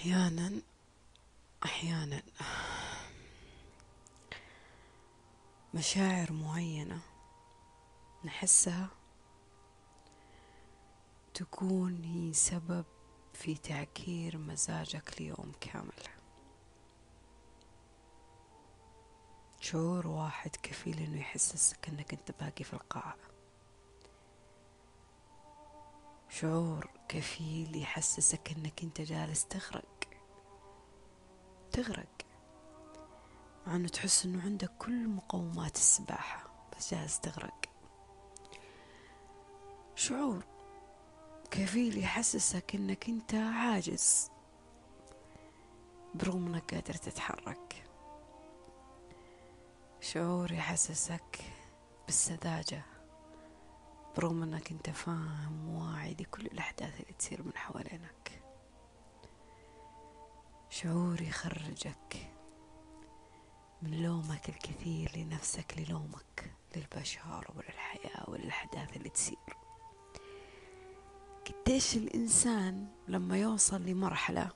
أحيانا 0.00 0.60
أحيانا 1.64 2.22
مشاعر 5.74 6.32
معينة 6.32 7.00
نحسها 8.24 8.88
تكون 11.34 12.04
هي 12.04 12.32
سبب 12.32 12.84
في 13.32 13.54
تعكير 13.54 14.38
مزاجك 14.38 15.20
ليوم 15.20 15.52
كامل. 15.60 16.02
شعور 19.60 20.06
واحد 20.06 20.56
كفيل 20.62 20.98
إنه 20.98 21.20
يحسسك 21.20 21.88
إنك 21.88 22.12
أنت 22.12 22.30
باقي 22.40 22.64
في 22.64 22.72
القاعة 22.72 23.16
شعور 26.28 26.90
كفيل 27.08 27.76
يحسسك 27.82 28.52
إنك 28.56 28.82
أنت 28.82 29.00
جالس 29.00 29.44
تغرق 29.44 29.89
تغرق. 31.72 32.06
مع 33.66 33.76
انه 33.76 33.88
تحس 33.88 34.24
إنه 34.24 34.42
عندك 34.42 34.70
كل 34.78 35.08
مقومات 35.08 35.76
السباحة 35.76 36.50
بس 36.76 36.94
جالس 36.94 37.20
تغرق. 37.20 37.64
شعور 39.94 40.44
كفيل 41.50 41.98
يحسسك 41.98 42.74
إنك 42.74 43.08
أنت 43.08 43.34
عاجز 43.34 44.30
برغم 46.14 46.46
إنك 46.46 46.74
قادر 46.74 46.94
تتحرك. 46.94 47.84
شعور 50.00 50.52
يحسسك 50.52 51.40
بالسذاجة 52.06 52.82
برغم 54.16 54.42
إنك 54.42 54.70
أنت 54.70 54.90
فاهم 54.90 55.74
واعي 55.74 56.16
لكل 56.20 56.46
الأحداث 56.46 57.00
اللي 57.00 57.12
تصير 57.12 57.42
من 57.42 57.56
حوالينك. 57.56 58.39
شعور 60.70 61.22
يخرجك 61.22 62.30
من 63.82 64.02
لومك 64.02 64.48
الكثير 64.48 65.12
لنفسك 65.16 65.74
للومك 65.78 66.52
للبشر 66.76 67.50
وللحياة 67.56 68.30
وللأحداث 68.30 68.96
اللي 68.96 69.08
تصير. 69.08 69.38
قديش 71.46 71.96
الإنسان 71.96 72.88
لما 73.08 73.38
يوصل 73.38 73.82
لمرحلة 73.82 74.50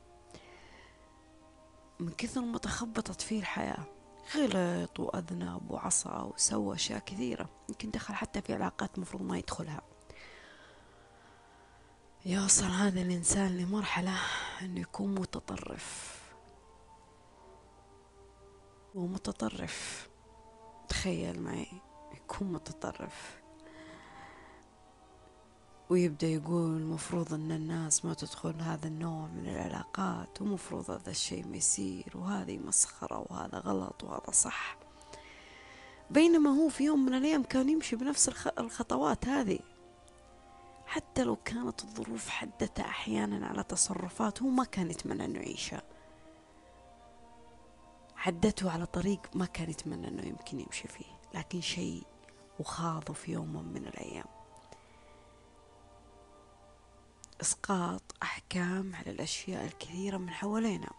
من 2.01 2.11
كثر 2.11 2.41
ما 2.41 2.59
تخبطت 2.59 3.21
فيه 3.21 3.41
الحياة 3.41 3.85
غلط 4.37 5.01
وأذنب 5.01 5.71
وعصى 5.71 6.31
وسوى 6.35 6.75
أشياء 6.75 6.99
كثيرة 6.99 7.49
يمكن 7.69 7.91
دخل 7.91 8.15
حتى 8.15 8.43
في 8.43 8.55
علاقات 8.55 8.99
مفروض 8.99 9.23
ما 9.23 9.39
يدخلها. 9.39 9.83
يوصل 12.27 12.65
هذا 12.65 13.03
الإنسان 13.03 13.57
لمرحلة 13.57 14.17
أنه 14.63 14.81
يكون 14.81 15.15
متطرف. 15.15 16.21
ومتطرف 18.95 20.09
تخيل 20.89 21.41
معي 21.41 21.67
يكون 22.15 22.53
متطرف. 22.53 23.41
ويبدأ 25.91 26.27
يقول 26.27 26.77
المفروض 26.77 27.35
أن 27.35 27.53
الناس 27.53 28.05
ما 28.05 28.15
تدخل 28.15 28.61
هذا 28.61 28.89
النوع 28.89 29.27
من 29.27 29.49
العلاقات 29.49 30.43
ومفروض 30.43 30.91
هذا 30.91 31.11
الشيء 31.11 31.47
ما 31.47 31.57
يصير 31.57 32.13
وهذه 32.15 32.59
مسخرة 32.59 33.27
وهذا 33.31 33.59
غلط 33.59 34.05
وهذا 34.05 34.31
صح. 34.31 34.79
بينما 36.11 36.51
هو 36.51 36.69
في 36.69 36.85
يوم 36.85 37.07
من 37.07 37.15
الأيام 37.15 37.43
كان 37.43 37.69
يمشي 37.69 37.97
بنفس 37.97 38.29
الخطوات 38.59 39.29
هذه. 39.29 39.74
حتى 40.95 41.25
لو 41.25 41.37
كانت 41.37 41.85
الظروف 41.85 42.29
حدته 42.29 42.81
أحيانا 42.85 43.47
على 43.47 43.63
تصرفات 43.63 44.43
هو 44.43 44.49
ما 44.49 44.65
كان 44.65 44.91
يتمنى 44.91 45.25
أنه 45.25 45.39
يعيشها. 45.41 45.83
حدته 48.17 48.71
على 48.71 48.87
طريق 48.87 49.21
ما 49.35 49.47
كان 49.47 49.71
يتمنى 49.71 50.09
أنه 50.09 50.23
يمكن 50.23 50.61
يمشي 50.61 50.89
فيه 50.89 51.05
لكن 51.35 51.61
شيء 51.61 52.03
وخاضه 52.61 53.15
في 53.15 53.33
يوم 53.33 53.73
من 53.75 53.87
الأيام. 53.87 54.25
إسقاط 57.41 58.03
أحكام 58.23 58.95
على 58.95 59.11
الأشياء 59.11 59.65
الكثيرة 59.65 60.17
من 60.17 60.31
حوالينا. 60.31 60.91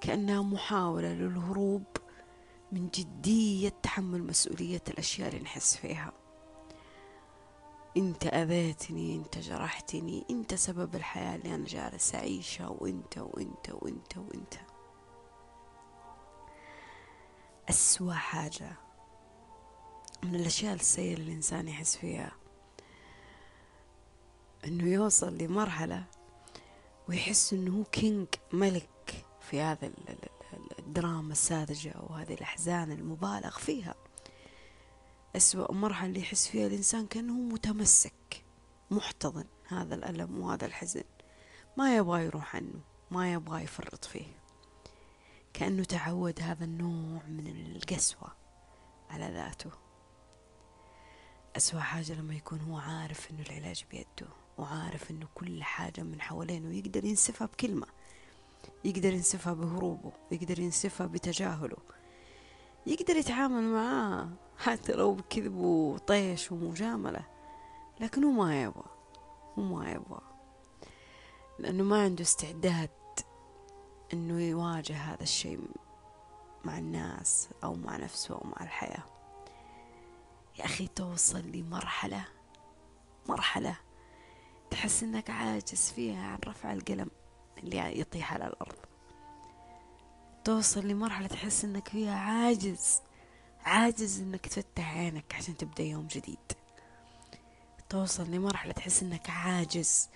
كأنها 0.00 0.42
محاولة 0.42 1.12
للهروب 1.12 1.84
من 2.72 2.88
جدية 2.88 3.68
تحمل 3.68 4.22
مسؤولية 4.22 4.82
الأشياء 4.88 5.28
اللي 5.28 5.40
نحس 5.40 5.76
فيها. 5.76 6.25
انت 7.96 8.26
اذيتني 8.26 9.16
انت 9.16 9.38
جرحتني 9.38 10.24
انت 10.30 10.54
سبب 10.54 10.94
الحياة 10.94 11.36
اللي 11.36 11.54
أنا 11.54 11.64
جالس 11.64 12.14
اعيشها 12.14 12.68
وانت 12.68 13.18
وانت 13.18 13.70
وانت 13.70 14.16
وانت. 14.16 14.54
أسوأ 17.70 18.12
حاجة 18.12 18.72
من 20.22 20.34
الأشياء 20.34 20.74
السيئة 20.74 21.14
اللي 21.14 21.24
الإنسان 21.30 21.68
يحس 21.68 21.96
فيها 21.96 22.32
إنه 24.64 24.84
يوصل 24.84 25.38
لمرحلة 25.38 26.04
ويحس 27.08 27.52
إنه 27.52 27.78
هو 27.78 27.84
كينج 27.84 28.26
ملك 28.52 29.24
في 29.40 29.60
هذا 29.60 29.90
الدراما 30.78 31.32
الساذجة 31.32 31.94
وهذه 32.00 32.34
الأحزان 32.34 32.92
المبالغ 32.92 33.58
فيها. 33.58 33.94
أسوأ 35.36 35.72
مرحلة 35.72 36.08
اللي 36.08 36.20
يحس 36.20 36.48
فيها 36.48 36.66
الإنسان 36.66 37.06
كأنه 37.06 37.32
متمسك 37.32 38.44
محتضن 38.90 39.44
هذا 39.68 39.94
الألم 39.94 40.40
وهذا 40.40 40.66
الحزن. 40.66 41.04
ما 41.76 41.96
يبغى 41.96 42.24
يروح 42.24 42.56
عنه 42.56 42.80
ما 43.10 43.32
يبغى 43.32 43.62
يفرط 43.62 44.04
فيه. 44.04 44.40
كأنه 45.52 45.84
تعود 45.84 46.40
هذا 46.40 46.64
النوع 46.64 47.22
من 47.28 47.46
القسوة 47.76 48.32
على 49.10 49.28
ذاته. 49.28 49.70
أسوأ 51.56 51.80
حاجة 51.80 52.12
لما 52.12 52.34
يكون 52.34 52.60
هو 52.60 52.76
عارف 52.76 53.30
إنه 53.30 53.42
العلاج 53.42 53.84
بيده 53.90 54.32
وعارف 54.58 55.10
إنه 55.10 55.26
كل 55.34 55.62
حاجة 55.62 56.02
من 56.02 56.20
حوالينه 56.20 56.74
يقدر 56.74 57.04
ينسفها 57.04 57.46
بكلمة 57.46 57.86
يقدر 58.84 59.12
ينسفها 59.12 59.52
بهروبه 59.52 60.12
يقدر 60.30 60.58
ينسفها 60.58 61.06
بتجاهله 61.06 61.76
يقدر 62.86 63.16
يتعامل 63.16 63.62
معاه 63.62 64.28
حتى 64.58 64.92
لو 64.92 65.14
بكذب 65.14 65.56
وطيش 65.56 66.52
ومجاملة 66.52 67.24
لكن 68.00 68.24
هو 68.24 68.30
ما 68.30 68.62
يبغى 68.62 68.90
هو 69.58 69.62
ما 69.62 69.90
يبغى. 69.90 70.20
لأنه 71.58 71.84
ما 71.84 72.02
عنده 72.02 72.22
استعداد 72.22 72.90
أنه 74.12 74.40
يواجه 74.40 74.96
هذا 74.96 75.22
الشيء 75.22 75.60
مع 76.64 76.78
الناس 76.78 77.48
أو 77.64 77.74
مع 77.74 77.96
نفسه 77.96 78.34
أو 78.34 78.42
مع 78.44 78.64
الحياة. 78.64 79.04
يا 80.58 80.64
أخي 80.64 80.86
توصل 80.86 81.40
لمرحلة 81.40 82.24
مرحلة 83.28 83.76
تحس 84.70 85.02
أنك 85.02 85.30
عاجز 85.30 85.92
فيها 85.96 86.26
عن 86.26 86.38
رفع 86.46 86.72
القلم 86.72 87.10
اللي 87.58 88.00
يطيح 88.00 88.32
على 88.32 88.46
الأرض. 88.46 88.76
توصل 90.44 90.86
لمرحلة 90.86 91.26
تحس 91.26 91.64
إنك 91.64 91.88
فيها 91.88 92.18
عاجز. 92.18 93.00
عاجز 93.66 94.20
إنك 94.20 94.46
تفتح 94.46 94.96
عينك 94.96 95.34
عشان 95.34 95.56
تبدأ 95.56 95.82
يوم 95.82 96.06
جديد. 96.06 96.52
توصل 97.88 98.30
لمرحلة 98.30 98.72
تحس 98.72 99.02
إنك 99.02 99.30
عاجز 99.30 100.08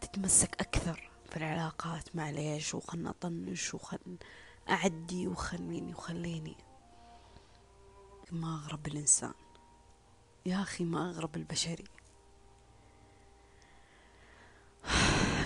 تتمسك 0.00 0.60
أكثر 0.60 1.10
في 1.30 1.36
العلاقات 1.36 2.16
معليش 2.16 2.74
وخلنا 2.74 3.10
أطنش 3.10 3.74
وخلنا 3.74 4.18
أعدي 4.70 5.28
وخليني 5.28 5.94
وخليني. 5.94 6.56
ما 8.32 8.54
أغرب 8.54 8.86
الإنسان. 8.86 9.34
يا 10.46 10.62
أخي 10.62 10.84
ما 10.84 11.10
أغرب 11.10 11.36
البشري. 11.36 11.84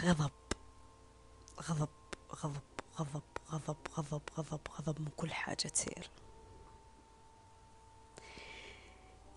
غضب 0.05 0.31
غضب 1.63 1.89
غضب 2.45 2.61
غضب 2.99 3.23
غضب 3.51 4.23
غضب 4.39 4.61
غضب 4.71 5.01
من 5.01 5.09
كل 5.17 5.33
حاجة 5.33 5.69
تصير. 5.69 6.11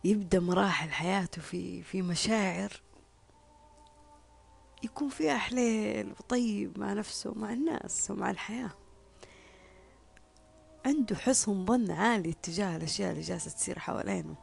يبدأ 0.06 0.40
مراحل 0.40 0.92
حياته 0.92 1.42
في 1.42 1.84
في 1.84 2.02
مشاعر 2.02 2.82
يكون 4.84 5.10
فيها 5.10 5.38
حليل 5.38 6.12
وطيب 6.12 6.80
مع 6.80 6.94
نفسه 6.94 7.30
ومع 7.30 7.54
الناس 7.54 8.12
ومع 8.12 8.30
الحياة. 8.30 8.72
عنده 10.86 11.16
حسن 11.16 11.66
ظن 11.66 11.92
عالي 11.92 12.34
تجاه 12.34 12.78
الأشياء 12.78 13.12
اللي 13.12 13.22
جالسة 13.22 13.52
تصير 13.52 13.80
حوالينه. 13.80 14.36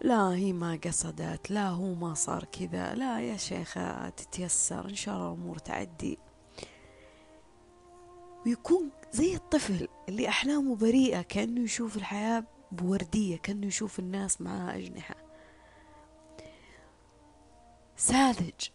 لا 0.00 0.28
هي 0.28 0.52
ما 0.52 0.78
قصدت 0.84 1.50
لا 1.50 1.68
هو 1.68 1.94
ما 1.94 2.14
صار 2.14 2.44
كذا 2.44 2.94
لا 2.94 3.20
يا 3.20 3.36
شيخة 3.36 4.08
تتيسر 4.08 4.88
إن 4.88 4.94
شاء 4.94 5.14
الله 5.14 5.28
الأمور 5.28 5.58
تعدي. 5.58 6.18
ويكون 8.46 8.90
زي 9.12 9.34
الطفل 9.34 9.88
اللي 10.08 10.28
أحلامه 10.28 10.76
بريئة 10.76 11.22
كأنه 11.22 11.60
يشوف 11.60 11.96
الحياة 11.96 12.44
بوردية 12.72 13.36
كأنه 13.36 13.66
يشوف 13.66 13.98
الناس 13.98 14.40
معها 14.40 14.76
أجنحة. 14.76 15.14
ساذج. 17.96 18.68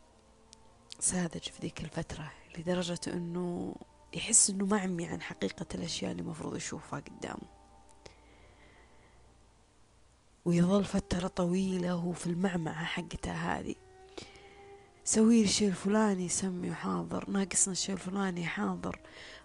ساذج 0.99 1.41
في 1.41 1.61
ذيك 1.61 1.81
الفترة 1.81 2.31
لدرجة 2.57 2.99
أنه 3.07 3.75
يحس 4.13 4.49
أنه 4.49 4.65
معمي 4.65 5.07
عن 5.07 5.21
حقيقة 5.21 5.65
الأشياء 5.75 6.11
اللي 6.11 6.23
مفروض 6.23 6.55
يشوفها 6.55 6.99
قدامه. 6.99 7.47
ويظل 10.45 10.83
فترة 10.83 11.27
طويلة 11.27 11.95
وهو 11.95 12.11
في 12.11 12.27
المعمعة 12.27 12.85
حقتها 12.85 13.59
هذه. 13.59 13.75
سوي 15.03 15.43
الشيء 15.43 15.67
الفلاني 15.67 16.29
سمي 16.29 16.73
حاضر 16.73 17.29
ناقصنا 17.29 17.71
الشيء 17.71 17.95
الفلاني 17.95 18.45
حاضر 18.45 18.99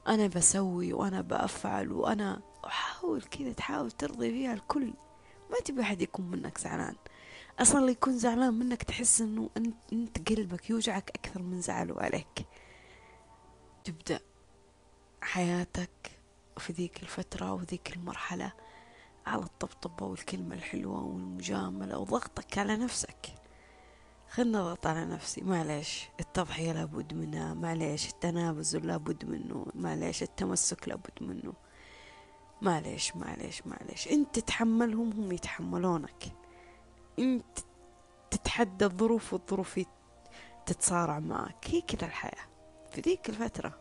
أنا 0.08 0.26
بسوي 0.26 0.92
وأنا 0.92 1.20
بأفعل 1.20 1.92
وأنا 1.92 2.42
أحاول 2.66 3.22
كذا 3.22 3.52
تحاول 3.52 3.90
ترضي 3.90 4.30
فيها 4.30 4.52
الكل. 4.52 4.92
ما 5.50 5.56
تبي 5.64 5.82
أحد 5.82 6.02
يكون 6.02 6.30
منك 6.30 6.58
زعلان. 6.58 6.96
أصلا 7.58 7.80
اللي 7.80 7.92
يكون 7.92 8.18
زعلان 8.18 8.54
منك 8.54 8.82
تحس 8.82 9.20
أنه 9.20 9.50
أنت 9.92 10.28
قلبك 10.28 10.70
يوجعك 10.70 11.10
أكثر 11.10 11.42
من 11.42 11.60
زعله 11.60 12.02
عليك. 12.02 12.46
تبدأ 13.84 14.20
حياتك 15.22 16.10
في 16.58 16.72
ذيك 16.72 17.02
الفترة 17.02 17.52
وذيك 17.52 17.96
المرحلة 17.96 18.52
على 19.26 19.42
الطبطبة 19.42 20.06
والكلمة 20.06 20.54
الحلوة 20.54 21.04
والمجاملة 21.04 21.98
وضغطك 21.98 22.58
على 22.58 22.76
نفسك. 22.76 23.34
خلنا 24.30 24.58
نضغط 24.58 24.86
على 24.86 25.04
نفسي. 25.04 25.40
معليش 25.40 26.08
التضحية 26.20 26.72
لابد 26.72 27.14
منها. 27.14 27.54
معليش 27.54 28.08
التنابز 28.08 28.76
لابد 28.76 29.24
منه. 29.24 29.66
معليش 29.74 30.22
التمسك 30.22 30.88
لابد 30.88 31.18
منه. 31.20 31.52
معليش 32.62 33.16
معليش 33.16 33.66
معليش. 33.66 34.08
إنت 34.08 34.38
تتحملهم 34.38 35.12
هم 35.12 35.32
يتحملونك. 35.32 36.32
إنت 37.18 37.58
تتحدى 38.30 38.84
الظروف 38.84 39.32
والظروف 39.32 39.80
تتصارع 40.66 41.18
معك. 41.18 41.66
هي 41.66 41.80
كذا 41.80 42.06
الحياة. 42.06 42.48
في 42.90 43.00
ذيك 43.00 43.28
الفترة. 43.28 43.78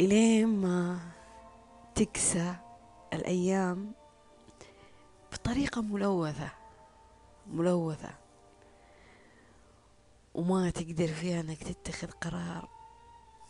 إلين 0.00 0.48
ما 0.48 0.98
تكسى 1.94 2.54
الأيام 3.12 3.92
بطريقة 5.32 5.82
ملوثة 5.82 6.50
ملوثة. 7.46 8.14
وما 10.34 10.70
تقدر 10.70 11.08
فيها 11.08 11.40
إنك 11.40 11.62
تتخذ 11.62 12.10
قرار 12.10 12.68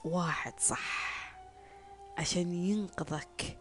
واحد 0.04 0.60
صح. 0.60 1.17
عشان 2.18 2.52
ينقذك 2.52 3.58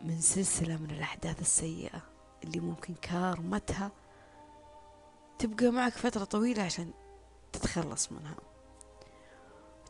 من 0.00 0.20
سلسلة 0.20 0.76
من 0.76 0.90
الأحداث 0.90 1.40
السيئة 1.40 2.02
اللي 2.44 2.60
ممكن 2.60 2.94
كارمتها 2.94 3.92
تبقى 5.38 5.70
معك 5.70 5.92
فترة 5.92 6.24
طويلة 6.24 6.62
عشان 6.62 6.90
تتخلص 7.52 8.12
منها. 8.12 8.36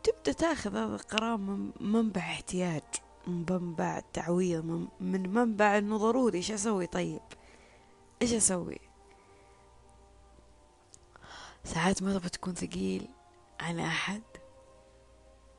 تبدأ 0.04 0.32
تاخذ 0.32 0.76
هذا 0.76 0.94
القرار 0.94 1.36
من 1.36 1.72
منبع 1.80 2.20
احتياج 2.20 2.82
من 3.26 3.46
منبع 3.50 4.00
تعويض 4.12 4.88
من 5.00 5.34
منبع 5.34 5.78
إنه 5.78 5.96
ضروري. 5.96 6.38
إيش 6.38 6.50
أسوي 6.50 6.86
طيب؟ 6.86 7.22
إيش 8.22 8.32
أسوي؟ 8.32 8.78
ساعات 11.64 12.02
ما 12.02 12.18
تبغى 12.18 12.28
تكون 12.28 12.54
ثقيل 12.54 13.08
على 13.60 13.86
أحد. 13.86 14.22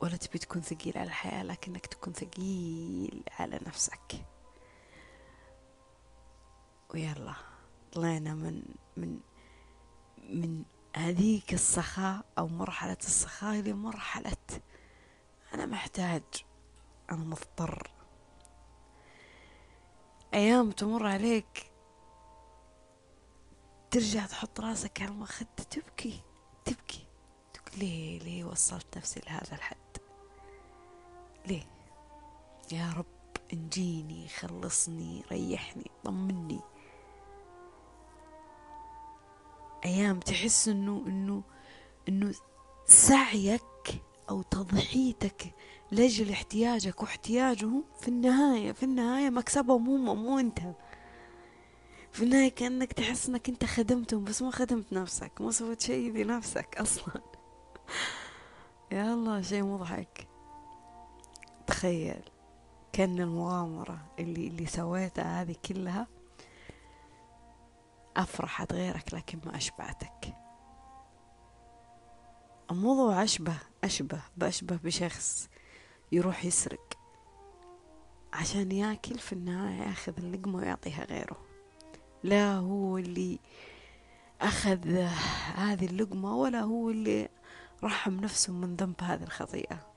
ولا 0.00 0.16
تبي 0.16 0.38
تكون 0.38 0.62
ثقيل 0.62 0.98
على 0.98 1.06
الحياة 1.06 1.42
لكنك 1.42 1.86
تكون 1.86 2.12
ثقيل 2.12 3.22
على 3.38 3.60
نفسك. 3.66 4.26
ويلا 6.94 7.34
طلعنا 7.92 8.34
من 8.34 8.62
من 8.96 9.20
من 10.18 10.64
هذيك 10.96 11.54
السخاء 11.54 12.24
أو 12.38 12.48
مرحلة 12.48 12.96
السخاء 13.00 13.56
لمرحلة 13.56 14.36
أنا 15.54 15.66
محتاج 15.66 16.22
أنا 17.10 17.24
مضطر. 17.24 17.90
أيام 20.34 20.70
تمر 20.70 21.06
عليك 21.06 21.70
ترجع 23.90 24.26
تحط 24.26 24.60
راسك 24.60 25.02
على 25.02 25.10
المخدة 25.10 25.62
تبكي 25.70 26.20
تبكي. 26.64 27.06
تقول 27.52 27.78
ليه 27.78 28.18
ليه 28.18 28.44
وصلت 28.44 28.96
نفسي 28.98 29.20
لهذا 29.26 29.52
الحد؟ 29.54 29.89
ليه؟ 31.46 31.62
يا 32.72 32.92
رب 32.96 33.06
انجيني 33.52 34.28
خلصني 34.28 35.22
ريحني 35.32 35.90
طمني. 36.04 36.60
أيام 39.84 40.20
تحس 40.20 40.68
إنه 40.68 41.04
إنه 41.06 41.42
إنه 42.08 42.34
سعيك 42.86 43.62
أو 44.30 44.42
تضحيتك 44.42 45.54
لأجل 45.90 46.30
احتياجك 46.30 47.02
واحتياجهم 47.02 47.84
في 48.00 48.08
النهاية 48.08 48.72
في 48.72 48.82
النهاية 48.82 49.30
مكسبهم 49.30 49.88
هم 49.88 50.22
مو 50.22 50.38
أنت. 50.38 50.58
في 52.12 52.24
النهاية 52.24 52.48
كأنك 52.48 52.92
تحس 52.92 53.28
إنك 53.28 53.48
أنت 53.48 53.64
خدمتهم 53.64 54.24
بس 54.24 54.42
ما 54.42 54.50
خدمت 54.50 54.92
نفسك 54.92 55.32
ما 55.40 55.50
سويت 55.50 55.80
شيء 55.80 56.10
بنفسك 56.12 56.76
أصلا. 56.76 57.20
يا 58.92 59.14
الله 59.14 59.42
شيء 59.42 59.62
مضحك. 59.62 60.29
تخيل 61.70 62.22
كأن 62.92 63.20
المغامرة 63.20 63.98
اللي 64.18 64.46
اللي 64.46 64.66
سويتها 64.66 65.42
هذه 65.42 65.56
كلها 65.68 66.06
أفرحت 68.16 68.72
غيرك 68.72 69.14
لكن 69.14 69.38
ما 69.46 69.56
أشبعتك. 69.56 70.34
الموضوع 72.70 73.22
أشبه 73.22 73.56
أشبه 73.84 74.22
بأشبه 74.36 74.76
بشخص 74.76 75.48
يروح 76.12 76.44
يسرق 76.44 76.98
عشان 78.32 78.72
ياكل 78.72 79.18
في 79.18 79.32
النهاية 79.32 79.88
ياخذ 79.88 80.12
اللقمة 80.18 80.58
ويعطيها 80.58 81.04
غيره. 81.04 81.36
لا 82.22 82.54
هو 82.54 82.98
اللي 82.98 83.38
أخذ 84.40 84.88
هذه 85.54 85.86
اللقمة 85.86 86.36
ولا 86.36 86.60
هو 86.60 86.90
اللي 86.90 87.28
رحم 87.84 88.14
نفسه 88.14 88.52
من 88.52 88.76
ذنب 88.76 89.02
هذه 89.02 89.22
الخطيئة. 89.22 89.89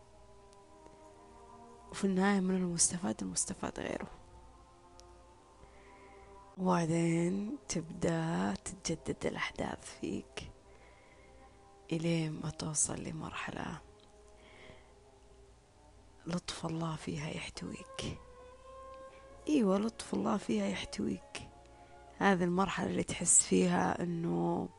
وفي 1.93 2.03
النهاية 2.03 2.39
من 2.39 2.55
المستفاد 2.55 3.21
المستفاد 3.21 3.79
غيره. 3.79 4.09
وبعدين 6.57 7.57
تبدأ 7.69 8.53
تتجدد 8.53 9.25
الأحداث 9.25 9.99
فيك 9.99 10.51
إلين 11.91 12.41
ما 12.43 12.49
توصل 12.49 13.03
لمرحلة 13.03 13.81
لطف 16.25 16.65
الله 16.65 16.95
فيها 16.95 17.29
يحتويك. 17.29 18.19
إيوه 19.49 19.77
لطف 19.77 20.13
الله 20.13 20.37
فيها 20.37 20.65
يحتويك. 20.65 21.49
هذه 22.17 22.43
المرحلة 22.43 22.87
اللي 22.89 23.03
تحس 23.03 23.43
فيها 23.43 24.03
إنه 24.03 24.69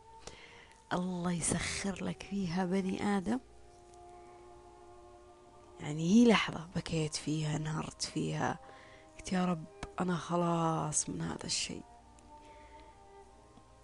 الله 0.93 1.33
يسخر 1.33 2.05
لك 2.05 2.23
فيها 2.23 2.65
بني 2.65 3.03
آدم. 3.17 3.41
يعني 5.81 6.03
هي 6.03 6.29
لحظة 6.29 6.69
بكيت 6.77 7.15
فيها 7.15 7.59
نهرت 7.59 8.03
فيها. 8.03 8.59
قلت 9.19 9.33
يا 9.33 9.45
رب 9.45 9.65
أنا 10.01 10.17
خلاص 10.17 11.09
من 11.09 11.21
هذا 11.23 11.45
الشيء. 11.45 11.83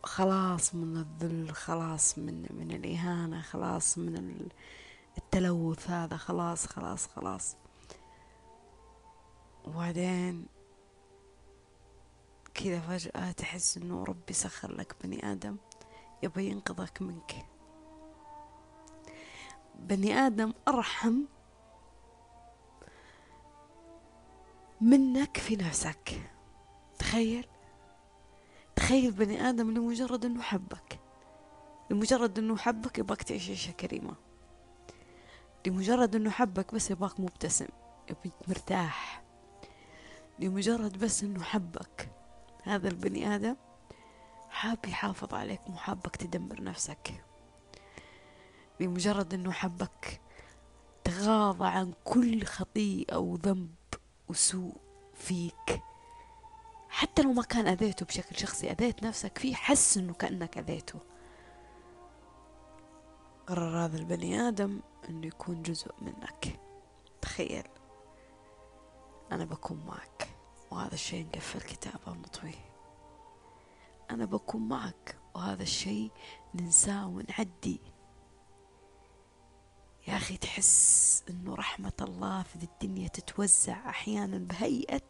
خلاص 0.05 0.75
من 0.75 0.97
الذل 0.97 1.53
خلاص 1.53 2.19
من 2.19 2.47
من 2.51 2.71
الإهانة 2.71 3.41
خلاص 3.41 3.99
من 3.99 4.49
التلوث 5.19 5.91
هذا 5.91 6.17
خلاص 6.17 6.67
خلاص 6.67 7.07
خلاص. 7.07 7.57
وبعدين 9.65 10.47
كذا 12.55 12.81
فجأة 12.81 13.33
تحس 13.33 13.77
إنه 13.77 14.05
ربي 14.05 14.33
سخر 14.33 14.73
لك 14.73 14.97
بني 15.05 15.33
آدم 15.33 15.57
يبغى 16.23 16.47
ينقذك 16.47 17.03
منك. 17.03 17.47
بني 19.79 20.15
آدم 20.15 20.53
أرحم 20.69 21.23
منك 24.81 25.37
في 25.37 25.57
نفسك. 25.57 26.31
تخيل. 26.99 27.47
تخيل 28.77 29.11
بني 29.11 29.49
آدم 29.49 29.71
لمجرد 29.71 30.25
أنه 30.25 30.43
حبك. 30.43 31.01
لمجرد 31.91 32.39
أنه 32.39 32.57
حبك 32.57 32.99
يبغاك 32.99 33.23
تعيش 33.23 33.49
عيشة 33.49 33.71
كريمة. 33.71 34.15
لمجرد 35.67 36.17
أنه 36.17 36.31
حبك 36.31 36.75
بس 36.75 36.91
يبغاك 36.91 37.21
مبتسم 37.21 37.67
يبغاك 38.11 38.49
مرتاح. 38.49 39.23
لمجرد 40.39 40.99
بس 40.99 41.23
أنه 41.23 41.43
حبك. 41.43 42.11
هذا 42.63 42.89
البني 42.89 43.35
آدم 43.35 43.57
حاب 44.51 44.79
يحافظ 44.87 45.35
عليك 45.35 45.61
مو 45.69 45.77
حابك 45.77 46.17
تدمر 46.17 46.63
نفسك. 46.63 47.25
بمجرد 48.81 49.35
أنه 49.35 49.53
حبك 49.53 50.21
تغاضى 51.05 51.67
عن 51.67 51.93
كل 52.05 52.45
خطيئة 52.45 53.17
وذنب 53.17 53.80
وسوء 54.31 54.77
فيك. 55.15 55.83
حتى 56.89 57.23
لو 57.23 57.33
ما 57.33 57.43
كان 57.43 57.67
أذيته 57.67 58.07
بشكل 58.07 58.37
شخصي 58.37 58.71
أذيت 58.71 59.03
نفسك 59.03 59.39
فيه 59.39 59.55
حس 59.55 59.97
إنه 59.99 60.13
كأنك 60.13 60.59
أذيته. 60.59 60.99
قرر 63.47 63.85
هذا 63.85 63.97
البني 63.97 64.41
آدم 64.49 64.81
أنه 65.09 65.27
يكون 65.27 65.63
جزء 65.63 65.95
منك. 66.01 66.61
تخيل. 67.23 67.69
أنا 69.33 69.45
بكون 69.45 69.85
معك 69.87 70.29
وهذا 70.71 70.95
الشيء 70.95 71.27
نقفل 71.27 71.61
كتابه 71.61 72.13
ونطويه 72.13 72.71
أنا 74.11 74.25
بكون 74.25 74.69
معك 74.69 75.19
وهذا 75.35 75.63
الشيء 75.63 76.11
ننساه 76.55 77.09
ونعدي. 77.09 77.81
يا 80.09 80.17
أخي 80.17 80.37
تحس 80.37 81.25
أنه 81.31 81.55
رحمة 81.55 81.93
الله 82.01 82.43
في 82.43 82.57
الدنيا 82.65 83.09
تتوزع 83.09 83.89
أحيانا 83.91 84.39
بهيئة 84.39 85.03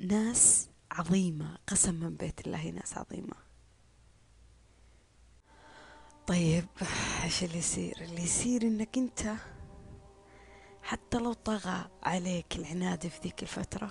ناس 0.00 0.68
عظيمة 0.92 1.58
قسما 1.66 2.08
بيت 2.08 2.46
الله 2.46 2.70
ناس 2.70 2.98
عظيمة. 2.98 3.36
طيب 6.26 6.66
إيش 7.24 7.44
اللي 7.44 7.58
يصير؟ 7.58 8.00
اللي 8.00 8.22
يصير 8.22 8.62
إنك 8.62 8.98
أنت 8.98 9.34
حتى 10.82 11.18
لو 11.18 11.32
طغى 11.32 11.90
عليك 12.02 12.56
العناد 12.56 13.06
في 13.06 13.20
ذيك 13.22 13.42
الفترة 13.42 13.90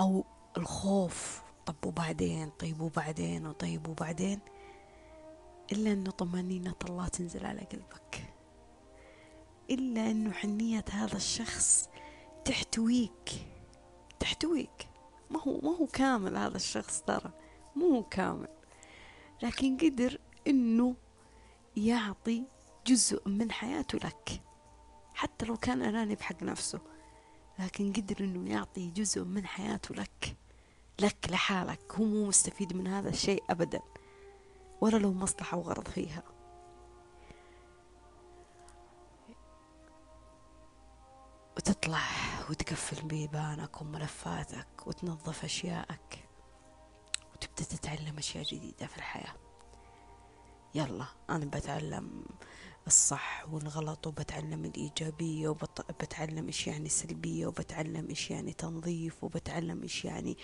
أو 0.00 0.24
الخوف 0.56 1.42
طب 1.66 1.84
وبعدين؟ 1.84 2.50
طيب 2.50 2.80
وبعدين؟ 2.80 3.46
وطيب 3.46 3.88
وبعدين؟ 3.88 4.40
إلا 5.72 5.92
أنه 5.92 6.10
طمأنينة 6.10 6.74
الله 6.88 7.08
تنزل 7.08 7.46
على 7.46 7.60
قلبك. 7.60 8.24
إلا 9.70 10.10
أنه 10.10 10.32
حنية 10.32 10.84
هذا 10.90 11.16
الشخص 11.16 11.88
تحتويك. 12.44 13.46
تحتويك. 14.20 14.88
ما 15.30 15.42
هو 15.42 15.60
ما 15.60 15.76
هو 15.76 15.86
كامل 15.86 16.36
هذا 16.36 16.56
الشخص 16.56 17.00
ترى. 17.00 17.30
مو 17.76 18.02
كامل. 18.02 18.48
لكن 19.42 19.76
قدر 19.76 20.18
إنه 20.46 20.94
يعطي 21.76 22.44
جزء 22.86 23.28
من 23.28 23.52
حياته 23.52 23.98
لك. 23.98 24.40
حتى 25.14 25.46
لو 25.46 25.56
كان 25.56 25.82
أناني 25.82 26.14
بحق 26.14 26.42
نفسه. 26.42 26.80
لكن 27.58 27.92
قدر 27.92 28.24
إنه 28.24 28.50
يعطي 28.50 28.90
جزء 28.90 29.24
من 29.24 29.46
حياته 29.46 29.94
لك. 29.94 30.36
لك 31.00 31.26
لحالك. 31.30 31.94
هو 31.94 32.04
مو 32.04 32.26
مستفيد 32.26 32.76
من 32.76 32.86
هذا 32.86 33.08
الشيء 33.08 33.44
ابدا. 33.50 33.80
ولا 34.80 34.96
له 34.96 35.12
مصلحة 35.12 35.56
وغرض 35.56 35.88
فيها. 35.88 36.22
وتطلع 41.56 42.02
وتقفل 42.50 43.06
بيبانك 43.06 43.80
وملفاتك 43.82 44.86
وتنظف 44.86 45.44
أشيائك 45.44 46.28
وتبدأ 47.34 47.64
تتعلم 47.64 48.18
أشياء 48.18 48.44
جديدة 48.44 48.86
في 48.86 48.96
الحياة. 48.96 49.34
يلا 50.74 51.06
أنا 51.30 51.44
بتعلم 51.46 52.24
الصح 52.86 53.46
والغلط 53.52 54.06
وبتعلم 54.06 54.64
الإيجابية 54.64 55.48
وبتعلم 55.48 56.46
إيش 56.46 56.66
يعني 56.66 56.88
سلبية 56.88 57.46
وبتعلم 57.46 58.08
إيش 58.08 58.30
يعني 58.30 58.52
تنظيف 58.52 59.24
وبتعلم 59.24 59.82
إيش 59.82 60.04
يعني 60.04 60.36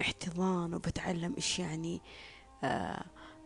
احتضان 0.00 0.74
وبتعلم 0.74 1.34
إيش 1.36 1.58
يعني 1.58 2.00
آه 2.64 3.04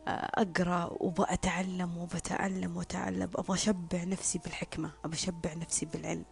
أقرأ 0.09 0.85
وبأتعلم 1.01 1.99
وبتعلم 1.99 2.77
وتعلم 2.77 3.31
أبغى 3.35 3.55
أشبع 3.55 4.05
نفسي 4.05 4.39
بالحكمة. 4.39 4.93
أبغى 5.05 5.15
أشبع 5.17 5.55
نفسي 5.55 5.87
بالعلم. 5.87 6.25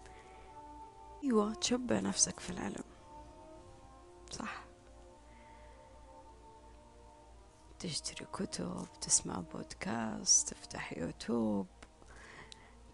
أيوة 1.25 1.55
تشبع 1.55 2.01
نفسك 2.01 2.41
في 2.41 2.51
العلم. 2.51 2.85
صح. 4.31 4.65
تشتري 7.79 8.27
كتب 8.33 8.87
تسمع 9.01 9.41
بودكاست 9.41 10.49
تفتح 10.49 10.99
يوتيوب 10.99 11.67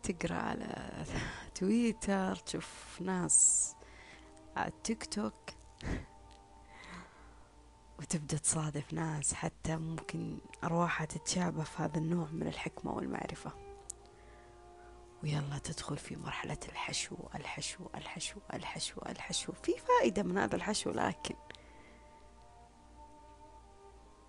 تقرأ 0.03 0.35
على 0.35 1.05
تويتر 1.55 2.37
تشوف 2.37 2.99
ناس 3.01 3.75
على 4.57 4.69
التيك 4.69 5.07
توك. 5.07 5.35
وتبدأ 8.03 8.37
تصادف 8.37 8.93
ناس 8.93 9.35
حتى 9.35 9.77
ممكن 9.77 10.39
أرواحها 10.65 11.07
تتشابه 11.07 11.63
في 11.63 11.83
هذا 11.83 11.99
النوع 11.99 12.29
من 12.33 12.47
الحكمة 12.47 12.93
والمعرفة. 12.93 13.53
ويلا 15.23 15.59
تدخل 15.59 15.97
في 15.97 16.17
مرحلة 16.17 16.59
الحشو 16.69 17.17
الحشو 17.35 17.87
الحشو 17.95 18.41
الحشو 18.55 19.01
الحشو. 19.09 19.53
في 19.53 19.73
فائدة 19.79 20.23
من 20.23 20.39
هذا 20.39 20.57
الحشو 20.57 20.91
لكن. 20.91 21.35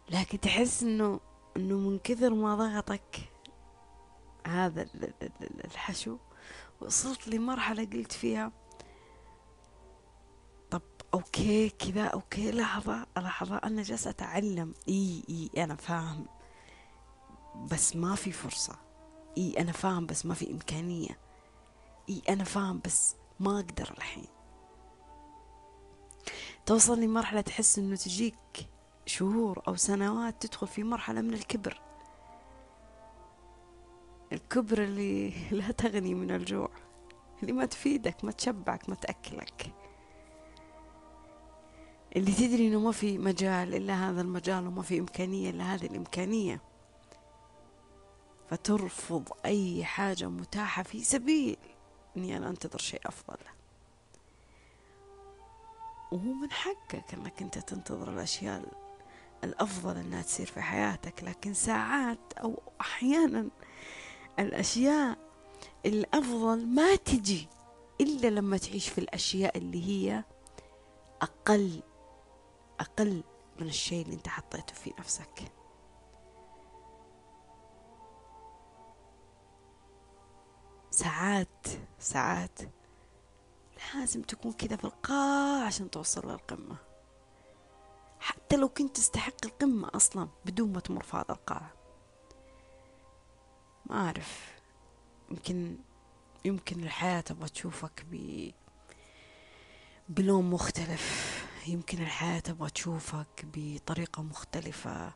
لكن 0.10 0.40
تحس 0.40 0.84
إنه 0.84 1.20
إنه 1.58 1.78
من 1.78 2.00
كثر 2.00 2.34
ما 2.34 2.56
ضغطك 2.56 3.20
هذا 4.48 4.88
الحشو 5.66 6.18
وصلت 6.82 7.28
لمرحلة 7.28 7.86
قلت 7.86 8.12
فيها 8.12 8.52
okay 11.14 11.70
كذا 11.70 12.04
okay 12.06 12.52
لحظة 12.52 13.06
لحظة 13.18 13.58
أنا 13.58 13.84
جالسة 13.84 14.10
أتعلم. 14.10 14.74
إي 14.90 15.24
إي 15.30 15.64
أنا 15.64 15.76
فاهم. 15.76 16.26
بس 17.72 17.96
ما 17.96 18.16
في 18.16 18.32
فرصة. 18.32 18.76
إي 19.38 19.60
أنا 19.60 19.72
فاهم 19.72 20.06
بس 20.06 20.26
ما 20.26 20.34
في 20.34 20.52
إمكانية. 20.52 21.20
إي 22.10 22.22
أنا 22.30 22.44
فاهم 22.44 22.82
بس 22.86 23.16
ما 23.40 23.56
أقدر 23.60 23.94
الحين. 23.98 24.28
توصل 26.66 27.00
لمرحلة 27.02 27.42
تحس 27.42 27.80
إنه 27.80 27.96
تجيك 27.96 28.68
شهور 29.06 29.64
أو 29.68 29.76
سنوات 29.76 30.46
تدخل 30.46 30.68
في 30.68 30.84
مرحلة 30.84 31.22
من 31.22 31.34
الكبر. 31.34 31.82
الكبر 34.32 34.84
اللي 34.84 35.34
لا 35.52 35.72
تغني 35.72 36.14
من 36.14 36.32
الجوع 36.32 36.70
اللي 37.42 37.54
ما 37.54 37.66
تفيدك 37.66 38.24
ما 38.26 38.32
تشبعك 38.32 38.90
ما 38.90 38.96
تأكلك. 38.96 39.83
اللي 42.16 42.32
تدري 42.32 42.68
إنه 42.68 42.80
ما 42.80 42.92
في 42.92 43.18
مجال 43.18 43.76
إلا 43.76 44.10
هذا 44.10 44.22
المجال 44.22 44.68
وما 44.68 44.82
في 44.82 45.00
إمكانية 45.00 45.50
إلا 45.50 45.64
هذه 45.64 45.86
الإمكانية. 45.86 46.62
فترفض 48.50 49.30
أي 49.46 49.86
حاجة 49.86 50.30
متاحة 50.30 50.84
في 50.84 51.04
سبيل 51.04 51.58
إني 52.18 52.38
أنا 52.38 52.50
أنتظر 52.50 52.80
شيء 52.80 53.02
أفضل. 53.06 53.38
وهو 56.12 56.34
من 56.34 56.52
حقك 56.52 57.14
إنك 57.14 57.42
أنت 57.42 57.58
تنتظر 57.58 58.10
الأشياء 58.14 58.64
الأفضل 59.44 59.98
إنها 59.98 60.22
تصير 60.22 60.46
في 60.46 60.62
حياتك 60.62 61.24
لكن 61.24 61.54
ساعات 61.54 62.34
أو 62.38 62.62
أحيانا 62.82 63.50
الأشياء 64.40 65.18
الأفضل 65.86 66.66
ما 66.66 66.96
تجي 66.96 67.48
إلا 68.02 68.28
لما 68.28 68.58
تعيش 68.58 68.90
في 68.90 68.98
الأشياء 68.98 69.58
اللي 69.58 69.86
هي 69.86 70.24
أقل 71.22 71.82
أقل 72.84 73.24
من 73.60 73.68
الشيء 73.68 74.06
اللي 74.06 74.16
أنت 74.16 74.28
حطيته 74.28 74.74
في 74.74 74.94
نفسك. 75.00 75.52
ساعات 80.92 81.68
ساعات 82.00 82.60
لازم 83.96 84.22
تكون 84.22 84.54
كذا 84.54 84.76
في 84.76 84.84
القاع 84.84 85.66
عشان 85.66 85.92
توصل 85.92 86.32
للقمة. 86.32 86.76
حتى 88.20 88.58
لو 88.58 88.70
كنت 88.70 88.96
تستحق 88.96 89.46
القمة 89.46 89.90
أصلا 89.96 90.28
بدون 90.46 90.74
ما 90.74 90.80
تمر 90.80 91.04
في 91.04 91.18
هذا 91.18 91.26
القاع. 91.30 91.70
ما 93.86 94.06
أعرف 94.06 94.54
يمكن 95.32 95.78
يمكن 96.46 96.84
الحياة 96.84 97.22
تبغى 97.22 97.50
تشوفك 97.50 98.06
ب 98.12 98.52
بلون 100.10 100.50
مختلف. 100.50 101.44
يمكن 101.68 102.02
الحياة 102.02 102.40
تبغى 102.40 102.70
تشوفك 102.70 103.46
بطريقة 103.54 104.24
مختلفة 104.24 105.14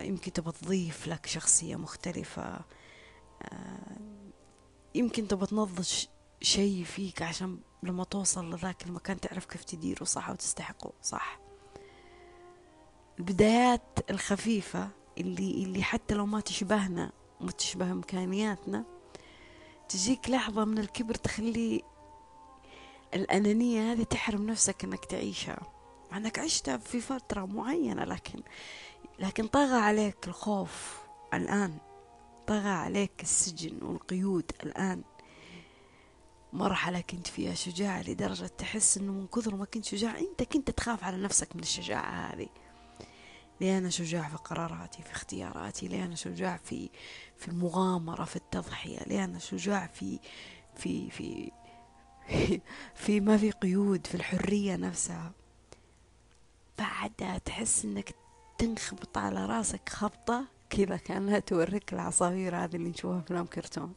يمكن 0.00 0.32
تبغى 0.32 0.52
تضيف 0.52 1.06
لك 1.08 1.26
شخصية 1.26 1.76
مختلفة 1.76 2.60
يمكن 4.94 5.28
تبغى 5.28 5.46
تنضج 5.46 6.04
شيء 6.42 6.84
فيك 6.84 7.22
عشان 7.22 7.58
لما 7.82 8.04
توصل 8.04 8.54
لذاك 8.54 8.86
المكان 8.86 9.20
تعرف 9.20 9.46
كيف 9.46 9.64
تديره 9.64 10.04
صح؟ 10.04 10.30
وتستحقه 10.30 10.92
صح؟ 11.02 11.38
البدايات 13.18 13.98
الخفيفة 14.10 14.88
اللي 15.18 15.64
اللي 15.64 15.82
حتى 15.82 16.14
لو 16.14 16.26
ما 16.26 16.40
تشبهنا 16.40 17.12
وما 17.40 17.50
تشبه 17.50 17.92
إمكانياتنا 17.92 18.84
تجيك 19.88 20.30
لحظة 20.30 20.64
من 20.64 20.78
الكبر 20.78 21.14
تخلي 21.14 21.82
الأنانية 23.14 23.92
هذه 23.92 24.02
تحرم 24.02 24.46
نفسك 24.46 24.84
أنك 24.84 25.04
تعيشها. 25.04 25.60
مع 26.10 26.16
أنك 26.16 26.38
عشتها 26.38 26.76
في 26.76 27.00
فترة 27.00 27.44
معينة 27.44 28.04
لكن 28.04 28.42
لكن 29.18 29.46
طغى 29.46 29.78
عليك 29.80 30.28
الخوف 30.28 30.98
الآن. 31.34 31.78
طغى 32.46 32.68
عليك 32.68 33.22
السجن 33.22 33.78
والقيود 33.82 34.52
الآن. 34.62 35.02
مرحلة 36.52 37.00
كنت 37.00 37.26
فيها 37.26 37.54
شجاع 37.54 38.00
لدرجة 38.00 38.46
تحس 38.46 38.98
أنه 38.98 39.12
من 39.12 39.26
كثر 39.26 39.56
ما 39.56 39.64
كنت 39.64 39.84
شجاع 39.84 40.18
أنت 40.18 40.42
كنت 40.42 40.70
تخاف 40.70 41.04
على 41.04 41.16
نفسك 41.16 41.56
من 41.56 41.62
الشجاعة 41.62 42.10
هذه. 42.10 42.48
ليه 43.60 43.78
أنا 43.78 43.90
شجاع 43.90 44.28
في 44.28 44.36
قراراتي 44.36 45.02
في 45.02 45.10
اختياراتي؟ 45.12 45.88
ليه 45.88 46.04
أنا 46.04 46.14
شجاع 46.14 46.56
في 46.56 46.90
في 47.36 47.48
المغامرة 47.48 48.24
في 48.24 48.36
التضحية؟ 48.36 48.98
ليه 49.06 49.24
أنا 49.24 49.38
شجاع 49.38 49.86
في 49.86 50.18
في 50.76 51.10
في 51.10 51.50
في 53.02 53.20
ما 53.20 53.36
في 53.36 53.50
قيود 53.50 54.06
في 54.06 54.14
الحرية 54.14 54.76
نفسها. 54.76 55.32
بعدها 56.78 57.38
تحس 57.38 57.84
إنك 57.84 58.14
تنخبط 58.58 59.18
على 59.18 59.46
راسك 59.46 59.88
خبطة 59.88 60.44
كذا 60.70 60.96
كأنها 60.96 61.38
توريك 61.38 61.92
العصافير 61.92 62.56
هذه 62.56 62.76
اللي 62.76 62.88
نشوفها 62.88 63.20
في 63.20 63.26
أفلام 63.26 63.46
كرتون. 63.46 63.94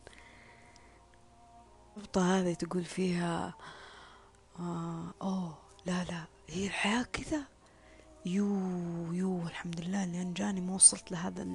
الخبطة 1.98 2.40
هذه 2.40 2.54
تقول 2.54 2.86
فيها 2.86 3.54
آه 4.60 5.14
أوه 5.22 5.58
لا 5.86 6.04
لا 6.04 6.24
هي 6.50 6.66
الحياة 6.68 7.04
كذا. 7.04 7.44
يو 8.26 8.48
يو 9.14 9.42
الحمد 9.42 9.82
لله 9.82 10.04
اللي 10.04 10.22
أنجاني 10.22 10.62
ما 10.62 10.76
وصلت 10.76 11.12
لهذا 11.12 11.48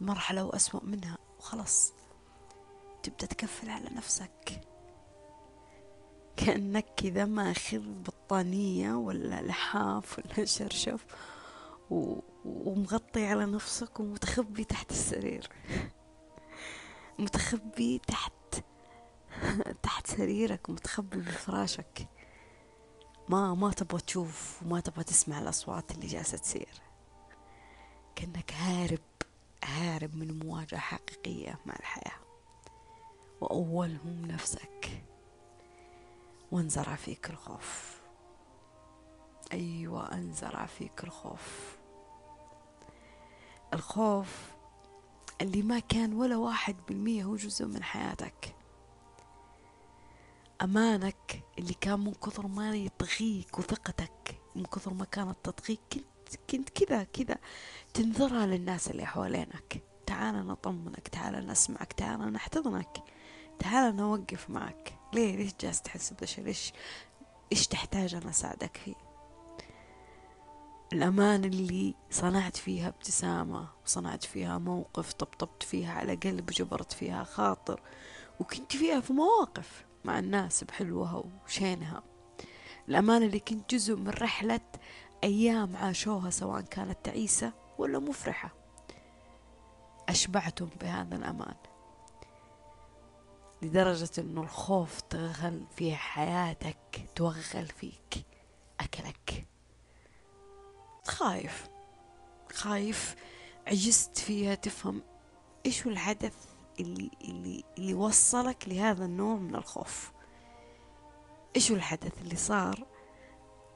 المرحلة 0.00 0.44
وأسوأ 0.44 0.80
منها. 0.84 1.18
وخلاص 1.38 1.92
تبدأ 3.02 3.26
تكفل 3.26 3.70
على 3.70 3.90
نفسك. 3.90 4.60
كأنك 6.46 6.86
كذا 6.96 7.24
ماخذ 7.24 7.78
بطانية 7.78 8.94
ولا 8.94 9.42
لحاف 9.42 10.18
ولا 10.18 10.44
شرشف 10.56 11.04
ومغطي 12.44 13.26
على 13.26 13.46
نفسك 13.46 14.00
ومتخبي 14.00 14.64
تحت 14.64 14.90
السرير. 14.90 15.48
متخبي 17.18 18.00
تحت 18.06 18.32
تحت 19.82 20.06
سريرك 20.06 20.68
ومتخبي 20.68 21.18
بفراشك. 21.18 22.08
ما 23.28 23.54
ما 23.54 23.70
تبغى 23.70 24.00
تشوف 24.00 24.62
وما 24.62 24.80
تبغى 24.80 25.04
تسمع 25.04 25.38
الأصوات 25.38 25.90
اللي 25.90 26.06
جالسة 26.06 26.38
تصير. 26.38 26.80
كأنك 28.16 28.52
هارب 28.52 29.00
هارب 29.64 30.16
من 30.16 30.38
مواجهة 30.38 30.80
حقيقية 30.80 31.58
مع 31.66 31.74
الحياة. 31.80 32.20
وأولهم 33.40 34.26
نفسك. 34.26 35.09
وانزرع 36.52 36.94
فيك 36.94 37.30
الخوف. 37.30 38.00
أيوة 39.52 40.14
انزرع 40.14 40.66
فيك 40.66 41.04
الخوف. 41.04 41.76
الخوف 43.74 44.50
اللي 45.40 45.62
ما 45.62 45.78
كان 45.78 46.12
ولا 46.12 46.36
واحد 46.36 46.76
بالمية 46.88 47.24
هو 47.24 47.36
جزء 47.36 47.66
من 47.66 47.82
حياتك. 47.82 48.54
أمانك 50.62 51.42
اللي 51.58 51.74
كان 51.74 52.00
من 52.00 52.14
كثر 52.14 52.46
ما 52.46 52.76
يطغيك 52.76 53.58
وثقتك 53.58 54.40
من 54.56 54.64
كثر 54.64 54.94
ما 54.94 55.04
كانت 55.04 55.36
تطغيك 55.42 55.80
كنت 55.92 56.36
كنت 56.50 56.70
كذا 56.70 57.02
كذا 57.02 57.36
تنذرها 57.94 58.46
للناس 58.46 58.90
اللي 58.90 59.06
حوالينك. 59.06 59.82
تعال 60.06 60.46
نطمنك 60.46 61.08
تعال 61.08 61.46
نسمعك 61.46 61.92
تعال 61.92 62.32
نحتضنك 62.32 63.02
تعال 63.58 63.96
نوقف 63.96 64.50
معك. 64.50 64.99
ليه؟ 65.12 65.36
ليش 65.36 65.52
جالس 65.60 65.82
تحس 65.82 66.12
بذا 66.12 66.42
ليش؟ 66.42 66.72
إيش 67.52 67.66
تحتاج 67.66 68.14
أنا 68.14 68.30
أساعدك 68.30 68.76
فيه 68.76 68.94
الأمان 70.92 71.44
اللي 71.44 71.94
صنعت 72.10 72.56
فيها 72.56 72.88
ابتسامة 72.88 73.68
وصنعت 73.84 74.24
فيها 74.24 74.58
موقف 74.58 75.12
طبطبت 75.12 75.62
فيها 75.62 75.92
على 75.92 76.14
قلب 76.14 76.46
جبرت 76.46 76.92
فيها 76.92 77.24
خاطر 77.24 77.80
وكنت 78.40 78.76
فيها 78.76 79.00
في 79.00 79.12
مواقف 79.12 79.84
مع 80.04 80.18
الناس 80.18 80.64
بحلوها 80.64 81.24
وشينها. 81.44 82.02
الأمان 82.88 83.22
اللي 83.22 83.38
كنت 83.38 83.74
جزء 83.74 83.96
من 83.96 84.08
رحلة 84.08 84.60
أيام 85.24 85.76
عاشوها 85.76 86.30
سواء 86.30 86.60
كانت 86.60 86.98
تعيسة 87.04 87.52
ولا 87.78 87.98
مفرحة. 87.98 88.54
أشبعتم 90.08 90.68
بهذا 90.80 91.16
الأمان. 91.16 91.54
لدرجة 93.62 94.10
أنه 94.18 94.40
الخوف 94.42 95.00
تغل 95.00 95.66
في 95.76 95.96
حياتك 95.96 97.08
توغل 97.16 97.66
فيك 97.66 98.26
أكلك. 98.80 99.46
خايف 101.04 101.68
خايف 102.52 103.16
عجزت 103.66 104.18
فيها 104.18 104.54
تفهم 104.54 105.02
هو 105.66 105.90
الحدث 105.90 106.34
اللي, 106.80 107.10
اللي, 107.24 107.64
اللي 107.78 107.94
وصلك 107.94 108.68
لهذا 108.68 109.04
النوع 109.04 109.36
من 109.36 109.54
الخوف. 109.54 110.12
هو 111.70 111.74
الحدث 111.74 112.22
اللي 112.22 112.36
صار 112.36 112.86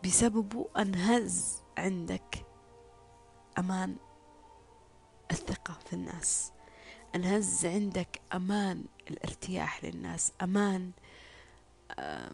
بسببه 0.04 0.68
أنهز 0.78 1.62
عندك 1.78 2.46
أمان 3.58 3.96
الثقة 5.30 5.78
في 5.86 5.92
الناس؟ 5.92 6.53
أنهز 7.14 7.66
عندك 7.66 8.20
أمان 8.34 8.84
الارتياح 9.10 9.84
للناس 9.84 10.32
أمان 10.42 10.92
آه، 11.98 12.32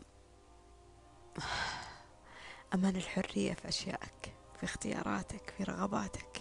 أمان 2.74 2.96
الحرية 2.96 3.52
في 3.52 3.68
أشيائك 3.68 4.34
في 4.60 4.64
اختياراتك 4.64 5.54
في 5.58 5.64
رغباتك. 5.64 6.40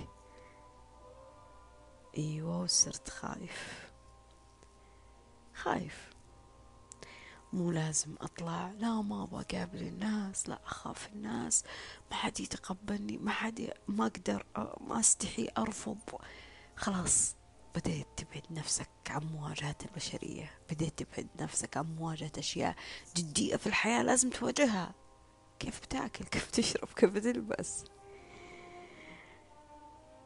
أيوه 2.17 2.61
وصرت 2.61 3.09
خايف. 3.09 3.91
خايف. 5.53 6.09
مو 7.53 7.71
لازم 7.71 8.15
أطلع. 8.21 8.71
لا 8.71 9.01
ما 9.01 9.23
أبغى 9.23 9.45
أقابل 9.49 9.81
الناس. 9.81 10.49
لا 10.49 10.59
أخاف 10.65 11.09
الناس. 11.13 11.63
ما 12.11 12.17
حد 12.17 12.39
يتقبلني. 12.39 13.17
ما 13.17 13.31
حد 13.31 13.73
ما 13.87 14.05
أقدر 14.05 14.45
ما 14.81 14.99
أستحي 14.99 15.49
أرفض. 15.57 15.97
خلاص. 16.75 17.35
بديت 17.75 18.07
تبعد 18.17 18.43
نفسك 18.51 18.89
عن 19.09 19.21
مواجهة 19.23 19.75
البشرية 19.85 20.51
بديت 20.69 21.03
تبعد 21.03 21.27
نفسك 21.39 21.77
عن 21.77 21.95
مواجهة 21.95 22.31
أشياء 22.37 22.75
جدية 23.17 23.55
في 23.55 23.67
الحياة 23.67 24.03
لازم 24.03 24.29
تواجهها. 24.29 24.93
كيف 25.59 25.79
بتاكل؟ 25.81 26.25
كيف 26.25 26.51
تشرب 26.51 26.87
كيف 26.95 27.17
تلبس 27.17 27.83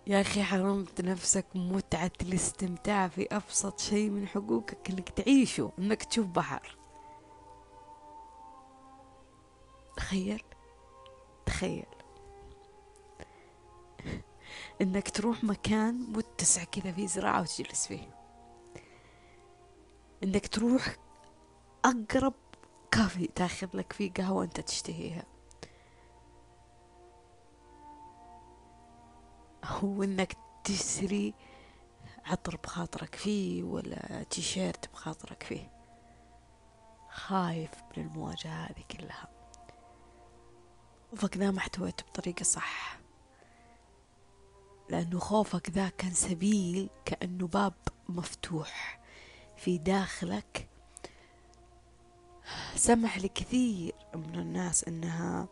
يا 0.08 0.22
أخي 0.22 0.44
حرمت 0.44 1.02
نفسك 1.02 1.46
متعة 1.56 2.12
الاستمتاع 2.22 3.08
في 3.08 3.28
أبسط 3.32 3.80
شيء 3.80 4.10
من 4.10 4.28
حقوقك 4.28 4.90
إنك 4.90 5.10
تعيشه 5.10 5.72
إنك 5.80 6.04
تشوف 6.04 6.26
بحر. 6.28 6.78
تخيل؟ 9.98 10.44
تخيل. 11.46 11.86
إنك 14.82 15.10
تروح 15.10 15.44
مكان 15.44 15.96
متسع 16.12 16.64
كذا 16.64 16.92
فيه 16.92 17.08
زراعة 17.08 17.42
وتجلس 17.42 17.88
فيه. 17.88 18.10
إنك 20.24 20.48
تروح 20.48 20.96
أقرب 21.86 22.34
كافي 22.92 23.28
تاخذ 23.28 23.68
لك 23.74 23.94
فيه 23.94 24.14
قهوة 24.14 24.44
انت 24.44 24.60
تشتهيها. 24.60 25.26
هو 29.66 30.04
إنك 30.04 30.38
تشتري 30.64 31.34
عطر 32.26 32.56
بخاطرك 32.56 33.16
فيه 33.16 33.64
ولا 33.64 34.24
تيشيرت 34.24 34.92
بخاطرك 34.94 35.44
فيه. 35.44 35.72
خايف 37.10 37.72
من 37.98 38.04
المواجهة 38.04 38.66
هذه 38.66 38.84
كلها. 38.92 39.28
ما 41.52 41.58
احتويته 41.58 42.04
بطريقة 42.06 42.44
صح. 42.44 43.03
لأنه 44.90 45.20
خوفك 45.20 45.70
ذا 45.70 45.90
كان 45.90 46.12
سبيل 46.14 46.90
كأنه 47.06 47.48
باب 47.48 47.74
مفتوح 48.10 49.00
في 49.58 49.78
داخلك. 49.78 50.70
سمح 52.76 53.18
لكثير 53.18 53.96
من 54.16 54.36
الناس 54.40 54.84
أنها 54.84 55.48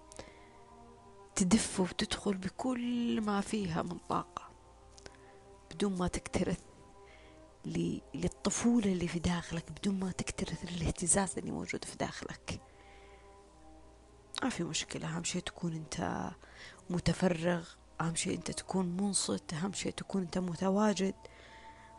تدف 1.35 1.79
وتدخل 1.79 2.33
بكل 2.37 3.21
ما 3.21 3.41
فيها 3.41 3.81
من 3.81 3.97
طاقة 4.09 4.49
بدون 5.71 5.97
ما 5.97 6.07
تكترث 6.07 6.59
للطفولة 8.15 8.91
اللي 8.91 9.07
في 9.07 9.19
داخلك 9.19 9.71
بدون 9.71 9.99
ما 9.99 10.11
تكترث 10.11 10.63
الاهتزاز 10.63 11.37
اللي 11.37 11.51
موجود 11.51 11.85
في 11.85 11.95
داخلك. 11.97 12.61
ما 14.43 14.49
في 14.49 14.63
مشكلة 14.63 15.07
أهم 15.15 15.23
شيء 15.23 15.41
تكون 15.41 15.73
أنت 15.73 16.29
متفرغ 16.89 17.69
أهم 18.01 18.15
شيء 18.15 18.37
أنت 18.37 18.51
تكون 18.51 18.85
منصت 18.85 19.53
أهم 19.53 19.73
شيء 19.73 19.91
تكون 19.91 20.21
أنت 20.21 20.37
متواجد 20.37 21.15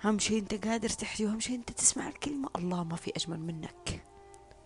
أهم 0.04 0.18
شيء 0.18 0.38
أنت 0.38 0.66
قادر 0.66 0.88
تحكي 0.88 1.26
وأهم 1.26 1.40
شيء 1.40 1.56
أنت 1.56 1.70
تسمع 1.70 2.08
الكلمة. 2.08 2.48
الله 2.56 2.84
ما 2.84 2.96
في 2.96 3.12
أجمل 3.16 3.40
منك 3.40 4.04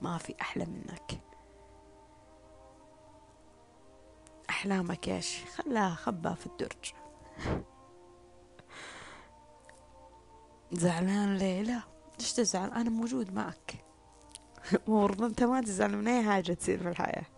ما 0.03 0.19
في 0.19 0.35
أحلى 0.41 0.65
منك. 0.65 1.21
أحلامك 4.51 5.09
إيش 5.09 5.45
خلاها 5.57 5.95
خبها 5.95 6.35
في 6.35 6.47
الدرج. 6.47 6.93
زعلان 10.73 11.37
ليه 11.37 11.63
لا 11.63 11.83
ليش 12.19 12.33
تزعل؟ 12.33 12.71
أنا 12.71 12.91
موجود 12.91 13.35
معك. 13.35 13.85
المفروض 14.73 15.23
أنت 15.23 15.43
ما 15.43 15.61
تزعل 15.61 15.97
من 15.97 16.09
أي 16.09 16.25
حاجة 16.25 16.53
تصير 16.53 16.83
في 16.83 16.89
الحياة؟ 16.89 17.36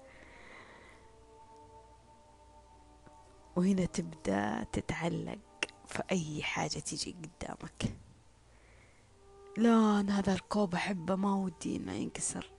وهنا 3.59 3.85
تبدأ 3.85 4.67
تتعلق 4.73 5.39
في 5.87 6.03
أي 6.13 6.43
حاجة 6.43 6.79
تيجي 6.79 7.17
قدامك. 7.23 7.97
لا 9.57 10.01
أنا 10.01 10.19
هذا 10.19 10.33
الكوب 10.33 10.75
أحبه 10.75 11.15
ما 11.15 11.35
ودي 11.35 11.77
إنه 11.77 11.93
ينكسر. 11.93 12.51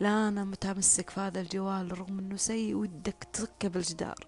لا 0.00 0.28
أنا 0.28 0.44
متمسك 0.44 1.10
في 1.10 1.20
هذا 1.20 1.40
الجوال 1.40 1.98
رغم 1.98 2.18
إنه 2.18 2.36
سيء 2.36 2.74
ودك 2.74 3.26
تركه 3.32 3.68
بالجدار. 3.68 4.26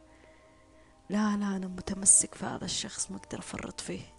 لا 1.10 1.36
لا 1.36 1.56
أنا 1.56 1.68
متمسك 1.68 2.34
في 2.34 2.44
هذا 2.46 2.64
الشخص 2.64 3.10
ما 3.10 3.16
أقدر 3.16 3.38
أفرط 3.38 3.80
فيه. 3.80 4.14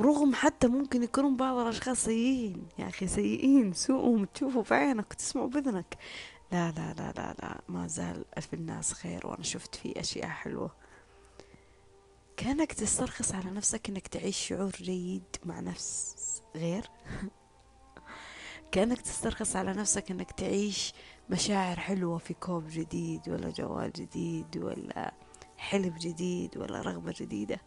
رغم 0.00 0.34
حتى 0.34 0.66
ممكن 0.66 1.02
يكونون 1.02 1.36
بعض 1.36 1.56
الأشخاص 1.56 2.04
سيئين. 2.04 2.68
يا 2.78 2.88
أخي 2.88 3.06
سيئين 3.06 3.72
سوءهم 3.72 4.24
تشوفوا 4.24 4.62
في 4.62 4.74
عينك 4.74 5.10
وتسمعوا 5.10 5.48
بإذنك 5.48 5.98
لا 6.54 6.70
لا 6.70 6.94
لا 6.94 7.12
لا 7.12 7.34
لا 7.42 7.60
ما 7.68 7.86
زال 7.86 8.24
في 8.40 8.54
الناس 8.54 8.92
خير 8.92 9.26
وأنا 9.26 9.42
شفت 9.42 9.74
فيه 9.74 10.00
أشياء 10.00 10.28
حلوة. 10.28 10.70
كأنك 12.36 12.72
تسترخص 12.72 13.34
على 13.34 13.50
نفسك 13.50 13.88
إنك 13.88 14.08
تعيش 14.08 14.36
شعور 14.36 14.70
جيد 14.70 15.22
مع 15.44 15.60
نفس 15.60 16.16
غير. 16.56 16.90
كأنك 18.72 19.00
تسترخص 19.00 19.56
على 19.56 19.72
نفسك 19.72 20.10
إنك 20.10 20.32
تعيش 20.32 20.92
مشاعر 21.30 21.76
حلوة 21.80 22.18
في 22.18 22.34
كوب 22.34 22.64
جديد 22.68 23.28
ولا 23.28 23.50
جوال 23.50 23.92
جديد 23.92 24.56
ولا 24.56 25.14
حلم 25.56 25.94
جديد 25.98 26.56
ولا 26.56 26.80
رغبة 26.82 27.14
جديدة. 27.20 27.60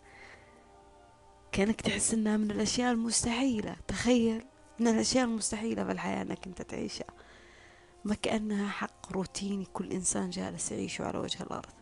كأنك 1.52 1.82
تحس 1.82 2.14
إنها 2.14 2.38
من 2.38 2.52
الأشياء 2.52 2.92
المستحيلة. 2.92 3.76
تخيل 3.88 4.46
من 4.80 4.88
الأشياء 4.88 5.26
المستحيلة 5.26 5.84
في 5.84 5.92
الحياة 5.92 6.22
إنك 6.22 6.48
أنت 6.48 6.62
تعيشها. 6.62 7.27
ما 8.08 8.16
كأنها 8.16 8.70
حق 8.70 9.12
روتيني 9.12 9.66
كل 9.66 9.92
إنسان 9.92 10.30
جالس 10.30 10.72
يعيشه 10.72 11.06
على 11.06 11.18
وجه 11.18 11.44
الأرض. 11.44 11.74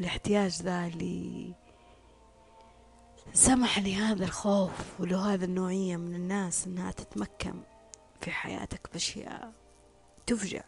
الاحتياج 0.00 0.62
ذا 0.62 0.86
اللي 0.86 1.54
سمح 3.32 3.78
لهذا 3.78 4.24
الخوف 4.24 5.00
ولهذا 5.00 5.44
النوعية 5.44 5.96
من 5.96 6.14
الناس 6.14 6.66
إنها 6.66 6.90
تتمكن 6.90 7.62
في 8.20 8.30
حياتك 8.30 8.88
بأشياء 8.92 9.52
تفجع. 10.26 10.62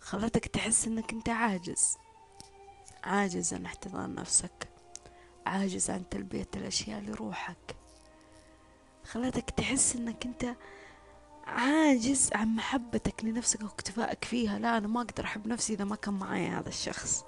خلتك 0.00 0.46
تحس 0.46 0.86
إنك 0.86 1.12
أنت 1.12 1.28
عاجز. 1.28 1.96
عاجز 3.04 3.54
عن 3.54 3.64
احتضان 3.64 4.14
نفسك. 4.14 4.68
عاجز 5.46 5.90
عن 5.90 6.08
تلبية 6.08 6.48
الأشياء 6.56 7.00
لروحك. 7.00 7.76
خلتك 9.04 9.50
تحس 9.50 9.96
إنك 9.96 10.26
أنت 10.26 10.56
عاجز 11.46 12.30
عن 12.34 12.56
محبتك 12.56 13.24
لنفسك 13.24 13.62
واكتفائك 13.62 14.24
فيها. 14.24 14.58
لا 14.58 14.78
أنا 14.78 14.88
ما 14.88 15.00
أقدر 15.00 15.24
أحب 15.24 15.46
نفسي 15.46 15.74
إذا 15.74 15.84
ما 15.84 15.96
كان 15.96 16.14
معي 16.14 16.48
هذا 16.48 16.68
الشخص. 16.68 17.24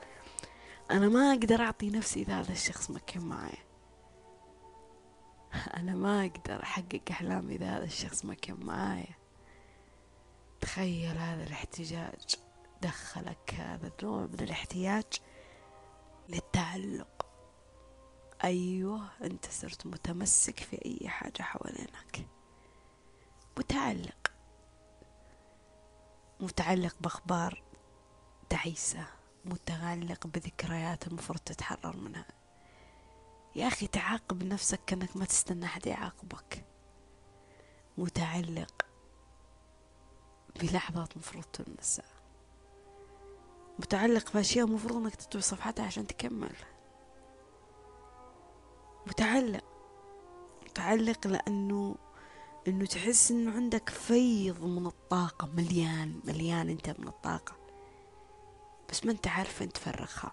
أنا 0.91 1.09
ما 1.09 1.33
أقدر 1.33 1.63
أعطي 1.63 1.91
نفسي 1.91 2.23
إذا 2.23 2.41
هذا 2.41 2.53
الشخص 2.53 2.91
ما 2.91 2.99
كان 2.99 3.23
معي 3.25 3.59
أنا 5.77 5.95
ما 5.95 6.21
أقدر 6.25 6.63
أحقق 6.63 7.01
أحلامي 7.11 7.55
إذا 7.55 7.77
هذا 7.77 7.85
الشخص 7.85 8.25
ما 8.25 8.35
كان 8.35 8.57
معايا. 8.61 9.15
تخيل 10.61 11.19
هذا 11.19 11.43
الاحتجاج. 11.43 12.37
دخلك 12.83 13.55
هذا 13.55 13.91
النوع 14.01 14.21
من 14.21 14.41
الاحتياج 14.41 15.05
للتعلق. 16.29 17.16
أيوة 18.45 19.09
أنت 19.23 19.47
صرت 19.51 19.87
متمسك 19.87 20.61
في 20.61 20.85
أي 20.85 21.09
حاجة 21.09 21.43
حوالينك. 21.43 22.29
متعلق. 23.59 24.33
متعلق 26.41 26.97
بأخبار 27.01 27.63
تعيسة. 28.49 29.07
متعلق 29.45 30.27
بذكريات 30.27 31.07
المفروض 31.07 31.39
تتحرر 31.39 31.97
منها. 31.97 32.27
يا 33.57 33.67
أخي 33.67 33.87
تعاقب 33.87 34.43
نفسك 34.43 34.81
كأنك 34.87 35.17
ما 35.17 35.25
تستنى 35.25 35.65
أحد 35.65 35.87
يعاقبك. 35.87 36.65
متعلق 37.99 38.87
بلحظات 40.61 41.17
مفروض 41.17 41.45
تنسى. 41.45 42.03
متعلق 43.79 44.33
بأشياء 44.33 44.67
مفروض 44.67 44.97
إنك 44.97 45.15
تتبع 45.15 45.41
صفحتها 45.41 45.87
عشان 45.87 46.07
تكمل. 46.07 46.57
متعلق. 49.07 49.65
متعلق 50.65 51.27
لأنه 51.27 51.97
إنه 52.69 52.87
تحس 52.87 53.31
إنه 53.31 53.57
عندك 53.57 53.89
فيض 53.89 54.65
من 54.65 54.87
الطاقة 54.87 55.47
مليان 55.47 56.21
مليان 56.25 56.69
أنت 56.69 56.91
من 56.99 57.09
الطاقة. 57.09 57.57
بس 58.91 59.07
ما 59.07 59.13
أنت 59.13 59.29
عارف 59.29 59.55
فين 59.55 59.73
تفرغها. 59.73 60.33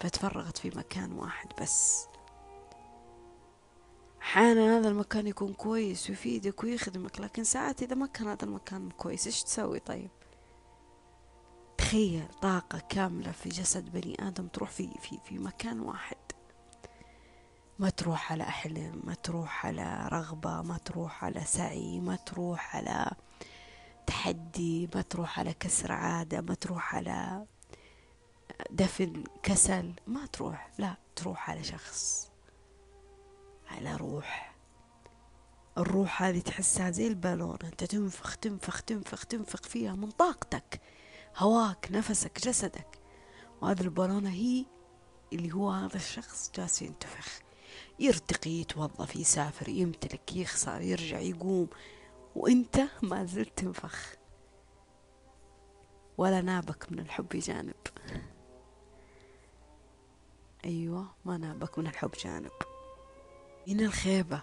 فتفرغت 0.00 0.58
في 0.58 0.70
مكان 0.76 1.12
واحد 1.12 1.48
بس. 1.60 2.06
أحيانا 4.22 4.78
هذا 4.78 4.88
المكان 4.88 5.26
يكون 5.26 5.52
كويس 5.54 6.10
ويفيدك 6.10 6.64
ويخدمك 6.64 7.20
لكن 7.20 7.44
ساعات 7.44 7.82
إذا 7.82 7.94
ما 7.94 8.06
كان 8.06 8.28
هذا 8.28 8.44
المكان 8.44 8.90
كويس 8.90 9.26
إيش 9.26 9.42
تسوي 9.42 9.78
طيب؟ 9.78 10.10
تخيل 11.78 12.28
طاقة 12.42 12.78
كاملة 12.88 13.32
في 13.32 13.48
جسد 13.48 13.92
بني 13.92 14.28
آدم 14.28 14.46
تروح 14.48 14.70
في 14.70 14.88
في 15.00 15.18
في 15.24 15.38
مكان 15.38 15.80
واحد. 15.80 16.16
ما 17.78 17.90
تروح 17.90 18.32
على 18.32 18.42
أحلم 18.42 19.00
ما 19.04 19.14
تروح 19.14 19.66
على 19.66 20.08
رغبة 20.12 20.62
ما 20.62 20.78
تروح 20.78 21.24
على 21.24 21.40
سعي 21.44 22.00
ما 22.00 22.16
تروح 22.16 22.76
على 22.76 23.10
تحدي 24.06 24.90
ما 24.94 25.02
تروح 25.02 25.38
على 25.38 25.54
كسر 25.54 25.92
عادة 25.92 26.40
ما 26.40 26.54
تروح 26.54 26.94
على 26.94 27.46
دفن 28.70 29.24
كسل 29.42 29.92
ما 30.06 30.26
تروح 30.26 30.70
لا 30.78 30.96
تروح 31.16 31.50
على 31.50 31.64
شخص 31.64 32.30
على 33.70 33.96
روح. 33.96 34.54
الروح 35.78 36.22
هذه 36.22 36.40
تحسها 36.40 36.90
زي 36.90 37.06
البالون 37.06 37.58
أنت 37.64 37.84
تنفخ 37.84 38.36
تنفخ 38.36 38.82
تنفخ 38.82 39.24
تنفخ 39.24 39.62
فيها 39.62 39.92
من 39.92 40.10
طاقتك 40.10 40.80
هواك 41.36 41.88
نفسك 41.90 42.40
جسدك. 42.44 42.98
وهذه 43.60 43.80
البالونة 43.80 44.30
هي 44.30 44.64
اللي 45.32 45.52
هو 45.52 45.70
هذا 45.70 45.96
الشخص 45.96 46.50
جالس 46.54 46.82
ينتفخ. 46.82 47.47
يرتقي 47.98 48.50
يتوظف 48.50 49.16
يسافر 49.16 49.68
يمتلك 49.68 50.36
يخسر 50.36 50.80
يرجع 50.80 51.18
يقوم. 51.18 51.68
وانت 52.36 52.80
ما 53.02 53.24
زلت 53.24 53.58
تنفخ. 53.58 54.14
ولا 56.18 56.40
نابك 56.40 56.92
من 56.92 56.98
الحب 56.98 57.28
جانب. 57.28 57.74
أيوة 60.64 61.06
ما 61.24 61.36
نابك 61.36 61.78
من 61.78 61.86
الحب 61.86 62.10
جانب. 62.24 62.52
هنا 63.68 63.84
الخيبة 63.86 64.42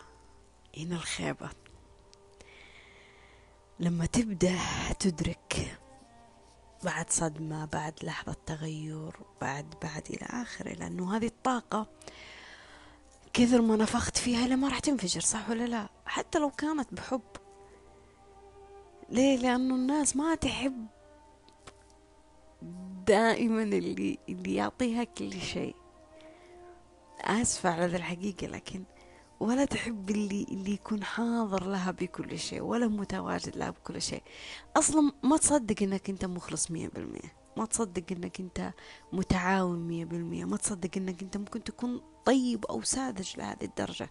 هنا 0.77 0.95
الخيبة. 0.95 1.49
لما 3.79 4.05
تبدأ 4.05 4.59
تدرك 4.99 5.77
بعد 6.83 7.09
صدمة 7.09 7.65
بعد 7.65 7.93
لحظة 8.03 8.35
تغير 8.45 9.15
بعد 9.41 9.75
بعد 9.83 10.03
إلى 10.09 10.25
آخره 10.29 10.73
لأنه 10.73 11.17
هذه 11.17 11.25
الطاقة 11.25 11.87
كثر 13.35 13.61
ما 13.61 13.75
نفخت 13.75 14.17
فيها 14.17 14.47
لما 14.47 14.67
راح 14.67 14.79
تنفجر 14.79 15.21
صح 15.21 15.49
ولا 15.49 15.63
لا؟ 15.63 15.89
حتى 16.05 16.39
لو 16.39 16.49
كانت 16.49 16.93
بحب. 16.93 17.21
ليه؟ 19.09 19.37
لأنه 19.37 19.75
الناس 19.75 20.15
ما 20.15 20.35
تحب 20.35 20.87
دائما 23.07 23.63
اللي 23.63 24.19
اللي 24.29 24.55
يعطيها 24.55 25.03
كل 25.03 25.41
شيء. 25.41 25.75
آسفة 27.21 27.69
على 27.69 27.85
ذا 27.85 27.97
الحقيقة 27.97 28.47
لكن 28.47 28.83
ولا 29.39 29.65
تحب 29.65 30.09
اللي 30.09 30.45
اللي 30.51 30.71
يكون 30.71 31.03
حاضر 31.03 31.63
لها 31.63 31.91
بكل 31.91 32.39
شيء 32.39 32.61
ولا 32.61 32.87
متواجد 32.87 33.57
لها 33.57 33.69
بكل 33.69 34.01
شيء. 34.01 34.23
أصلا 34.77 35.11
ما 35.23 35.37
تصدق 35.37 35.83
إنك 35.83 36.09
أنت 36.09 36.25
مخلص 36.25 36.71
مية 36.71 36.87
بالمية. 36.87 37.35
ما 37.57 37.65
تصدق 37.65 38.03
إنك 38.11 38.39
أنت 38.39 38.73
متعاون 39.13 39.87
مية 39.87 40.05
بالمية. 40.05 40.45
ما 40.45 40.57
تصدق 40.57 40.89
إنك 40.97 41.21
أنت 41.21 41.37
ممكن 41.37 41.63
تكون 41.63 42.14
طيب 42.25 42.65
أو 42.65 42.81
ساذج 42.81 43.37
لهذه 43.37 43.63
الدرجة. 43.63 44.09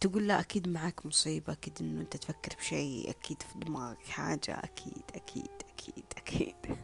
تقول 0.00 0.28
لا 0.28 0.40
أكيد 0.40 0.68
معك 0.68 1.06
مصيبة 1.06 1.52
أكيد 1.52 1.78
إنه 1.80 2.00
أنت 2.00 2.16
تفكر 2.16 2.56
بشيء 2.58 3.10
أكيد 3.10 3.42
في 3.42 3.58
دماغك 3.58 4.06
حاجة 4.06 4.60
أكيد 4.64 5.02
أكيد 5.14 5.50
أكيد 5.74 6.04
أكيد. 6.16 6.56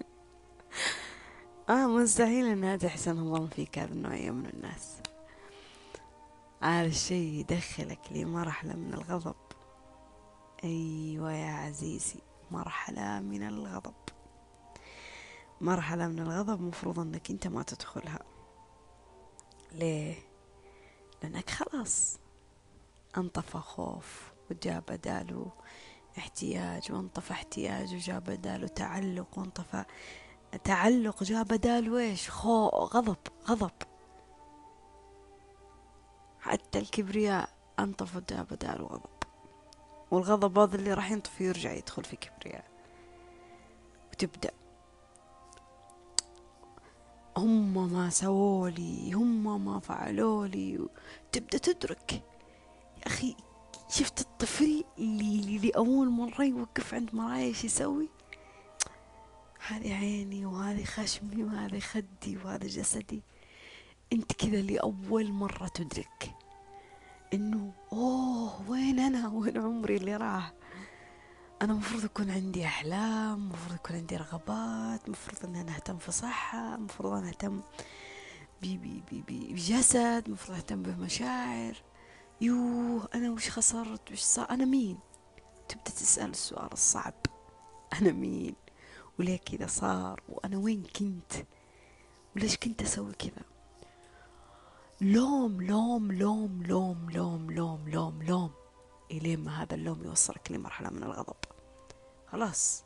آه 1.70 1.86
مستحيل 1.86 2.46
انها 2.46 2.76
تحسن 2.76 3.18
الظن 3.18 3.46
فيك 3.46 3.78
هذه 3.78 3.92
النوعية 3.92 4.30
من 4.30 4.46
الناس. 4.46 4.96
هذا 6.62 6.86
الشيء 6.86 7.32
يدخلك 7.40 8.00
لمرحلة 8.10 8.76
من 8.76 8.94
الغضب. 8.94 9.36
أيوة 10.64 11.32
يا 11.32 11.52
عزيزي 11.52 12.20
مرحلة 12.50 13.20
من 13.20 13.42
الغضب. 13.42 13.94
مرحلة 15.60 16.08
من 16.08 16.18
الغضب 16.18 16.60
مفروض 16.60 17.00
أنك 17.00 17.30
أنت 17.30 17.46
ما 17.46 17.62
تدخلها. 17.62 18.39
ليه؟ 19.72 20.14
لأنك 21.22 21.50
خلاص 21.50 22.18
انطفى 23.16 23.58
خوف 23.58 24.32
وجاء 24.50 24.80
بداله 24.80 25.52
احتياج 26.18 26.92
وانطفى 26.92 27.32
احتياج 27.32 27.94
وجاء 27.94 28.20
بداله 28.20 28.66
تعلق 28.66 29.38
وانطفى 29.38 29.84
تعلق 30.64 31.22
جاء 31.22 31.42
بدال 31.42 31.90
ويش 31.90 32.30
خو 32.30 32.68
غضب 32.68 33.16
غضب. 33.48 33.70
حتى 36.40 36.78
الكبرياء 36.78 37.48
انطفى 37.78 38.22
جاء 38.30 38.42
بدال 38.42 38.84
غضب. 38.84 39.10
والغضب 40.10 40.58
هذا 40.58 40.76
اللي 40.76 40.94
راح 40.94 41.10
ينطفي 41.10 41.44
يرجع 41.44 41.72
يدخل 41.72 42.04
في 42.04 42.16
كبرياء. 42.16 42.64
وتبدأ 44.12 44.50
هم 47.36 47.92
ما 47.92 48.10
سوولي 48.10 49.12
هم 49.12 49.64
ما 49.64 49.80
فعلولي 49.80 50.88
تبدأ 51.32 51.58
تدرك. 51.58 52.12
يا 52.12 53.06
أخي 53.06 53.36
شفت 53.88 54.20
الطفل 54.20 54.84
اللي 54.98 55.58
لأول 55.58 56.08
مرة 56.08 56.44
يوقف 56.44 56.94
عند 56.94 57.14
مرايا 57.14 57.44
إيش 57.44 57.64
يسوي؟ 57.64 58.08
هذه 59.66 59.94
عيني 59.94 60.46
وهذه 60.46 60.84
خشمي 60.84 61.44
وهذه 61.44 61.78
خدي 61.78 62.36
وهذا 62.44 62.66
جسدي. 62.66 63.22
أنت 64.12 64.32
كذا 64.32 64.62
لأول 64.62 65.32
مرة 65.32 65.66
تدرك 65.66 66.34
إنه 67.34 67.72
أوه 67.92 68.70
وين 68.70 68.98
أنا؟ 68.98 69.28
وين 69.28 69.58
عمري 69.58 69.96
اللي 69.96 70.16
راح؟ 70.16 70.52
أنا 71.62 71.72
مفروض 71.74 72.04
يكون 72.04 72.30
عندي 72.30 72.64
أحلام 72.64 73.48
مفروض 73.48 73.74
يكون 73.74 73.96
عندي 73.96 74.16
رغبات 74.16 75.08
مفروض 75.08 75.44
ان 75.44 75.56
أنا 75.56 75.74
أهتم 75.76 75.98
في 75.98 76.12
صحة 76.12 76.76
مفروض 76.76 77.12
ان 77.12 77.24
أهتم 77.24 77.60
بجسد 79.28 80.30
مفروض 80.30 80.56
أهتم 80.56 80.82
بمشاعر. 80.82 81.76
يوه 82.40 83.08
أنا 83.14 83.30
وش 83.30 83.50
خسرت؟ 83.50 84.12
وش 84.12 84.20
صار؟ 84.20 84.50
أنا 84.50 84.64
مين؟ 84.64 84.98
تبدأ 85.68 85.90
تسأل 85.90 86.30
السؤال 86.30 86.72
الصعب. 86.72 87.14
أنا 88.00 88.12
مين؟ 88.12 88.54
وليه 89.18 89.36
كذا 89.38 89.66
صار؟ 89.66 90.22
وأنا 90.28 90.58
وين 90.58 90.82
كنت؟ 90.96 91.32
وليش 92.36 92.56
كنت 92.56 92.82
أسوي 92.82 93.12
كذا؟ 93.12 93.44
لوم 95.00 95.62
لوم 95.62 96.12
لوم 96.12 96.62
لوم 96.62 97.10
لوم 97.10 97.50
لوم 97.50 97.88
لوم 97.88 98.22
لوم. 98.22 98.50
إلين 99.10 99.44
ما 99.44 99.62
هذا 99.62 99.74
اللوم 99.74 100.04
يوصلك 100.04 100.52
لمرحلة 100.52 100.90
من 100.90 101.02
الغضب. 101.02 101.36
خلاص. 102.32 102.84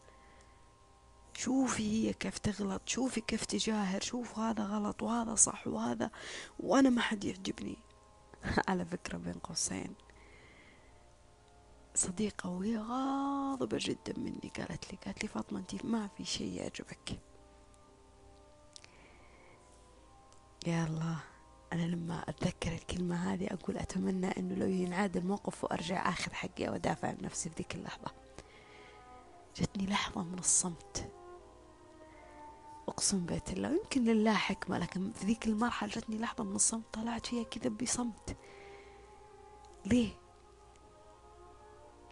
شوفي 1.35 2.09
هي 2.09 2.13
كيف 2.13 2.39
تغلط 2.39 2.83
شوفي 2.87 3.21
كيف 3.21 3.45
تجاهر 3.45 4.01
شوف 4.01 4.39
هذا 4.39 4.65
غلط 4.65 5.03
وهذا 5.03 5.35
صح 5.35 5.67
وهذا 5.67 6.11
وأنا 6.61 6.91
ما 6.91 7.01
حد 7.01 7.25
يعجبني. 7.25 7.77
على 8.69 8.85
فكرة 8.85 9.19
بين 9.19 9.35
قوسين. 9.35 9.95
صديقة 11.95 12.51
وهي 12.51 12.79
غاضبة 12.79 13.79
جدا 13.81 14.19
مني 14.19 14.53
قالت 14.57 14.93
لي 14.93 14.99
قالت 15.05 15.23
لي 15.23 15.29
فاطمة 15.29 15.59
انت 15.59 15.85
ما 15.85 16.09
في 16.09 16.25
شيء 16.25 16.53
يعجبك. 16.53 17.21
يا 20.67 20.85
الله 20.85 21.19
أنا 21.73 21.83
لما 21.83 22.25
أتذكر 22.29 22.73
الكلمة 22.73 23.33
هذه 23.33 23.47
أقول 23.51 23.79
أتمنى 23.79 24.27
أنه 24.27 24.55
لو 24.55 24.67
ينعاد 24.67 25.17
الموقف 25.17 25.65
وأرجع 25.65 26.09
أخذ 26.09 26.33
حقي 26.33 26.69
وأدافع 26.69 27.09
عن 27.09 27.19
نفسي 27.23 27.51
في 27.51 27.57
ذيك 27.57 27.75
اللحظة. 27.75 28.24
جتني 29.57 29.87
لحظة 29.87 30.23
من 30.23 30.39
الصمت. 30.39 31.11
أقسم 32.89 33.27
بيت 33.27 33.51
الله 33.53 33.69
يمكن 33.69 34.05
لله 34.05 34.35
حكمة 34.35 34.79
لكن 34.79 35.13
في 35.13 35.27
ذيك 35.27 35.47
المرحلة 35.47 35.91
جتني 35.91 36.19
لحظة 36.19 36.45
من 36.45 36.55
الصمت 36.55 36.85
طلعت 36.93 37.27
فيها 37.27 37.43
كذا 37.45 37.69
بصمت. 37.69 38.37
ليه؟ 39.87 40.09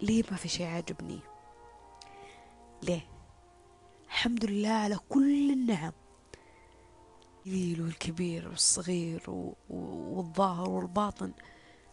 ليه 0.01 0.23
ما 0.31 0.37
في 0.37 0.49
شيء 0.49 0.67
عاجبني؟ 0.67 1.21
ليه؟ 2.83 3.09
الحمد 4.07 4.45
لله 4.45 4.71
على 4.71 4.99
كل 5.09 5.51
النعم. 5.51 5.93
الجليل 7.47 7.83
والكبير 7.83 8.49
والصغير 8.49 9.23
والظاهر 9.71 10.71
والباطن 10.71 11.33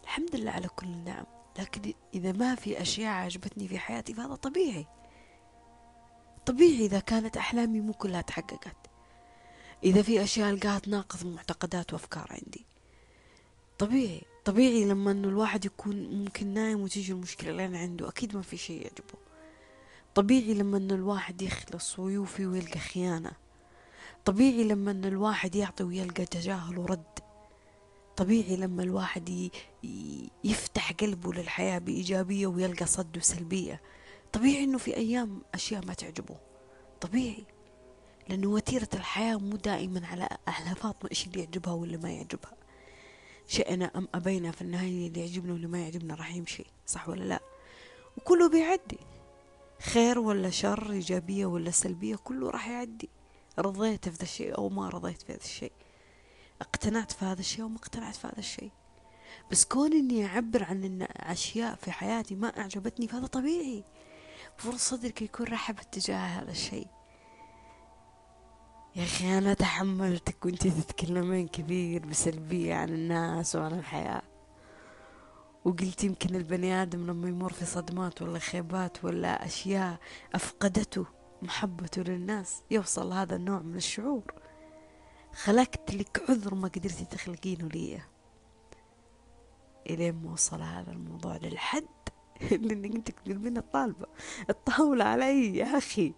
الحمد 0.04 0.36
لله 0.36 0.52
على 0.52 0.68
كل 0.68 0.88
النعم. 0.88 1.26
لكن 1.60 1.94
إذا 2.14 2.32
ما 2.32 2.56
في 2.56 2.82
أشياء 2.82 3.14
عجبتني 3.14 3.68
في 3.68 3.80
حياتي 3.80 4.14
فهذا 4.14 4.36
طبيعي. 4.36 4.88
طبيعي 6.46 6.86
إذا 6.86 7.00
كانت 7.00 7.38
أحلامي 7.38 7.82
مو 7.82 7.94
كلها 7.94 8.22
تحققت. 8.22 8.78
إذا 9.84 10.02
في 10.02 10.24
أشياء 10.24 10.50
ألقاها 10.50 10.80
تناقض 10.80 11.26
معتقدات 11.26 11.94
وأفكار 11.94 12.28
عندي. 12.30 12.66
طبيعي 13.80 14.22
طبيعي 14.46 14.86
لما 14.86 15.12
إنه 15.12 15.28
الواحد 15.28 15.66
يكون 15.66 16.10
ممكن 16.10 16.48
نايم 16.48 16.82
وتيجي 16.82 17.12
المشكلة 17.12 17.52
لين 17.52 17.76
عنده 17.76 18.10
أكيد 18.10 18.36
ما 18.36 18.42
في 18.42 18.58
شيء 18.58 18.82
يعجبه. 18.82 19.20
طبيعي 20.16 20.54
لما 20.54 20.78
إنه 20.78 20.96
الواحد 20.96 21.42
يخلص 21.42 22.00
ويوفي 22.00 22.46
ويلقى 22.46 22.80
خيانة. 22.80 23.32
طبيعي 24.26 24.64
لما 24.64 24.92
ان 24.92 25.06
الواحد 25.06 25.56
يعطي 25.56 25.84
ويلقى 25.84 26.26
تجاهل 26.26 26.78
ورد. 26.78 27.20
طبيعي 28.18 28.56
لما 28.56 28.84
الواحد 28.84 29.50
يفتح 30.44 30.92
قلبه 30.92 31.34
للحياة 31.34 31.78
بإيجابية 31.80 32.48
ويلقى 32.48 32.86
صد 32.86 33.18
وسلبية. 33.18 33.82
طبيعي 34.34 34.64
إنه 34.64 34.78
في 34.78 34.98
أيام 34.98 35.42
أشياء 35.54 35.86
ما 35.86 35.94
تعجبه. 35.94 36.38
طبيعي. 37.02 37.46
لأنه 38.30 38.48
وتيرة 38.48 38.90
الحياة 38.94 39.36
مو 39.36 39.56
دائما 39.56 40.08
على 40.08 40.30
على 40.48 40.76
فاطمة 40.76 41.10
إيش 41.12 41.28
اللي 41.28 41.40
يعجبها 41.40 41.74
واللي 41.74 41.98
ما 41.98 42.12
يعجبها. 42.12 42.54
شئنا 43.48 43.92
أم 43.96 44.08
أبينا 44.14 44.52
في 44.52 44.62
النهاية 44.62 45.08
اللي 45.08 45.20
يعجبنا 45.20 45.54
واللي 45.54 45.68
ما 45.68 45.80
يعجبنا 45.82 46.16
راح 46.16 46.36
يمشي 46.36 46.66
صح 46.86 47.10
ولا 47.10 47.24
لا؟ 47.24 47.40
وكله 48.18 48.50
بيعدي. 48.50 49.00
خير 49.80 50.20
ولا 50.20 50.50
شر 50.50 50.92
إيجابية 50.92 51.46
ولا 51.46 51.72
سلبية 51.72 52.16
كله 52.16 52.50
راح 52.50 52.68
يعدي. 52.68 53.10
رضيت 53.60 54.10
في 54.10 54.16
ذا 54.16 54.24
الشيء 54.24 54.58
أو 54.58 54.70
ما 54.70 54.90
رضيت 54.90 55.22
في 55.22 55.34
هذا 55.34 55.44
الشيء. 55.44 55.72
اقتنعت 56.62 57.12
في 57.12 57.26
هذا 57.26 57.40
الشيء 57.40 57.64
أو 57.64 57.70
ما 57.70 57.78
اقتنعت 57.78 58.16
في 58.16 58.28
هذا 58.28 58.40
الشيء. 58.40 58.72
بس 59.52 59.66
كون 59.66 59.94
إني 59.94 60.26
أعبر 60.26 60.64
عن 60.64 60.84
إن 60.84 61.08
أشياء 61.12 61.76
في 61.76 61.92
حياتي 61.92 62.36
ما 62.36 62.60
أعجبتني 62.60 63.08
فهذا 63.08 63.28
طبيعي. 63.28 63.84
المفروض 64.60 64.78
صدرك 64.78 65.22
يكون 65.22 65.46
رحب 65.46 65.76
تجاه 65.92 66.18
هذا 66.18 66.52
الشيء. 66.52 66.88
يا 68.96 69.04
أخي 69.04 69.38
أنا 69.38 69.54
تحملتك 69.54 70.46
وأنت 70.46 70.68
تتكلمين 70.68 71.48
كثير 71.48 72.06
بسلبية 72.06 72.76
عن 72.76 72.90
الناس 72.90 73.56
وعن 73.56 73.80
الحياة. 73.80 74.22
وقلت 75.66 76.04
يمكن 76.04 76.36
البني 76.36 76.82
آدم 76.82 77.08
لما 77.08 77.30
يمر 77.30 77.54
في 77.54 77.66
صدمات 77.66 78.22
ولا 78.22 78.40
خيبات 78.40 79.06
ولا 79.06 79.46
أشياء 79.46 80.00
أفقدته 80.36 81.06
محبته 81.42 82.02
للناس 82.02 82.64
يوصل 82.72 83.14
هذا 83.14 83.36
النوع 83.36 83.60
من 83.60 83.76
الشعور. 83.76 84.34
خلقت 85.34 85.94
لك 85.94 86.24
عذر 86.30 86.56
ما 86.56 86.68
قدرتي 86.68 87.06
تخلقينه 87.06 87.68
لي. 87.68 88.02
إلين 89.90 90.16
ما 90.24 90.32
وصل 90.32 90.62
هذا 90.62 90.92
الموضوع 90.92 91.38
للحد. 91.38 91.99
لأنك 92.52 92.96
أنت 92.96 93.12
تقلبين 93.12 93.58
الطالبة. 93.58 94.06
الطاولة 94.50 95.06
علي 95.06 95.58
يا 95.58 95.78
أخي. 95.78 96.14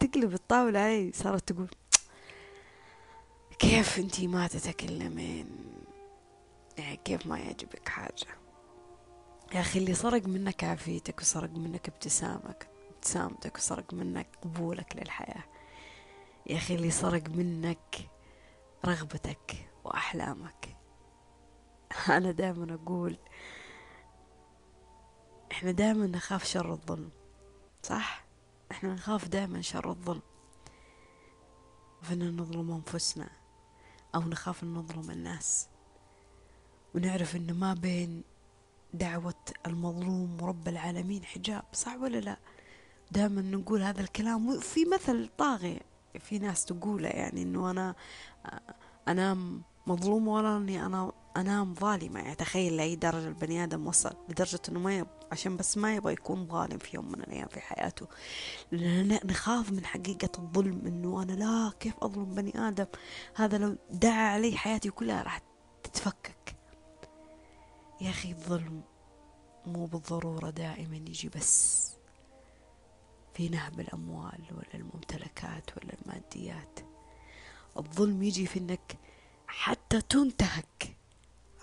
تقلب 0.00 0.34
الطاولة 0.34 0.80
علي 0.80 1.12
صارت 1.14 1.52
تقول 1.52 1.70
كيف 3.58 3.98
أنتي 3.98 4.26
ما 4.26 4.46
تتكلمين؟ 4.46 5.46
يعني 6.78 6.96
كيف 6.96 7.26
ما 7.26 7.38
يعجبك 7.38 7.88
حاجة؟ 7.88 8.26
يا 9.54 9.60
أخي 9.60 9.78
اللي 9.78 9.94
سرق 9.94 10.26
منك 10.26 10.64
عافيتك 10.64 11.20
وسرق 11.20 11.50
منك 11.50 11.88
ابتسامك 11.88 12.68
ابتسامتك 12.94 13.56
وسرق 13.56 13.94
منك 13.94 14.26
قبولك 14.42 14.96
للحياة. 14.96 15.44
يا 16.46 16.56
أخي 16.56 16.74
اللي 16.74 16.90
سرق 16.90 17.28
منك 17.28 17.96
رغبتك 18.84 19.68
وأحلامك. 19.84 20.76
أنا 22.08 22.30
دائما 22.30 22.74
أقول 22.74 23.16
إحنا 25.52 25.70
دائما 25.70 26.06
نخاف 26.06 26.44
شر 26.44 26.72
الظلم 26.72 27.10
صح؟ 27.82 28.24
إحنا 28.70 28.94
نخاف 28.94 29.28
دائما 29.28 29.60
شر 29.60 29.90
الظلم 29.90 30.22
فإن 32.02 32.36
نظلم 32.36 32.70
أنفسنا 32.70 33.28
أو 34.14 34.20
نخاف 34.20 34.62
أن 34.62 34.74
نظلم 34.74 35.10
الناس 35.10 35.68
ونعرف 36.94 37.36
إنه 37.36 37.52
ما 37.52 37.74
بين 37.74 38.22
دعوة 38.94 39.34
المظلوم 39.66 40.42
ورب 40.42 40.68
العالمين 40.68 41.24
حجاب 41.24 41.64
صح 41.72 41.96
ولا 41.96 42.18
لا؟ 42.18 42.36
دائما 43.10 43.42
نقول 43.42 43.82
هذا 43.82 44.00
الكلام 44.00 44.48
وفي 44.48 44.84
مثل 44.84 45.28
طاغي 45.38 45.80
في 46.20 46.38
ناس 46.38 46.64
تقوله 46.64 47.08
يعني 47.08 47.42
إنه 47.42 47.70
أنا 47.70 47.94
انام 49.08 49.62
مظلومة 49.86 50.32
ولا 50.32 50.56
أني 50.56 50.86
أنا 50.86 51.12
أنام 51.36 51.74
ظالمة 51.74 52.20
يعني 52.20 52.34
تخيل 52.34 52.76
لأي 52.76 52.96
درجة 52.96 53.28
البني 53.28 53.64
آدم 53.64 53.86
وصل 53.86 54.16
لدرجة 54.28 54.60
إنه 54.68 54.80
ما. 54.80 55.06
عشان 55.32 55.56
بس 55.56 55.78
ما 55.78 55.94
يبغى 55.94 56.12
يكون 56.12 56.46
ظالم 56.46 56.78
في 56.78 56.96
يوم 56.96 57.08
من 57.08 57.20
الأيام 57.20 57.48
في 57.48 57.60
حياته. 57.60 58.06
نخاف 59.24 59.72
من 59.72 59.84
حقيقة 59.84 60.30
الظلم 60.38 60.86
إنه 60.86 61.22
أنا 61.22 61.32
لا 61.32 61.72
كيف 61.80 61.94
أظلم 62.02 62.34
بني 62.34 62.68
آدم؟ 62.68 62.86
هذا 63.34 63.58
لو 63.58 63.76
دعا 63.90 64.32
علي 64.34 64.56
حياتي 64.56 64.90
كلها 64.90 65.22
راح 65.22 65.40
تتفكك. 65.82 66.56
يا 68.00 68.10
أخي 68.10 68.30
الظلم 68.30 68.82
مو 69.66 69.86
بالضرورة 69.86 70.50
دائما 70.50 70.96
يجي 70.96 71.28
بس 71.28 71.88
في 73.34 73.48
نهب 73.48 73.80
الأموال 73.80 74.42
ولا 74.50 74.74
الممتلكات 74.74 75.70
ولا 75.76 75.94
الماديات. 76.02 76.80
الظلم 77.76 78.22
يجي 78.22 78.46
في 78.46 78.58
إنك 78.58 78.98
حتى 79.46 80.00
تنتهك 80.00 80.96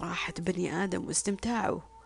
راحة 0.02 0.34
بني 0.40 0.84
آدم 0.84 1.08
واستمتاعه. 1.08 1.99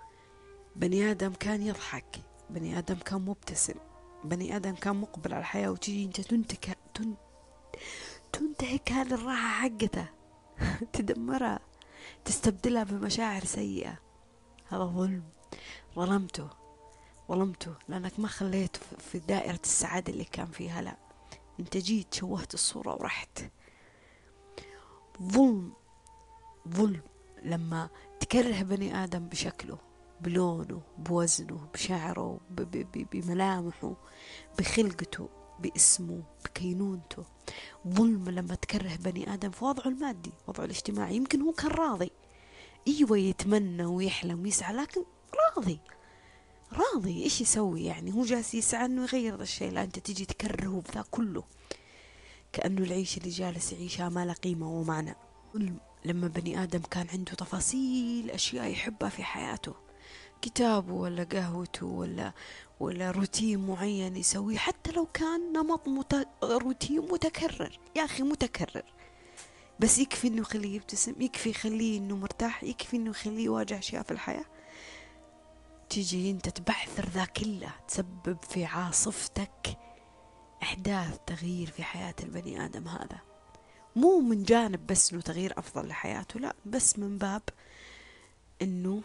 بني 0.76 1.12
آدم 1.12 1.34
كان 1.34 1.62
يضحك 1.62 2.22
بني 2.50 2.78
آدم 2.78 2.96
كان 2.96 3.22
مبتسم 3.22 3.76
بني 4.24 4.56
آدم 4.56 4.76
كان 4.76 4.96
مقبل 4.96 5.34
على 5.34 5.40
الحياة 5.40 5.70
وتجي 5.72 6.06
أنت 6.06 6.22
تنتك 6.22 6.78
تن... 6.94 7.14
تنتهك 8.34 8.92
هذه 8.92 9.14
الراحة 9.14 9.48
حقته 9.48 10.06
تدمرها 10.94 11.60
تستبدلها 12.26 12.84
بمشاعر 12.84 13.44
سيئة. 13.44 14.00
هذا 14.70 14.84
ظلم. 14.84 15.24
ظلمته. 15.96 16.50
ظلمته 17.30 17.74
لأنك 17.90 18.20
ما 18.20 18.28
خليته 18.28 18.80
في 19.00 19.20
دائرة 19.20 19.60
السعادة 19.64 20.14
اللي 20.14 20.24
كان 20.24 20.46
فيها 20.46 20.82
لا. 20.82 20.98
أنت 21.60 21.78
جيت 21.78 22.14
شوهت 22.14 22.54
الصورة 22.54 22.94
ورحت. 22.94 23.40
ظلم. 25.22 25.74
ظلم. 26.68 27.02
لما 27.44 27.90
تكره 28.20 28.62
بني 28.62 29.04
آدم 29.04 29.28
بشكله. 29.28 29.78
بلونه 30.24 30.82
بوزنه 30.98 31.68
بشعره 31.74 32.40
بملامحه 33.12 33.96
بخلقته 34.60 35.30
باسمه 35.60 36.24
بكينونته. 36.46 37.26
ظلم 37.88 38.30
لما 38.30 38.56
تكره 38.56 38.96
بني 38.96 39.34
آدم 39.34 39.52
في 39.52 39.66
وضعه 39.66 39.88
المادي 39.88 40.32
وضعه 40.48 40.66
الاجتماعي. 40.66 41.16
يمكن 41.16 41.42
هو 41.42 41.52
كان 41.52 41.72
راضي. 41.72 42.12
إيوه 42.88 43.18
يتمنى 43.18 43.86
ويحلم 43.86 44.44
ويسعى 44.44 44.74
لكن 44.74 45.04
راضي. 45.58 45.80
راضي. 46.74 47.24
إيش 47.24 47.42
يسوي 47.42 47.84
يعني؟ 47.84 48.14
هو 48.14 48.24
جالس 48.24 48.54
يسعى 48.54 48.86
إنه 48.86 49.04
يغير 49.04 49.36
ذا 49.36 49.44
الشيء. 49.44 49.72
لا 49.72 49.84
أنت 49.84 50.00
تجي 50.00 50.26
تكرهه 50.26 50.82
بذا 50.92 51.06
كله. 51.12 51.44
كأنه 52.54 52.82
العيش 52.82 53.18
اللي 53.18 53.30
جالس 53.30 53.74
يعيشها 53.74 54.10
ما 54.10 54.26
له 54.26 54.34
قيمة 54.34 54.70
ومعنى. 54.70 55.16
لما 56.06 56.28
بني 56.28 56.64
آدم 56.64 56.80
كان 56.80 57.08
عنده 57.14 57.34
تفاصيل 57.34 58.32
أشياء 58.32 58.68
يحبها 58.68 59.10
في 59.10 59.24
حياته. 59.24 59.83
كتابه 60.44 60.94
ولا 60.94 61.24
قهوته 61.24 61.86
ولا 61.86 62.34
ولا 62.80 63.12
روتين 63.12 63.68
معين 63.68 64.16
يسويه 64.16 64.58
حتى 64.58 64.92
لو 64.92 65.06
كان 65.06 65.54
نمط 65.54 65.88
مت... 65.88 66.28
روتين 66.44 67.00
متكرر. 67.00 67.80
يا 67.96 68.06
أخي 68.06 68.24
متكرر. 68.24 68.84
بس 69.80 70.00
يكفي 70.00 70.28
إنه 70.28 70.42
يخليه 70.42 70.76
يبتسم 70.76 71.22
يكفي 71.22 71.50
يخليه 71.50 71.98
إنه 72.00 72.16
مرتاح 72.16 72.64
يكفي 72.64 72.98
إنه 72.98 73.10
يخليه 73.10 73.46
يواجه 73.46 73.80
أشياء 73.80 74.04
في 74.04 74.12
الحياة. 74.12 74.46
تجي 75.90 76.32
أنت 76.32 76.50
تبعثر 76.50 77.10
ذا 77.10 77.26
كله 77.26 77.74
تسبب 77.88 78.38
في 78.50 78.66
عاصفتك 78.66 79.78
أحداث 80.64 81.18
تغيير 81.28 81.68
في 81.68 81.84
حياة 81.84 82.16
البني 82.24 82.66
آدم 82.66 82.88
هذا. 82.88 83.20
مو 83.96 84.20
من 84.20 84.44
جانب 84.44 84.88
بس 84.88 85.14
إنه 85.14 85.22
تغيير 85.22 85.60
أفضل 85.60 85.88
لحياته 85.88 86.40
لا 86.40 86.56
بس 86.66 87.00
من 87.00 87.18
باب 87.18 87.42
إنه 88.62 89.02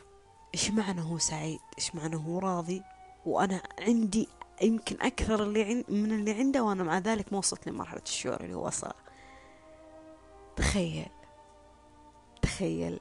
إيش 0.54 0.70
معنى 0.70 1.00
هو 1.00 1.18
سعيد؟ 1.18 1.60
إيش 1.78 1.94
معنى 1.94 2.16
هو 2.16 2.38
راضي؟ 2.38 2.82
وأنا 3.26 3.62
عندي 3.80 4.28
يمكن 4.62 4.96
أكثر 5.00 5.42
اللي 5.42 5.64
عند 5.64 5.84
من 5.88 6.12
اللي 6.12 6.32
عنده 6.32 6.62
وأنا 6.62 6.84
مع 6.84 6.98
ذلك 6.98 7.32
ما 7.32 7.38
وصلت 7.38 7.68
لمرحلة 7.68 8.02
الشعور 8.06 8.40
اللي 8.40 8.54
هو 8.54 8.66
وصل 8.66 8.92
تخيل 10.56 11.08
تخيل 12.42 13.00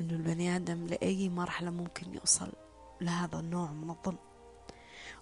إنه 0.00 0.12
البني 0.12 0.56
آدم 0.56 0.86
لأي 0.86 1.28
مرحلة 1.28 1.70
ممكن 1.70 2.14
يوصل 2.14 2.52
لهذا 3.00 3.38
النوع 3.38 3.72
من 3.72 3.90
الظلم. 3.90 4.18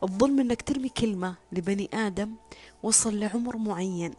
الظلم 0.03 0.41
إنك 0.41 0.63
ترمي 0.63 0.89
كلمة 0.89 1.35
لبني 1.53 1.91
آدم 1.95 2.35
وصل 2.83 3.19
لعمر 3.19 3.57
معين 3.57 4.15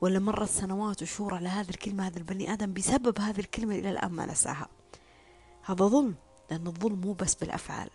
ولا 0.00 0.18
مرت 0.18 0.48
سنوات 0.48 1.02
وشهور 1.02 1.34
على 1.34 1.48
هذه 1.48 1.70
الكلمة 1.70 2.06
هذا 2.06 2.18
البني 2.18 2.52
آدم 2.52 2.72
بسبب 2.72 3.20
هذه 3.20 3.40
الكلمة 3.40 3.74
إلى 3.74 3.90
الآن 3.90 4.12
ما 4.12 4.26
نساها. 4.26 4.68
هذا 5.62 5.86
ظلم. 5.86 6.14
لأن 6.50 6.66
الظلم 6.66 7.00
مو 7.00 7.12
بس 7.12 7.34
بالأفعال. 7.34 7.90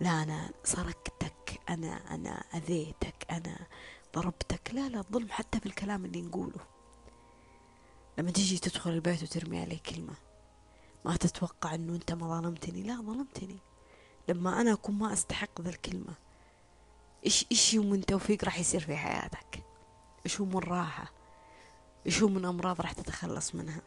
لا 0.00 0.22
أنا 0.22 0.50
سرقتك 0.64 1.60
أنا 1.68 2.14
أنا 2.14 2.44
أذيتك 2.54 3.26
أنا 3.30 3.66
ضربتك. 4.14 4.74
لا 4.74 4.88
لا 4.88 4.98
الظلم 4.98 5.28
حتى 5.30 5.60
في 5.60 5.66
الكلام 5.66 6.04
اللي 6.04 6.22
نقوله. 6.22 6.60
لما 8.18 8.30
تيجي 8.30 8.58
تدخل 8.58 8.90
البيت 8.90 9.22
وترمي 9.22 9.60
عليه 9.60 9.78
كلمة 9.78 10.14
ما 11.04 11.16
تتوقع 11.16 11.74
أنه 11.74 11.94
أنت 11.94 12.12
ما 12.12 12.40
ظلمتني. 12.40 12.82
لا 12.82 12.96
ظلمتني. 12.96 13.58
لما 14.28 14.60
أنا 14.60 14.72
أكون 14.72 14.94
ما 14.98 15.12
أستحق 15.12 15.60
ذا 15.60 15.68
الكلمة 15.70 16.14
إيش 17.26 17.46
إيش 17.50 17.74
يوم 17.74 17.90
من 17.90 18.06
توفيق 18.06 18.44
راح 18.44 18.58
يصير 18.58 18.80
في 18.80 18.96
حياتك؟ 18.96 19.62
إيش 20.26 20.40
هو 20.40 20.46
من 20.46 20.58
راحة؟ 20.58 21.12
إيش 22.06 22.22
هو 22.22 22.28
من 22.28 22.44
أمراض 22.44 22.80
راح 22.80 22.92
تتخلص 22.92 23.54
منها؟ 23.54 23.80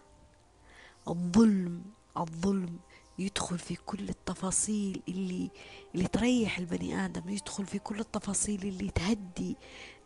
الظلم 1.07 1.83
الظلم 2.17 2.79
يدخل 3.19 3.59
في 3.59 3.75
كل 3.75 4.09
التفاصيل 4.09 5.03
اللي 5.07 5.51
اللي 5.95 6.07
تريح 6.07 6.57
البني 6.57 7.05
آدم 7.05 7.29
يدخل 7.29 7.65
في 7.65 7.79
كل 7.79 7.99
التفاصيل 7.99 8.61
اللي 8.61 8.91
تهدي 8.91 9.57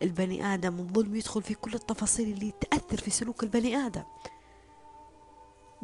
البني 0.01 0.53
آدم 0.53 0.79
الظلم 0.79 1.15
يدخل 1.15 1.43
في 1.43 1.53
كل 1.53 1.73
التفاصيل 1.73 2.33
اللي 2.33 2.51
تأثر 2.51 2.97
في 2.97 3.11
سلوك 3.11 3.43
البني 3.43 3.75
آدم. 3.75 4.03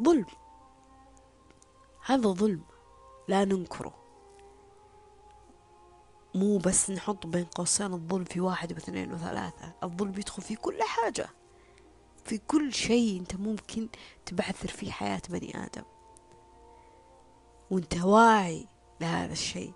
ظلم. 0.02 0.26
هذا 2.06 2.28
ظلم. 2.28 2.62
لا 3.28 3.44
ننكره. 3.44 3.94
مو 6.34 6.58
بس 6.58 6.90
نحط 6.90 7.26
بين 7.26 7.44
قوسين 7.44 7.92
الظلم 7.92 8.24
في 8.24 8.40
واحد 8.40 8.72
واثنين 8.72 9.12
وثلاثة. 9.12 9.74
الظلم 9.82 10.14
يدخل 10.18 10.42
في 10.42 10.56
كل 10.56 10.82
حاجة. 10.82 11.28
في 12.24 12.38
كل 12.38 12.72
شيء 12.72 13.20
أنت 13.20 13.36
ممكن 13.36 13.88
تبعثر 14.26 14.68
فيه 14.68 14.90
حياة 14.90 15.22
بني 15.28 15.64
آدم. 15.64 15.84
وانت 17.70 17.96
واعي 17.96 18.66
لهذا 19.00 19.32
الشيء. 19.32 19.72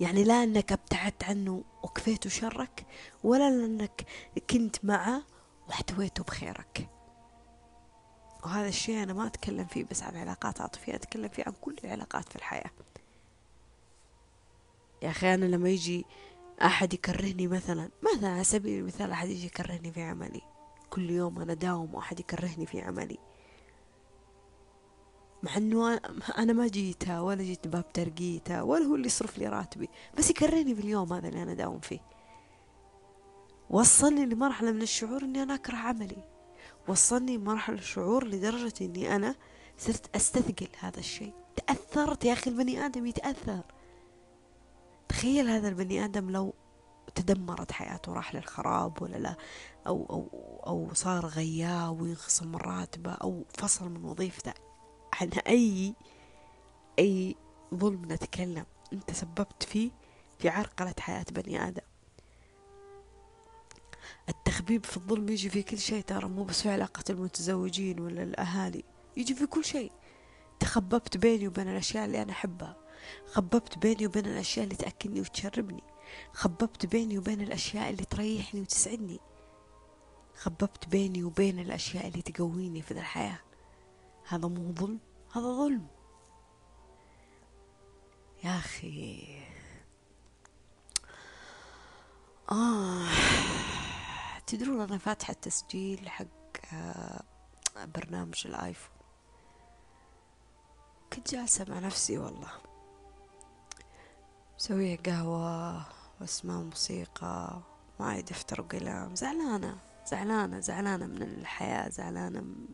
يعني 0.00 0.24
لا 0.24 0.42
أنك 0.42 0.72
ابتعدت 0.72 1.24
عنه 1.24 1.64
وكفيته 1.82 2.30
شرك 2.30 2.86
ولا 3.24 3.50
لانك 3.50 4.06
كنت 4.50 4.84
معه 4.84 5.22
واحتويته 5.68 6.24
بخيرك. 6.24 6.88
وهذا 8.44 8.68
الشيء 8.68 9.02
أنا 9.02 9.12
ما 9.12 9.26
أتكلم 9.26 9.64
فيه 9.64 9.84
بس 9.84 10.02
عن 10.02 10.16
علاقات 10.16 10.60
عاطفية 10.60 10.94
أتكلم 10.94 11.28
فيه 11.28 11.42
عن 11.46 11.52
كل 11.60 11.76
العلاقات 11.84 12.28
في 12.28 12.36
الحياة. 12.36 12.70
يا 15.02 15.10
أخي 15.10 15.34
أنا 15.34 15.44
لما 15.44 15.68
يجي 15.68 16.04
أحد 16.62 16.94
يكرهني 16.94 17.46
مثلا 17.46 17.90
مثلا 18.02 18.28
على 18.28 18.44
سبيل 18.44 18.78
المثال 18.80 19.10
أحد 19.10 19.28
يجي 19.28 19.46
يكرهني 19.46 19.92
في 19.92 20.02
عملي 20.02 20.40
كل 20.90 21.10
يوم 21.10 21.40
أنا 21.40 21.54
داوم 21.54 21.94
وأحد 21.94 22.20
يكرهني 22.20 22.66
في 22.66 22.80
عملي. 22.80 23.18
مع 25.44 25.56
إنه 25.56 26.00
أنا 26.38 26.52
ما 26.52 26.66
جيتها 26.66 27.20
ولا 27.20 27.42
جيت 27.42 27.68
باب 27.68 27.92
ترقيتها 27.92 28.62
ولا 28.62 28.84
هو 28.84 28.94
اللي 28.94 29.06
يصرف 29.06 29.38
لي 29.38 29.46
راتبي 29.46 29.88
بس 30.18 30.30
يكرهني 30.30 30.74
في 30.74 30.80
اليوم 30.80 31.12
هذا 31.12 31.28
اللي 31.28 31.42
أنا 31.42 31.54
داوم 31.54 31.80
فيه. 31.80 32.00
وصلني 33.70 34.26
لمرحلة 34.26 34.72
من 34.72 34.82
الشعور 34.82 35.22
إني 35.22 35.42
أنا 35.42 35.54
أكره 35.54 35.76
عملي. 35.76 36.24
وصلني 36.88 37.38
مرحلة 37.38 37.78
الشعور 37.78 38.26
لدرجة 38.26 38.72
إني 38.80 39.16
أنا 39.16 39.34
صرت 39.78 40.16
أستثقل 40.16 40.68
هذا 40.78 40.98
الشيء. 40.98 41.32
تأثرت 41.56 42.24
يا 42.24 42.32
أخي 42.32 42.50
البني 42.50 42.86
آدم 42.86 43.06
يتأثر. 43.06 43.62
تخيل 45.08 45.48
هذا 45.48 45.68
البني 45.68 46.04
آدم 46.04 46.30
لو 46.30 46.54
تدمرت 47.14 47.72
حياته 47.72 48.12
راح 48.12 48.34
للخراب 48.34 49.02
ولا 49.02 49.16
لا 49.16 49.36
أو, 49.86 50.06
أو, 50.10 50.28
أو 50.66 50.94
صار 50.94 51.26
غياب 51.26 52.00
وينخصم 52.00 52.48
من 52.48 52.56
راتبه 52.56 53.12
أو 53.12 53.44
فصل 53.58 53.88
من 53.90 54.04
وظيفته. 54.04 54.63
عن 55.20 55.30
أي 55.46 55.94
أي 56.98 57.36
ظلم 57.74 58.12
نتكلم. 58.12 58.64
أنت 58.92 59.10
سببت 59.10 59.62
فيه 59.62 59.90
في 60.38 60.48
عرقلة 60.48 60.94
حياة 61.00 61.24
بني 61.32 61.68
آدم. 61.68 61.82
التخبيب 64.28 64.84
في 64.86 64.96
الظلم 64.96 65.28
يجي 65.28 65.50
في 65.50 65.62
كل 65.62 65.78
شيء 65.78 66.02
ترى 66.02 66.28
مو 66.28 66.44
بس 66.44 66.62
في 66.62 66.70
علاقة 66.70 67.04
المتزوجين 67.10 68.00
ولا 68.00 68.22
الأهالي 68.22 68.84
يجي 69.16 69.34
في 69.34 69.46
كل 69.46 69.64
شيء. 69.64 69.92
تخببت 70.60 71.16
بيني 71.16 71.48
وبين 71.48 71.68
الأشياء 71.68 72.04
اللي 72.04 72.22
أنا 72.22 72.32
أحبها. 72.32 72.76
خببت 73.26 73.78
بيني 73.78 74.06
وبين 74.06 74.26
الأشياء 74.26 74.64
اللي 74.64 74.76
تأكلني 74.76 75.20
وتشربني. 75.20 75.82
خببت 76.32 76.86
بيني 76.86 77.18
وبين 77.18 77.40
الأشياء 77.40 77.90
اللي 77.90 78.04
تريحني 78.04 78.60
وتسعدني. 78.60 79.20
خببت 80.36 80.88
بيني 80.88 81.24
وبين 81.24 81.58
الأشياء 81.58 82.08
اللي 82.08 82.22
تقويني 82.22 82.82
في 82.82 82.90
الحياة. 82.90 83.38
هذا 84.28 84.48
مو 84.48 84.72
ظلم 84.72 85.00
هذا 85.32 85.52
ظلم. 85.52 85.86
يا 88.44 88.58
أخي. 88.58 89.38
آه. 92.50 93.08
تدرون 94.46 94.80
أنا 94.80 94.98
فاتحة 94.98 95.32
التسجيل 95.32 96.08
حق 96.08 96.26
آه، 96.72 97.24
برنامج 97.76 98.42
الآيفون. 98.46 98.96
كنت 101.12 101.34
جالسة 101.34 101.66
مع 101.68 101.78
نفسي 101.78 102.18
والله. 102.18 102.52
مسوية 104.56 104.96
قهوة 104.96 105.86
واسماء 106.20 106.62
موسيقى 106.62 107.62
معي 108.00 108.22
دفتر 108.22 108.60
وقلم 108.60 109.14
زعلانة 109.14 109.78
زعلانة 110.06 110.60
زعلانة 110.60 111.06
من 111.06 111.22
الحياة 111.22 111.88
زعلانة 111.88 112.40
من 112.40 112.66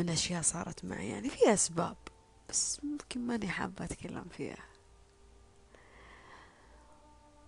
أشياء 0.00 0.42
صارت 0.42 0.84
معي 0.84 1.08
يعني 1.08 1.28
في 1.28 1.52
أسباب 1.54 1.96
بس 2.48 2.80
ممكن 2.84 3.20
ماني 3.20 3.48
حابة 3.48 3.84
أتكلم 3.84 4.24
فيها. 4.30 4.64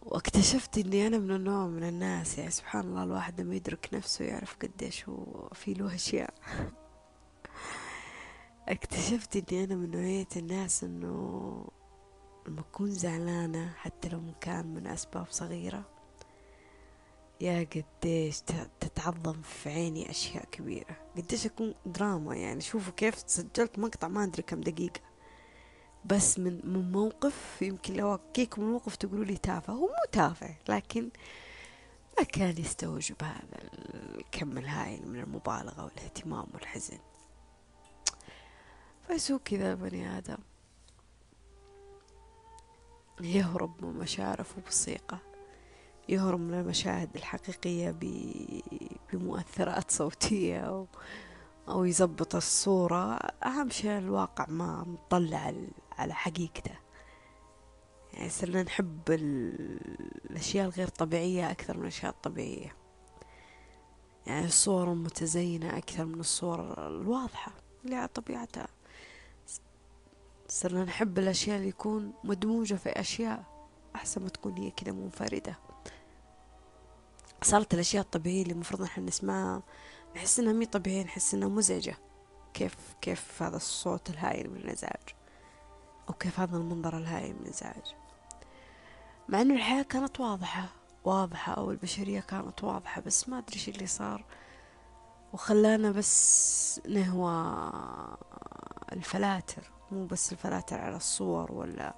واكتشفت 0.03 0.78
إني 0.78 1.07
أنا 1.07 1.18
من 1.18 1.30
النوع 1.30 1.66
من 1.66 1.82
الناس 1.82 2.38
يعني 2.38 2.51
سبحان 2.51 2.84
الله 2.84 3.03
الواحد 3.03 3.40
لما 3.40 3.55
يدرك 3.55 3.88
نفسه 3.92 4.24
يعرف 4.24 4.57
قديش 4.62 5.09
هو 5.09 5.48
في 5.53 5.74
له 5.74 5.94
أشياء. 5.94 6.34
اكتشفت 8.68 9.36
إني 9.53 9.64
أنا 9.64 9.74
من 9.74 9.90
نوعية 9.90 10.28
الناس 10.36 10.84
إنه 10.84 11.66
لما 12.48 12.61
أكون 12.61 12.90
زعلانة 12.90 13.72
حتى 13.76 14.09
لو 14.09 14.22
كان 14.40 14.66
من 14.74 14.86
أسباب 14.86 15.26
صغيرة 15.30 15.99
يا 17.41 17.64
قديش 17.64 18.41
تتعظم 18.80 19.43
في 19.43 19.70
عيني 19.70 20.11
أشياء 20.11 20.45
كبيرة. 20.45 20.97
قديش 21.16 21.47
أكون 21.47 21.74
دراما 21.86 22.36
يعني. 22.36 22.61
شوفوا 22.61 22.93
كيف 22.93 23.14
سجلت 23.26 23.78
مقطع 23.78 24.09
ما 24.09 24.24
أدري 24.24 24.43
كم 24.43 24.61
دقيقة. 24.61 25.01
بس 26.05 26.38
من 26.38 26.61
من 26.64 26.93
موقف 26.93 27.62
يمكن 27.62 27.95
لو 27.95 28.14
أحكيكم 28.14 28.62
الموقف 28.62 28.97
تقولوا 28.97 29.24
لي 29.24 29.36
تافه. 29.36 29.72
هو 29.72 29.86
مو 29.86 30.05
تافه 30.12 30.57
لكن 30.68 31.11
ما 32.18 32.24
كان 32.24 32.59
يستوجب 32.59 33.16
هذا 33.22 33.70
الكم 34.14 34.59
الهائل 34.59 35.09
من 35.09 35.20
المبالغة 35.20 35.84
والاهتمام 35.84 36.47
والحزن. 36.55 36.99
فيسوق 39.07 39.43
كذا 39.43 39.72
البني 39.72 40.18
آدم. 40.18 40.38
يهرب 43.20 43.84
من 43.84 43.99
مشاعره 43.99 44.47
بصيقة 44.68 45.30
يهرب 46.09 46.40
من 46.40 46.55
المشاهد 46.55 47.16
الحقيقية 47.16 47.96
بمؤثرات 49.12 49.90
صوتية 49.90 50.61
أو, 50.61 50.86
أو 51.68 51.84
يزبط 51.84 52.34
الصورة. 52.34 53.14
أهم 53.44 53.70
شيء 53.70 53.98
الواقع 53.98 54.46
ما 54.48 54.84
مطلع 54.84 55.55
على 55.98 56.14
حقيقته. 56.14 56.74
يعني 58.12 58.28
صرنا 58.28 58.62
نحب 58.62 59.01
الأشياء 60.30 60.66
الغير 60.66 60.88
طبيعية 60.88 61.51
أكثر 61.51 61.76
من 61.76 61.82
الأشياء 61.82 62.12
الطبيعية. 62.12 62.76
يعني 64.26 64.46
الصور 64.46 64.92
المتزينة 64.92 65.78
أكثر 65.78 66.05
من 66.05 66.20
الصور 66.20 66.86
الواضحة 66.86 67.53
اللي 67.84 67.96
على 67.96 68.09
طبيعتها. 68.09 68.68
صرنا 70.48 70.84
نحب 70.84 71.18
الأشياء 71.18 71.57
اللي 71.57 71.68
يكون 71.68 72.12
مدموجة 72.24 72.74
في 72.74 72.88
أشياء 72.88 73.44
أحسن 73.94 74.22
ما 74.22 74.28
تكون 74.28 74.59
هي 74.59 74.70
كده 74.70 74.92
منفردة. 74.92 75.59
صارت 77.43 77.74
الأشياء 77.74 78.03
الطبيعية 78.03 78.43
اللي 78.43 78.53
المفروض 78.53 78.82
نحن 78.82 79.05
نسمعها 79.05 79.62
نحس 80.16 80.38
إنها 80.38 80.53
مي 80.53 80.66
طبيعية 80.66 81.05
نحس 81.05 81.34
إنها 81.34 81.49
مزعجة. 81.49 81.97
كيف 82.55 82.76
كيف 83.01 83.43
هذا 83.43 83.57
الصوت 83.57 84.11
الهائل 84.11 84.51
من 84.51 84.57
الإزعاج؟ 84.57 85.14
وكيف 86.09 86.41
هذا 86.41 86.57
المنظر 86.57 86.99
الهائل 86.99 87.34
من 87.34 87.41
الإزعاج؟ 87.41 87.95
مع 89.28 89.41
إنه 89.41 89.55
الحياة 89.55 89.82
كانت 89.82 90.20
واضحة 90.20 90.68
واضحة 91.05 91.55
أو 91.55 91.70
البشرية 91.70 92.20
كانت 92.20 92.64
واضحة 92.64 93.01
بس 93.01 93.28
ما 93.28 93.38
أدري 93.38 93.59
شو 93.59 93.70
اللي 93.70 93.86
صار. 93.86 94.24
وخلانا 95.32 95.91
بس 95.91 96.80
نهوى 96.88 97.72
الفلاتر 98.93 99.70
مو 99.91 100.07
بس 100.07 100.32
الفلاتر 100.32 100.80
على 100.80 100.97
الصور 100.97 101.53
ولا 101.53 101.95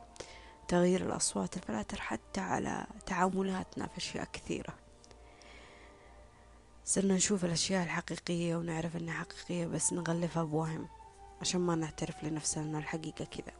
تغيير 0.68 1.03
الأصوات 1.07 1.57
الفلاتر 1.57 2.01
حتى 2.01 2.40
على 2.40 2.86
تعاملاتنا 3.07 3.86
في 3.86 3.97
أشياء 3.99 4.28
كثيرة. 4.32 4.82
صرنا 6.85 7.14
نشوف 7.14 7.45
الأشياء 7.45 7.85
الحقيقية 7.85 8.57
ونعرف 8.57 8.97
إنها 8.97 9.14
حقيقية 9.14 9.66
بس 9.66 9.93
نغلفها 9.93 10.43
بوهم 10.45 10.89
عشان 11.41 11.61
ما 11.61 11.74
نعترف 11.74 12.24
لنفسنا 12.24 12.64
إن 12.64 12.76
الحقيقة 12.76 13.24
كذا. 13.24 13.53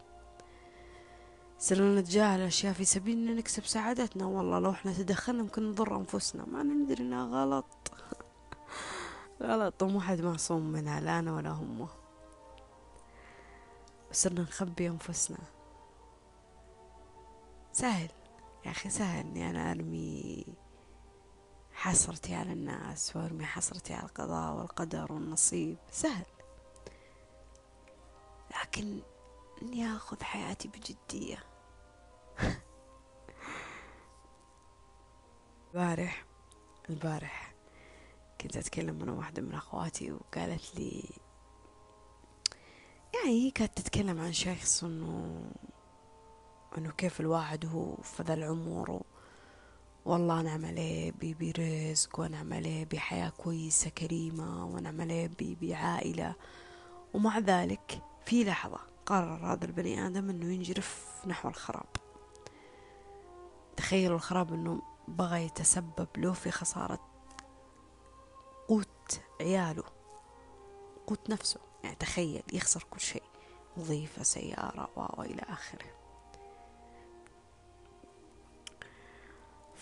صرنا 1.59 2.01
نتجاهل 2.01 2.41
الأشياء 2.41 2.73
في 2.73 2.85
سبيل 2.85 3.29
إن 3.29 3.37
نكسب 3.37 3.64
سعادتنا. 3.64 4.27
والله 4.27 4.59
لو 4.59 4.70
إحنا 4.70 4.93
تدخلنا 4.93 5.43
ممكن 5.43 5.70
نضر 5.70 5.97
أنفسنا. 5.97 6.45
ما 6.45 6.62
ندري 6.62 7.03
إنها 7.03 7.25
غلط. 7.25 7.93
غلط. 9.43 9.83
ومو 9.83 10.01
حد 10.01 10.20
معصوم 10.20 10.73
منها 10.73 11.01
لا 11.01 11.18
أنا 11.18 11.35
ولا 11.35 11.51
هم. 11.51 11.89
صرنا 14.12 14.41
نخبي 14.43 14.89
أنفسنا. 14.89 15.39
سهل. 17.73 18.11
يا 18.66 18.70
أخي 18.70 18.91
سهل 18.91 19.27
إني 19.27 19.51
أنا 19.51 19.70
أرمي 19.70 20.47
حسرتي 21.83 22.35
على 22.35 22.53
الناس 22.53 23.16
وأرمي 23.16 23.45
حسرتي 23.45 23.95
على 23.95 24.03
القضاء 24.03 24.55
والقدر 24.55 25.12
والنصيب. 25.12 25.76
سهل. 25.91 26.24
لكن 28.51 29.01
إني 29.62 29.97
أخذ 29.97 30.22
حياتي 30.22 30.68
بجدية. 30.68 31.45
البارح 35.74 36.24
البارح 36.91 37.55
كنت 38.41 38.57
أتكلم 38.57 39.03
أنا 39.03 39.12
واحدة 39.12 39.43
من 39.43 39.55
أخواتي 39.55 40.12
وقالت 40.12 40.74
لي 40.74 41.11
يعني 43.14 43.47
هي 43.47 43.51
كانت 43.51 43.78
تتكلم 43.78 44.20
عن 44.20 44.33
شخص 44.33 44.85
إنه 44.85 45.45
إنه 46.78 46.91
كيف 46.91 47.20
الواحد 47.20 47.66
هو 47.66 47.97
في 47.97 48.22
ذا 48.22 48.35
العمر 48.35 49.03
والله 50.05 50.41
أنعم 50.41 50.65
عليه 50.65 51.13
برزق 51.23 52.21
وأنعم 52.21 52.53
عليه 52.53 52.85
بحياة 52.85 53.29
كويسة 53.29 53.91
كريمة 53.91 54.67
وأنعم 54.67 55.01
عليه 55.01 55.31
بعائلة. 55.41 56.35
ومع 57.15 57.39
ذلك 57.39 58.03
في 58.27 58.45
لحظة 58.45 58.79
قرر 59.07 59.53
هذا 59.53 59.65
البني 59.65 60.07
آدم 60.07 60.31
أنه 60.31 60.53
ينجرف 60.53 61.07
نحو 61.27 61.49
الخراب. 61.49 61.87
تخيلوا 63.77 64.17
الخراب 64.17 64.55
أنه 64.55 64.83
بغى 65.09 65.45
يتسبب 65.45 66.09
له 66.17 66.33
في 66.33 66.51
خسارة 66.51 67.01
قوت 68.69 69.21
عياله 69.41 69.85
قوت 71.07 71.31
نفسه. 71.31 71.61
يعني 71.85 71.97
تخيل 71.97 72.43
يخسر 72.53 72.87
كل 72.91 73.01
شيء 73.01 73.23
وظيفة 73.77 74.23
سيارة 74.23 74.89
وإلى 74.97 75.43
آخره. 75.43 76.02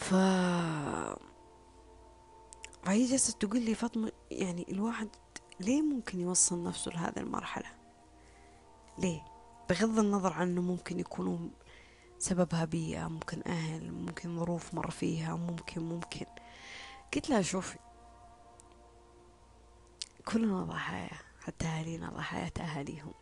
ف 0.00 0.14
فهي 2.84 3.04
جالسة 3.06 3.32
تقول 3.38 3.62
لي 3.62 3.74
فاطمة 3.74 4.12
يعني 4.30 4.66
الواحد 4.68 5.08
ليه 5.60 5.82
ممكن 5.82 6.20
يوصل 6.20 6.64
نفسه 6.64 6.90
لهذه 6.90 7.18
المرحلة؟ 7.18 7.66
ليه؟ 8.98 9.24
بغض 9.70 9.98
النظر 9.98 10.32
عن 10.32 10.48
إنه 10.48 10.60
ممكن 10.62 11.00
يكونوا 11.00 11.38
سببها 12.18 12.64
بيئة 12.64 13.08
ممكن 13.08 13.42
أهل 13.46 13.92
ممكن 13.92 14.38
ظروف 14.38 14.74
مر 14.74 14.90
فيها 14.90 15.36
ممكن 15.36 15.82
ممكن. 15.82 16.26
قلت 17.14 17.30
لها 17.30 17.42
شوفي 17.42 17.78
كلنا 20.24 20.62
ضحايا 20.64 21.18
حتى 21.40 21.66
أهالينا 21.66 22.10
ضحايا 22.10 22.50
أهاليهم 22.60 23.14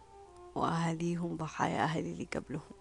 وأهاليهم 0.54 1.36
ضحايا 1.36 1.84
أهالي 1.84 2.12
اللي 2.12 2.28
قبلهم. 2.36 2.77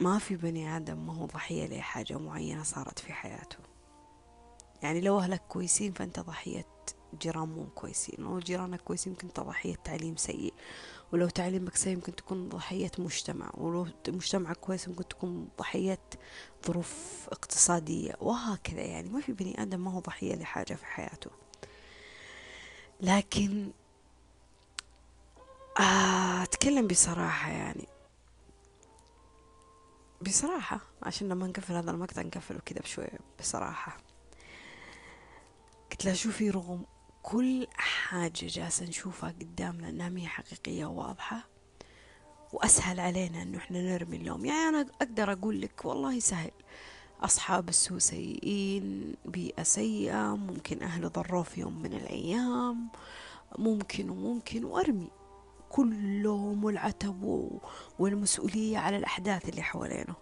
ما 0.00 0.18
في 0.18 0.36
بني 0.36 0.76
آدم 0.76 1.06
ما 1.06 1.14
هو 1.14 1.26
ضحية 1.26 1.78
لحاجة 1.78 2.18
معينة 2.18 2.62
صارت 2.62 2.98
في 2.98 3.12
حياته. 3.12 3.56
يعني 4.82 5.00
لو 5.00 5.18
أهلك 5.20 5.42
كويسين 5.48 5.92
فأنت 5.92 6.20
ضحية 6.20 6.66
جيران 7.20 7.48
مو 7.48 7.66
كويسين 7.74 8.14
لو 8.18 8.38
جيرانك 8.38 8.80
كويسين 8.80 9.12
يمكن 9.12 9.28
أنت 9.28 9.40
ضحية 9.40 9.74
تعليم 9.84 10.16
سيء 10.16 10.54
ولو 11.12 11.28
تعليمك 11.28 11.76
سيء 11.76 11.92
يمكن 11.92 12.16
تكون 12.16 12.48
ضحية 12.48 12.90
مجتمع 12.98 13.50
ولو 13.54 13.86
مجتمعك 14.08 14.56
كويس 14.56 14.88
ممكن 14.88 15.08
تكون 15.08 15.48
ضحية 15.58 15.98
ظروف 16.66 17.26
اقتصادية 17.32 18.14
وهكذا. 18.20 18.80
يعني 18.80 19.08
ما 19.08 19.20
في 19.20 19.32
بني 19.32 19.62
آدم 19.62 19.84
ما 19.84 19.92
هو 19.92 20.00
ضحية 20.00 20.34
لحاجة 20.34 20.74
في 20.74 20.86
حياته. 20.86 21.30
لكن 23.00 23.70
آه 25.80 26.42
أتكلم 26.42 26.86
بصراحة 26.86 27.50
يعني 27.50 27.88
بصراحة 30.22 30.80
عشان 31.02 31.28
لما 31.28 31.46
نقفل 31.46 31.74
هذا 31.74 31.90
المقطع 31.90 32.22
نقفله 32.22 32.58
كذا 32.66 32.80
بشوية 32.80 33.18
بصراحة. 33.40 33.96
قلت 35.90 36.04
لها 36.04 36.14
شوفي 36.14 36.50
رغم 36.50 36.84
كل 37.22 37.66
حاجة 37.74 38.46
جالسة 38.46 38.86
نشوفها 38.86 39.30
قدامنا 39.40 39.88
إنها 39.88 40.08
هي 40.08 40.26
حقيقية 40.26 40.86
وواضحة 40.86 41.48
وأسهل 42.52 43.00
علينا 43.00 43.42
إنه 43.42 43.58
إحنا 43.58 43.82
نرمي 43.82 44.16
اللوم 44.16 44.44
يعني 44.44 44.68
أنا 44.68 44.80
أقدر 44.80 45.32
أقول 45.32 45.60
لك 45.60 45.84
والله 45.84 46.20
سهل. 46.20 46.50
أصحاب 47.20 47.68
السوء 47.68 47.98
سيئين 47.98 49.14
بيئة 49.24 49.62
سيئة 49.62 50.36
ممكن 50.36 50.82
أهله 50.82 51.08
ضروه 51.08 51.42
في 51.42 51.60
يوم 51.60 51.82
من 51.82 51.92
الأيام 51.92 52.88
ممكن 53.58 54.10
وممكن 54.10 54.64
وأرمي. 54.64 55.08
كل 55.70 55.92
اللوم 55.92 56.64
والعتب 56.64 57.50
والمسؤولية 57.98 58.78
على 58.78 58.96
الأحداث 58.96 59.48
اللي 59.48 59.62
حوالينه. 59.62 60.14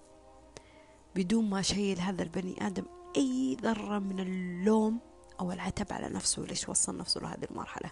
بدون 1.15 1.51
ما 1.51 1.63
شيل 1.63 2.01
هذا 2.01 2.23
البني 2.23 2.67
آدم 2.67 2.85
أي 3.17 3.57
ذرة 3.63 3.99
من 3.99 4.21
اللوم 4.21 4.99
أو 5.41 5.53
العتب 5.53 5.93
على 5.93 6.09
نفسه 6.09 6.43
ليش 6.43 6.69
وصل 6.69 6.97
نفسه 6.97 7.21
لهذه 7.21 7.45
المرحلة. 7.51 7.91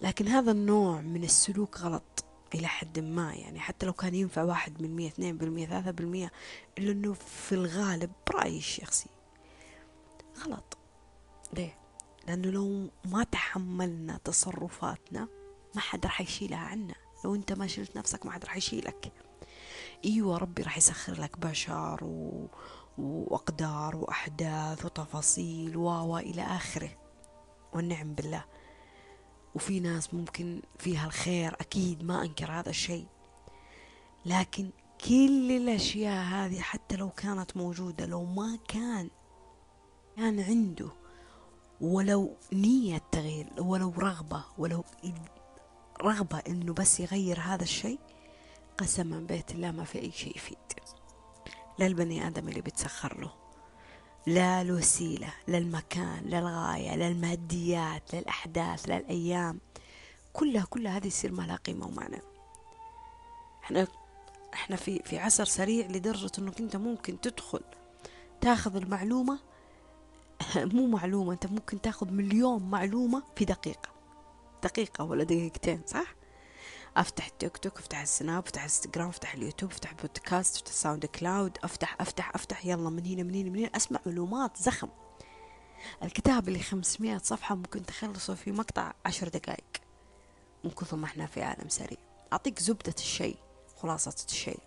لكن 0.00 0.28
هذا 0.28 0.50
النوع 0.50 1.00
من 1.00 1.24
السلوك 1.24 1.78
غلط 1.78 2.24
إلى 2.54 2.66
حد 2.66 2.98
ما. 2.98 3.34
يعني 3.34 3.60
حتى 3.60 3.86
لو 3.86 3.92
كان 3.92 4.14
ينفع 4.14 4.42
واحد 4.42 4.82
من 4.82 4.96
مية 4.96 5.08
اثنين 5.08 5.36
بالمية 5.36 5.66
ثلاثة 5.66 5.90
بالمية 5.90 6.32
إلا 6.78 6.92
أنه 6.92 7.12
في 7.12 7.54
الغالب 7.54 8.10
برأيي 8.30 8.58
الشخصي 8.58 9.10
غلط. 10.44 10.78
ليه؟ 11.52 11.78
لأنه 12.26 12.50
لو 12.50 12.90
ما 13.04 13.24
تحملنا 13.24 14.20
تصرفاتنا 14.24 15.28
ما 15.74 15.80
حد 15.80 16.06
راح 16.06 16.20
يشيلها 16.20 16.58
عنا. 16.58 16.94
لو 17.24 17.34
أنت 17.34 17.52
ما 17.52 17.66
شلت 17.66 17.96
نفسك 17.96 18.26
ما 18.26 18.32
حد 18.32 18.44
راح 18.44 18.56
يشيلك. 18.56 19.12
أيوه 20.04 20.38
ربي 20.38 20.62
راح 20.62 20.76
يسخر 20.76 21.20
لك 21.20 21.38
بشر 21.38 22.04
و... 22.04 22.48
وأقدار 22.98 23.96
وأحداث 23.96 24.84
وتفاصيل 24.84 25.76
و 25.76 26.18
إلى 26.18 26.42
آخره. 26.42 26.90
والنعم 27.72 28.14
بالله. 28.14 28.44
وفي 29.54 29.80
ناس 29.80 30.14
ممكن 30.14 30.62
فيها 30.78 31.06
الخير 31.06 31.54
أكيد 31.60 32.04
ما 32.04 32.22
أنكر 32.22 32.50
هذا 32.50 32.70
الشيء. 32.70 33.06
لكن 34.26 34.70
كل 35.08 35.52
الأشياء 35.52 36.24
هذه 36.24 36.60
حتى 36.60 36.96
لو 36.96 37.10
كانت 37.10 37.56
موجودة 37.56 38.06
لو 38.06 38.24
ما 38.24 38.58
كان 38.68 39.10
كان 40.16 40.40
عنده. 40.40 40.90
ولو 41.80 42.36
نية 42.52 43.02
تغيير 43.12 43.46
ولو 43.58 43.90
رغبة 43.90 44.44
ولو 44.58 44.84
رغبة 46.02 46.38
إنه 46.38 46.72
بس 46.72 47.00
يغير 47.00 47.40
هذا 47.40 47.62
الشيء 47.62 47.98
قسما 48.78 49.20
بيت 49.20 49.50
الله 49.50 49.70
ما 49.70 49.84
في 49.84 49.98
أي 49.98 50.12
شيء 50.12 50.36
يفيد. 50.36 50.58
لا 51.78 51.86
البني 51.86 52.26
آدم 52.26 52.48
اللي 52.48 52.60
بتسخر 52.60 53.20
له 53.20 53.32
لا 54.26 54.60
الوسيلة 54.60 55.34
لا 55.48 55.58
المكان 55.58 56.24
لا 56.24 56.38
الغاية 56.38 56.96
لا 56.96 57.08
الماديات 57.08 58.12
لا 58.12 58.18
الأحداث 58.18 58.88
لا 58.88 58.96
الأيام. 58.96 59.60
كلها 60.32 60.64
كلها 60.64 60.96
هذه 60.96 61.06
يصير 61.06 61.32
ما 61.32 61.42
لها 61.42 61.56
قيمة 61.56 61.86
ومعنى. 61.86 62.20
إحنا 63.64 63.86
إحنا 64.54 64.76
في 64.76 65.02
في 65.04 65.18
عصر 65.18 65.44
سريع 65.44 65.86
لدرجة 65.86 66.30
إنك 66.38 66.60
أنت 66.60 66.76
ممكن 66.76 67.20
تدخل 67.20 67.60
تاخذ 68.40 68.76
المعلومة 68.76 69.38
مو 70.56 70.86
معلومة 70.86 71.32
أنت 71.32 71.46
ممكن 71.46 71.80
تاخذ 71.80 72.10
مليون 72.10 72.62
معلومة 72.70 73.22
في 73.36 73.44
دقيقة. 73.44 73.93
دقيقة 74.64 75.04
ولا 75.04 75.24
دقيقتين 75.24 75.82
صح؟ 75.86 76.14
أفتح 76.96 77.26
التيك 77.26 77.56
توك 77.56 77.78
أفتح 77.78 78.00
ال 78.00 78.08
Snap 78.08 78.42
أفتح 78.42 78.62
إنستغرام 78.62 79.08
أفتح 79.08 79.34
اليوتيوب 79.34 79.70
أفتح 79.70 79.92
بودكاست 79.92 80.56
أفتح 80.56 80.72
SoundCloud 80.72 81.58
أفتح 81.64 81.96
أفتح 82.00 82.34
أفتح 82.34 82.66
يلا 82.66 82.90
من 82.90 83.06
هنا 83.06 83.22
من 83.22 83.34
هنا 83.34 83.50
من 83.50 83.58
هنا 83.58 83.76
أسمع 83.76 84.00
معلومات 84.06 84.56
زخم. 84.56 84.88
الكتاب 86.02 86.48
اللي 86.48 86.58
500 86.58 87.18
صفحة 87.18 87.54
ممكن 87.54 87.86
تخلصه 87.86 88.34
في 88.34 88.52
مقطع 88.52 88.92
عشر 89.06 89.28
دقائق 89.28 89.64
من 90.64 90.70
كثر 90.70 90.96
ما 90.96 91.04
إحنا 91.04 91.26
في 91.26 91.42
عالم 91.42 91.68
سريع. 91.68 91.98
أعطيك 92.32 92.58
زبدة 92.58 92.94
الشيء 92.98 93.36
خلاصة 93.76 94.24
الشيء. 94.28 94.60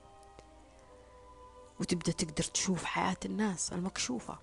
وتبدأ 1.80 2.12
تقدر 2.12 2.43
تشوف 2.43 2.84
حياة 2.84 3.18
الناس 3.26 3.74
المكشوفة 3.74 4.38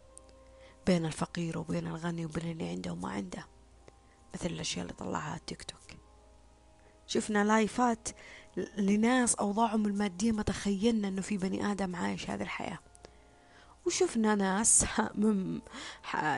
بين 0.86 1.06
الفقير 1.06 1.58
وبين 1.58 1.86
الغني 1.86 2.24
وبين 2.24 2.50
اللي 2.50 2.68
عنده 2.68 2.92
وما 2.92 3.10
عنده. 3.10 3.53
مثل 4.34 4.46
الأشياء 4.46 4.82
اللي 4.82 4.94
طلعها 4.94 5.36
التيك 5.36 5.62
توك. 5.62 5.98
شفنا 7.06 7.44
لايفات 7.44 8.08
لناس 8.76 9.34
أوضاعهم 9.34 9.86
المادية 9.86 10.32
ما 10.32 10.42
تخيلنا 10.42 11.08
أنه 11.08 11.22
في 11.22 11.36
بني 11.36 11.72
آدم 11.72 11.96
عايش 11.96 12.30
هذه 12.30 12.42
الحياة. 12.42 12.78
وشفنا 13.86 14.34
ناس 14.34 14.86
من 15.14 15.60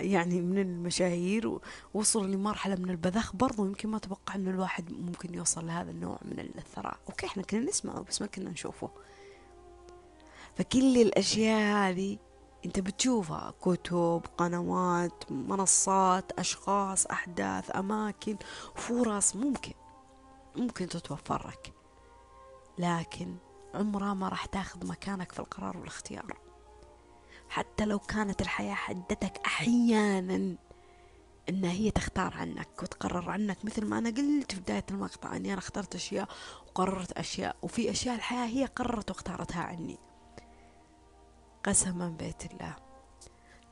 يعني 0.01 0.41
من 0.41 0.59
المشاهير 0.59 1.59
وصلوا 1.95 2.27
لمرحلة 2.27 2.75
من 2.75 2.91
البذخ 2.91 3.37
برضو 3.37 3.67
يمكن 3.67 3.89
ما 3.89 3.99
توقع 3.99 4.35
أنه 4.35 4.51
الواحد 4.51 4.93
ممكن 4.93 5.35
يوصل 5.35 5.67
لهذا 5.67 5.91
النوع 5.91 6.19
من 6.23 6.39
الثراء. 6.39 6.99
okay 7.09 7.27
إحنا 7.27 7.43
كنا 7.43 7.61
نسمعه 7.61 8.01
بس 8.01 8.23
ما 8.23 8.29
كنا 8.29 8.51
نشوفه. 8.51 8.91
فكل 10.57 10.97
الأشياء 10.97 11.91
هذه 11.91 12.19
أنت 12.65 12.81
بتشوفها 12.81 13.55
كتب 13.61 14.23
قنوات 14.39 15.33
منصات 15.33 16.33
أشخاص 16.33 17.07
أحداث 17.07 17.77
أماكن 17.77 18.37
فرص 18.75 19.37
ممكن 19.37 19.73
ممكن 20.57 20.89
تتوفر 20.89 21.49
لك 21.49 21.73
لكن 22.79 23.37
عمرها 23.75 24.15
ما 24.15 24.29
راح 24.29 24.47
تاخذ 24.47 24.87
مكانك 24.87 25.33
في 25.33 25.41
القرار 25.41 25.77
والاختيار. 25.77 26.39
حتى 27.49 27.85
لو 27.85 27.99
كانت 27.99 28.43
الحياة 28.43 28.75
حدتك 28.75 29.41
أحيانا 29.47 30.57
إنها 31.49 31.71
هي 31.71 31.91
تختار 31.91 32.35
عنك 32.37 32.83
وتقرر 32.83 33.31
عنك 33.31 33.65
مثل 33.65 33.87
ما 33.87 33.99
أنا 33.99 34.11
قلت 34.11 34.53
في 34.53 34.61
بداية 34.61 34.85
المقطع 34.91 35.37
إني 35.37 35.53
أنا 35.53 35.59
اخترت 35.59 35.95
أشياء 35.95 36.29
وقررت 36.67 37.13
أشياء. 37.13 37.57
وفي 37.63 37.91
أشياء 37.91 38.15
الحياة 38.15 38.47
هي 38.47 38.65
قررت 38.65 39.11
واختارتها 39.11 39.63
عني. 39.63 39.99
قسما 41.67 42.09
بيت 42.09 42.53
الله. 42.53 42.77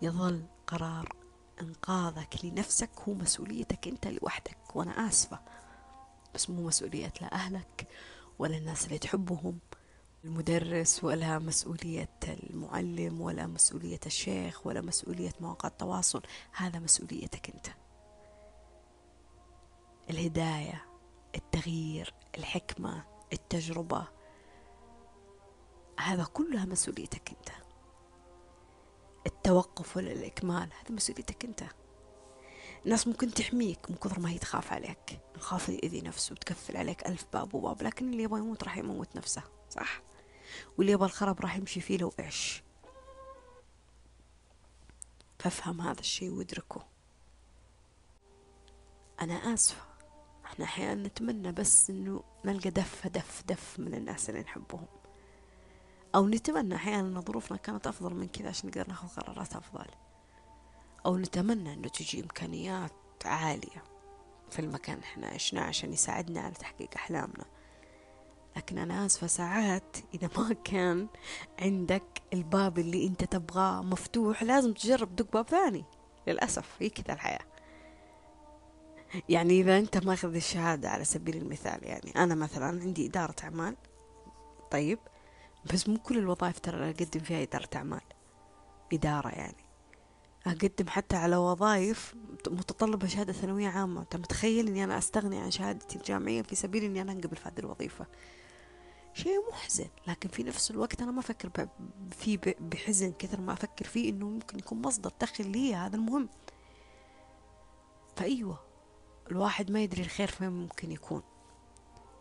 يظل 0.03 0.45
قرار 0.67 1.17
إنقاذك 1.61 2.45
لنفسك 2.45 2.91
هو 3.09 3.15
مسؤوليتك 3.15 3.89
أنت 3.89 4.07
لوحدك. 4.07 4.77
وأنا 4.77 5.09
آسفة 5.09 5.41
بس 6.35 6.51
مو 6.51 6.67
مسؤولية 6.67 7.13
لا 7.21 7.33
أهلك 7.33 7.89
ولا 8.39 8.57
الناس 8.57 8.87
اللي 8.87 8.99
تحبهم. 8.99 9.59
المدرس 10.25 11.05
ولا 11.05 11.39
مسؤولية 11.39 12.19
المعلم 12.25 13.21
ولا 13.21 13.47
مسؤولية 13.47 14.01
الشيخ 14.07 14.67
ولا 14.67 14.81
مسؤولية 14.81 15.33
مواقع 15.41 15.69
التواصل 15.69 16.23
هذا 16.53 16.79
مسؤوليتك 16.79 17.51
أنت. 17.51 17.67
الهداية 20.11 20.85
التغيير 21.35 22.15
الحكمة 22.39 23.05
التجربة 23.33 24.05
هذا 26.01 26.25
كلها 26.25 26.65
مسؤوليتك 26.65 27.29
أنت. 27.29 27.64
التوقف 29.27 29.97
ولا 29.97 30.13
الإكمال؟ 30.13 30.73
هذا 30.73 30.91
مسؤوليتك 30.91 31.45
أنت. 31.45 31.65
الناس 32.85 33.07
ممكن 33.07 33.31
تحميك 33.31 33.91
من 33.91 33.97
كثر 33.97 34.21
ما 34.21 34.31
هي 34.31 34.39
تخاف 34.39 34.73
عليك. 34.73 35.19
تخاف 35.35 35.69
يأذي 35.69 36.01
نفسه 36.01 36.33
وتكفل 36.33 36.77
عليك 36.77 37.07
ألف 37.07 37.27
باب 37.33 37.55
وباب 37.55 37.83
لكن 37.83 38.13
اللي 38.13 38.23
يبغى 38.23 38.41
يموت 38.41 38.65
راح 38.65 38.77
يموت 38.77 39.17
نفسه 39.17 39.43
صح؟ 39.71 40.03
واللي 40.79 40.93
يبغى 40.93 41.07
الخرب 41.07 41.41
راح 41.41 41.57
يمشي 41.57 41.81
فيه 41.81 41.97
لو 41.97 42.13
إيش. 42.21 42.63
فافهم 45.39 45.81
هذا 45.81 46.01
الشيء 46.01 46.31
وادركه. 46.31 46.87
أنا 49.21 49.55
آسفة. 49.55 49.83
إحنا 50.45 50.65
أحيانا 50.65 51.09
نتمنى 51.09 51.53
بس 51.53 51.91
إنه 51.91 52.25
نلقى 52.45 52.71
دف 52.71 53.07
دف 53.07 53.43
دف 53.47 53.79
من 53.79 53.95
الناس 53.95 54.31
اللي 54.31 54.41
نحبهم. 54.41 54.87
أو 56.15 56.29
نتمنى 56.29 56.75
أحيانا 56.75 57.09
إن 57.09 57.21
ظروفنا 57.21 57.57
كانت 57.57 57.87
أفضل 57.87 58.15
من 58.15 58.29
كذا 58.29 58.49
عشان 58.49 58.69
نقدر 58.69 58.89
ناخذ 58.89 59.09
قرارات 59.09 59.57
أفضل. 59.57 59.87
أو 61.07 61.19
نتمنى 61.19 61.73
إنه 61.73 61.89
تجي 61.89 62.21
إمكانيات 62.21 62.93
عالية 63.25 63.85
في 64.51 64.59
المكان 64.59 64.99
إحنا 64.99 65.27
عشناه 65.27 65.63
عشان 65.63 65.93
يساعدنا 65.93 66.41
على 66.41 66.55
تحقيق 66.55 66.91
أحلامنا. 66.97 67.45
لكن 68.57 68.79
أنا 68.79 69.07
آسفة 69.07 69.27
ساعات 69.27 69.97
إذا 70.15 70.31
ما 70.39 70.53
كان 70.65 71.09
عندك 71.61 72.23
الباب 72.33 72.79
اللي 72.79 73.07
أنت 73.07 73.25
تبغاه 73.25 73.83
مفتوح 73.83 74.43
لازم 74.43 74.73
تجرب 74.73 75.17
تدق 75.17 75.33
باب 75.33 75.49
ثاني. 75.49 75.85
للأسف 76.27 76.77
هي 76.81 76.89
كذا 76.89 77.15
الحياة. 77.15 77.45
يعني 79.29 79.61
إذا 79.61 79.79
أنت 79.79 80.05
ماخذ 80.07 80.35
الشهادة 80.35 80.91
على 80.91 81.05
سبيل 81.05 81.37
المثال 81.37 81.85
يعني 81.85 82.11
أنا 82.17 82.35
مثلا 82.35 82.67
عندي 82.67 83.07
إدارة 83.07 83.35
أعمال. 83.45 83.77
طيب 84.71 84.99
بس 85.73 85.89
مو 85.89 85.99
كل 85.99 86.19
الوظائف 86.19 86.59
ترى 86.59 86.91
أقدم 86.91 87.21
فيها 87.21 87.43
إدارة 87.43 87.69
أعمال. 87.77 88.01
إدارة 88.93 89.29
يعني. 89.29 89.65
أقدم 90.47 90.89
حتى 90.89 91.17
على 91.17 91.37
وظائف 91.37 92.15
متطلبة 92.49 93.07
شهادة 93.07 93.33
ثانوية 93.33 93.69
عامة. 93.69 94.01
أنت 94.01 94.17
متخيل 94.17 94.69
أني 94.69 94.85
أنا 94.85 94.99
أستغني 94.99 95.39
عن 95.39 95.51
شهادتي 95.51 95.99
الجامعية 95.99 96.43
في 96.43 96.55
سبيل 96.55 96.85
أني 96.85 97.01
أنا 97.01 97.13
أنقبل 97.13 97.37
في 97.37 97.49
هذه 97.49 97.59
الوظيفة؟ 97.59 98.07
شيء 99.15 99.49
محزن 99.51 99.89
لكن 100.07 100.29
في 100.29 100.43
نفس 100.43 100.71
الوقت 100.71 101.03
أنا 101.03 101.11
ما 101.11 101.21
أفكر 101.21 101.69
فيه 102.11 102.39
بحزن 102.61 103.13
كثر 103.13 103.41
ما 103.41 103.53
أفكر 103.53 103.85
فيه 103.85 104.11
أنه 104.11 104.29
ممكن 104.29 104.59
يكون 104.59 104.83
مصدر 104.83 105.13
دخل 105.21 105.49
لي. 105.51 105.75
هذا 105.75 105.97
المهم. 105.97 106.29
فأيوة. 108.17 108.59
الواحد 109.31 109.71
ما 109.71 109.81
يدري 109.81 110.03
الخير 110.03 110.29
فين 110.29 110.51
ممكن 110.51 110.93
يكون. 110.93 111.23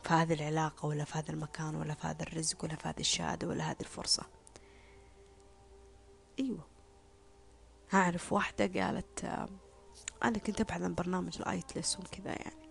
في 0.03 0.13
هذه 0.13 0.33
العلاقة 0.33 0.85
ولا 0.85 1.03
في 1.03 1.17
هذا 1.17 1.31
المكان 1.31 1.75
ولا 1.75 1.93
في 1.93 2.07
هذا 2.07 2.23
الرزق 2.23 2.63
ولا 2.63 2.75
في 2.75 2.87
هذه 2.87 2.99
الشهادة 2.99 3.47
ولا 3.47 3.71
هذه 3.71 3.79
الفرصة. 3.81 4.23
أيوة. 6.39 6.67
أعرف 7.93 8.33
واحدة 8.33 8.81
قالت 8.81 9.25
أنا 10.23 10.37
كنت 10.37 10.61
أبحث 10.61 10.81
عن 10.81 10.95
برنامج 10.95 11.37
الآيتلس 11.39 11.99
وكذا 11.99 12.31
يعني. 12.31 12.63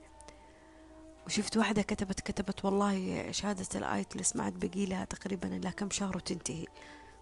وشفت 1.26 1.56
واحدة 1.56 1.82
كتبت 1.82 2.20
كتبت 2.20 2.64
والله 2.64 3.30
شهادة 3.32 3.66
الآيتلس 3.74 4.36
ما 4.36 4.44
عاد 4.44 4.66
بقي 4.66 4.86
لها 4.86 5.04
تقريبا 5.04 5.56
إلا 5.56 5.70
كم 5.70 5.90
شهر 5.90 6.16
وتنتهي. 6.16 6.66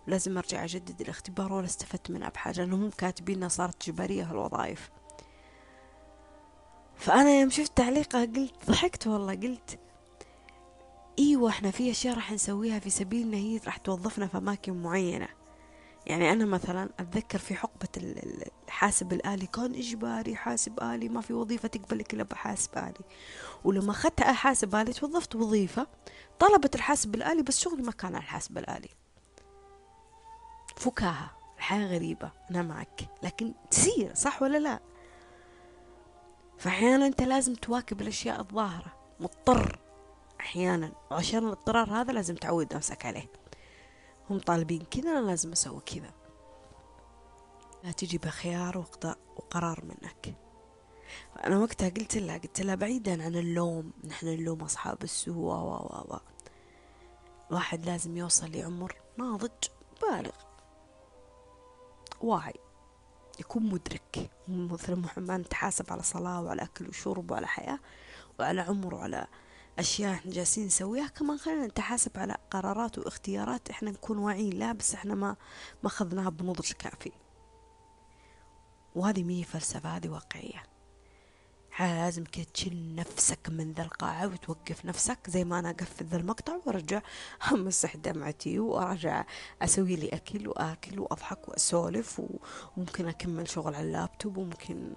لازم 0.07 0.39
أرجع 0.39 0.65
أجدد 0.65 1.01
الاختبار 1.01 1.53
ولا 1.53 1.65
استفدت 1.65 2.11
منها 2.11 2.29
بحاجة 2.29 2.61
لأنهم 2.61 2.91
كاتبينها 2.91 3.49
صارت 3.49 3.91
جبارية 3.91 4.31
هالوظائف 4.31 4.91
فأنا 6.97 7.41
يوم 7.41 7.51
شفت 7.51 7.77
تعليقها 7.77 8.25
قلت 8.25 8.55
ضحكت 8.67 9.07
والله 9.07 9.35
قلت 9.35 9.79
إيوه 11.19 11.51
إحنا 11.51 11.71
في 11.71 11.91
أشياء 11.91 12.15
راح 12.15 12.33
نسويها 12.33 12.79
في 12.79 12.91
سبيل 12.91 13.23
ان 13.23 13.35
هي 13.35 13.61
راح 13.67 13.77
توظفنا 13.77 14.27
في 14.27 14.39
أماكن 14.39 14.83
معينة. 14.83 15.29
يعني 16.07 16.33
أنا 16.33 16.45
مثلا 16.45 16.89
أتذكر 16.99 17.39
في 17.39 17.55
حقبة 17.55 17.89
الحاسب 18.69 19.13
الآلي 19.13 19.47
كان 19.47 19.75
إجباري 19.75 20.37
حاسب 20.37 20.83
آلي 20.83 21.09
ما 21.09 21.21
في 21.21 21.33
وظيفة 21.33 21.69
تقبلك 21.69 22.15
إلا 22.15 22.23
بحاسب 22.23 22.79
آلي. 22.79 23.05
ولما 23.65 23.91
أخذت 23.91 24.21
حاسب 24.21 24.75
آلي 24.75 24.93
توظفت 24.93 25.37
وظيفة 25.37 25.87
طلبت 26.39 26.75
الحاسب 26.75 27.15
الآلي 27.15 27.43
بس 27.43 27.61
شغلي 27.61 27.83
ما 27.83 27.93
كان 27.93 28.15
على 28.15 28.25
الحاسب 28.25 28.59
الآلي. 28.59 28.89
فكاهة 30.77 31.31
الحياة 31.57 31.87
غريبة 31.87 32.31
أنا 32.51 32.63
معك. 32.63 33.01
لكن 33.23 33.55
تصير 33.71 34.15
صح 34.15 34.43
ولا 34.43 34.59
لا؟ 34.59 34.81
فاحيانا 36.59 37.07
أنت 37.07 37.23
لازم 37.23 37.55
تواكب 37.55 38.01
الأشياء 38.01 38.41
الظاهرة 38.41 38.97
مضطر. 39.21 39.80
أحيانا. 40.41 40.93
وعشان 41.11 41.45
الاضطرار 41.45 41.91
هذا 41.91 42.13
لازم 42.13 42.35
تعود 42.35 42.75
نفسك 42.75 43.07
عليه. 43.07 43.29
هم 44.31 44.39
طالبين 44.39 44.83
كذا 44.91 45.11
أنا 45.11 45.27
لازم 45.27 45.53
أسوي 45.53 45.81
كذا. 45.81 46.13
لا 47.85 47.93
تجي 47.93 48.19
بخيار 48.19 48.85
وقرار 49.37 49.85
منك. 49.85 50.35
فأنا 51.35 51.59
وقتها 51.59 51.89
قلت 51.89 52.17
لها 52.17 52.39
قلت 52.39 52.61
لها 52.61 52.75
بعيدا 52.75 53.25
عن 53.25 53.37
اللوم. 53.37 53.93
نحن 54.05 54.27
نلوم 54.27 54.63
أصحاب 54.63 55.03
السوء 55.03 55.37
و 55.37 55.51
و 55.51 56.15
و 56.15 56.19
الواحد 57.51 57.87
لازم 57.87 58.17
يوصل 58.17 58.51
لعمر 58.53 58.97
ناضج 59.19 59.51
بالغ. 60.03 60.37
واعي. 62.21 62.55
يكون 63.41 63.63
مدرك. 63.63 64.31
مثل 64.49 64.95
ما 65.17 65.37
نتحاسب 65.37 65.93
على 65.93 66.03
صلاة 66.03 66.43
وعلى 66.43 66.63
أكل 66.63 66.89
وشرب 66.89 67.31
وعلى 67.31 67.47
حياة 67.47 67.79
وعلى 68.39 68.61
عمر 68.61 68.95
وعلى 68.95 69.27
أشياء 69.81 70.15
إحنا 70.15 70.33
جالسين 70.33 70.67
نسويها. 70.67 71.09
كمان 71.09 71.39
خلينا 71.39 71.67
نتحاسب 71.67 72.19
على 72.19 72.37
قرارات 72.51 72.99
واختيارات. 72.99 73.71
إحنا 73.71 73.91
نكون 73.91 74.19
واعيين 74.19 74.59
لها 74.59 74.73
بس 74.73 74.95
إحنا 74.95 75.15
ما 75.15 75.37
ما 75.83 75.89
أخذناها 75.89 76.31
بنضج 76.31 76.73
كافي. 76.73 77.13
وهذه 78.95 79.23
مي 79.23 79.45
فلسفة 79.45 79.97
هذه 79.97 80.09
واقعية. 80.09 80.63
لازم 81.81 82.25
كده 82.25 82.47
تشيل 82.55 82.95
نفسك 82.95 83.49
من 83.49 83.73
ذا 83.73 83.83
القاعة 83.83 84.27
وتوقف 84.27 84.85
نفسك 84.85 85.19
زي 85.29 85.45
ما 85.45 85.59
أنا 85.59 85.71
أقفل 85.71 86.05
ذا 86.05 86.17
المقطع 86.17 86.53
وأرجع 86.67 87.03
أمسح 87.53 87.97
دمعتي 87.97 88.59
وأرجع 88.59 89.25
أسوي 89.63 89.97
لي 89.97 90.09
أكل 90.09 90.49
وآكل 90.49 91.01
وأضحك 91.01 91.49
وأسولف 91.49 92.23
وممكن 92.77 93.09
أكمل 93.09 93.49
شغل 93.49 93.75
على 93.75 93.87
اللابتوب 93.87 94.37
وممكن 94.37 94.93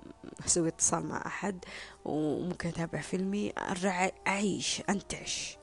أسوي 0.46 0.68
اتصال 0.68 1.06
مع 1.06 1.24
أحد 1.26 1.66
وممكن 2.06 2.70
أتابع 2.70 3.02
فيلمي. 3.02 3.54
أرجع 3.58 4.10
أعيش 4.28 4.82
أنتعش. 4.90 5.58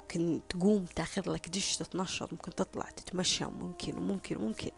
ممكن 0.00 0.40
تقوم 0.48 0.84
تاخذ 0.84 1.30
لك 1.30 1.48
دش 1.48 1.76
تتنشط 1.76 2.32
ممكن 2.32 2.54
تطلع 2.54 2.90
تتمشى 2.96 3.44
ممكن 3.44 3.98
وممكن 3.98 4.36
وممكن 4.36 4.70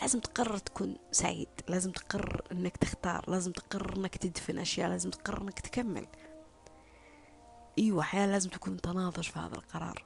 لازم 0.00 0.20
تقرر 0.20 0.58
تكون 0.58 0.96
سعيد 1.12 1.48
لازم 1.68 1.92
تقرر 1.92 2.42
إنك 2.52 2.76
تختار 2.76 3.30
لازم 3.30 3.52
تقرر 3.52 3.96
إنك 3.96 4.16
تدفن 4.16 4.58
أشياء 4.58 4.88
لازم 4.88 5.10
تقرر 5.10 5.42
إنك 5.42 5.60
تكمل. 5.60 6.06
إيوه 7.78 8.00
أحيانا 8.00 8.32
لازم 8.32 8.50
تكون 8.50 8.80
تناضج 8.80 9.22
في 9.22 9.38
هذا 9.38 9.54
القرار. 9.54 10.04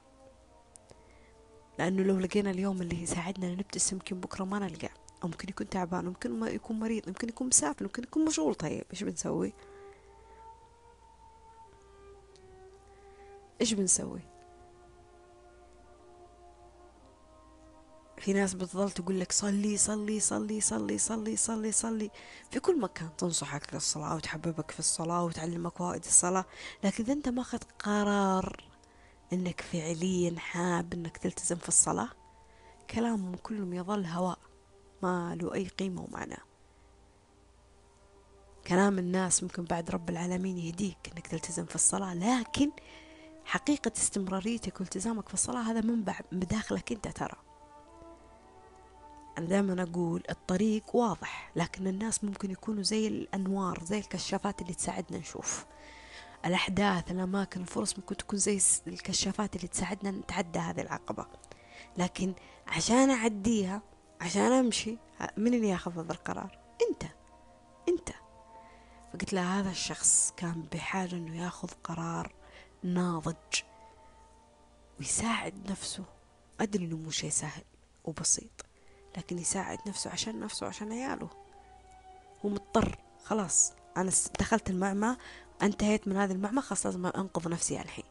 لأنه 1.79 2.03
لو 2.03 2.19
لقينا 2.19 2.51
اليوم 2.51 2.81
اللي 2.81 3.03
يساعدنا 3.03 3.55
نبتسم 3.55 3.95
يمكن 3.95 4.19
بكرة 4.19 4.43
ما 4.43 4.59
نلقى. 4.59 4.89
أو 5.23 5.27
ممكن 5.27 5.49
يكون 5.49 5.69
تعبان 5.69 6.05
ممكن 6.05 6.39
ما 6.39 6.49
يكون 6.49 6.79
مريض 6.79 7.07
ممكن 7.07 7.29
يكون 7.29 7.47
مسافر 7.47 7.83
ممكن 7.83 8.03
يكون 8.03 8.25
مشغول. 8.25 8.55
طيب 8.55 8.85
إيش 8.91 9.03
بنسوي؟ 9.03 9.53
إيش 13.61 13.73
بنسوي؟ 13.73 14.21
في 18.19 18.33
ناس 18.33 18.53
بتظل 18.53 18.91
تقول 18.91 19.19
لك 19.19 19.31
صلي 19.31 19.77
صلي 19.77 20.19
صلي 20.19 20.61
صلي 20.61 20.97
صلي 20.97 21.35
صلي 21.35 21.71
صلي. 21.71 22.11
في 22.51 22.59
كل 22.59 22.79
مكان 22.79 23.09
تنصحك 23.17 23.73
للصلاة 23.73 24.15
وتحببك 24.15 24.71
في 24.71 24.79
الصلاة 24.79 25.23
وتعلمك 25.23 25.77
فوائد 25.77 26.05
الصلاة 26.05 26.45
لكن 26.83 27.03
إذا 27.03 27.13
أنت 27.13 27.29
ما 27.29 27.41
أخذت 27.41 27.71
قرار 27.79 28.63
إنك 29.33 29.61
فعليا 29.61 30.39
حاب 30.39 30.93
إنك 30.93 31.17
تلتزم 31.17 31.55
في 31.55 31.67
الصلاة 31.67 32.09
كلامهم 32.89 33.35
كلهم 33.35 33.73
يظل 33.73 34.05
هواء 34.05 34.39
ما 35.03 35.35
له 35.35 35.53
أي 35.53 35.67
قيمة 35.67 36.01
ومعنى. 36.01 36.37
كلام 38.67 38.99
الناس 38.99 39.43
ممكن 39.43 39.63
بعد 39.63 39.89
رب 39.91 40.09
العالمين 40.09 40.57
يهديك 40.57 40.97
إنك 41.13 41.27
تلتزم 41.27 41.65
في 41.65 41.75
الصلاة 41.75 42.13
لكن 42.13 42.71
حقيقة 43.45 43.91
استمراريتك 43.97 44.79
والتزامك 44.79 45.27
في 45.27 45.33
الصلاة 45.33 45.61
هذا 45.61 45.81
منبع 45.81 46.19
بداخلك 46.31 46.91
أنت 46.91 47.07
ترى. 47.07 47.48
أنا 49.39 49.47
دائما 49.47 49.83
أقول 49.83 50.23
الطريق 50.29 50.95
واضح 50.95 51.51
لكن 51.55 51.87
الناس 51.87 52.23
ممكن 52.23 52.51
يكونوا 52.51 52.83
زي 52.83 53.07
الأنوار 53.07 53.83
زي 53.83 53.99
الكشافات 53.99 54.61
اللي 54.61 54.73
تساعدنا 54.73 55.17
نشوف. 55.17 55.65
الأحداث 56.45 57.11
الأماكن 57.11 57.61
الفرص 57.61 57.99
ممكن 57.99 58.17
تكون 58.17 58.39
زي 58.39 58.61
الكشافات 58.87 59.55
اللي 59.55 59.67
تساعدنا 59.67 60.11
نتعدى 60.11 60.59
هذه 60.59 60.81
العقبة. 60.81 61.25
لكن 61.97 62.33
عشان 62.67 63.09
أعديها 63.09 63.81
عشان 64.21 64.51
أمشي 64.51 64.97
من 65.37 65.53
اللي 65.53 65.69
ياخذ 65.69 65.99
هذا 65.99 66.11
القرار؟ 66.11 66.59
أنت. 66.89 67.03
أنت. 67.89 68.09
فقلت 69.13 69.33
له 69.33 69.59
هذا 69.59 69.69
الشخص 69.69 70.33
كان 70.37 70.63
بحاجة 70.73 71.15
أنه 71.15 71.43
ياخذ 71.43 71.69
قرار 71.83 72.33
ناضج 72.83 73.35
ويساعد 74.99 75.71
نفسه. 75.71 76.03
أدري 76.59 76.85
أنه 76.85 76.97
مو 76.97 77.09
شيء 77.09 77.29
سهل 77.29 77.63
وبسيط. 78.05 78.68
لكن 79.17 79.39
يساعد 79.39 79.77
نفسه 79.87 80.09
عشان 80.09 80.39
نفسه 80.39 80.67
عشان 80.67 80.91
عياله. 80.91 81.29
هو 82.45 82.49
مضطر 82.49 82.97
خلاص. 83.23 83.73
أنا 83.97 84.11
دخلت 84.39 84.69
المعمى 84.69 85.17
انتهيت 85.61 86.07
من 86.07 86.17
هذه 86.17 86.31
المعمى 86.31 86.61
خلاص 86.61 86.85
لازم 86.85 87.05
أنقذ 87.05 87.49
نفسي 87.49 87.81
الحين. 87.81 88.05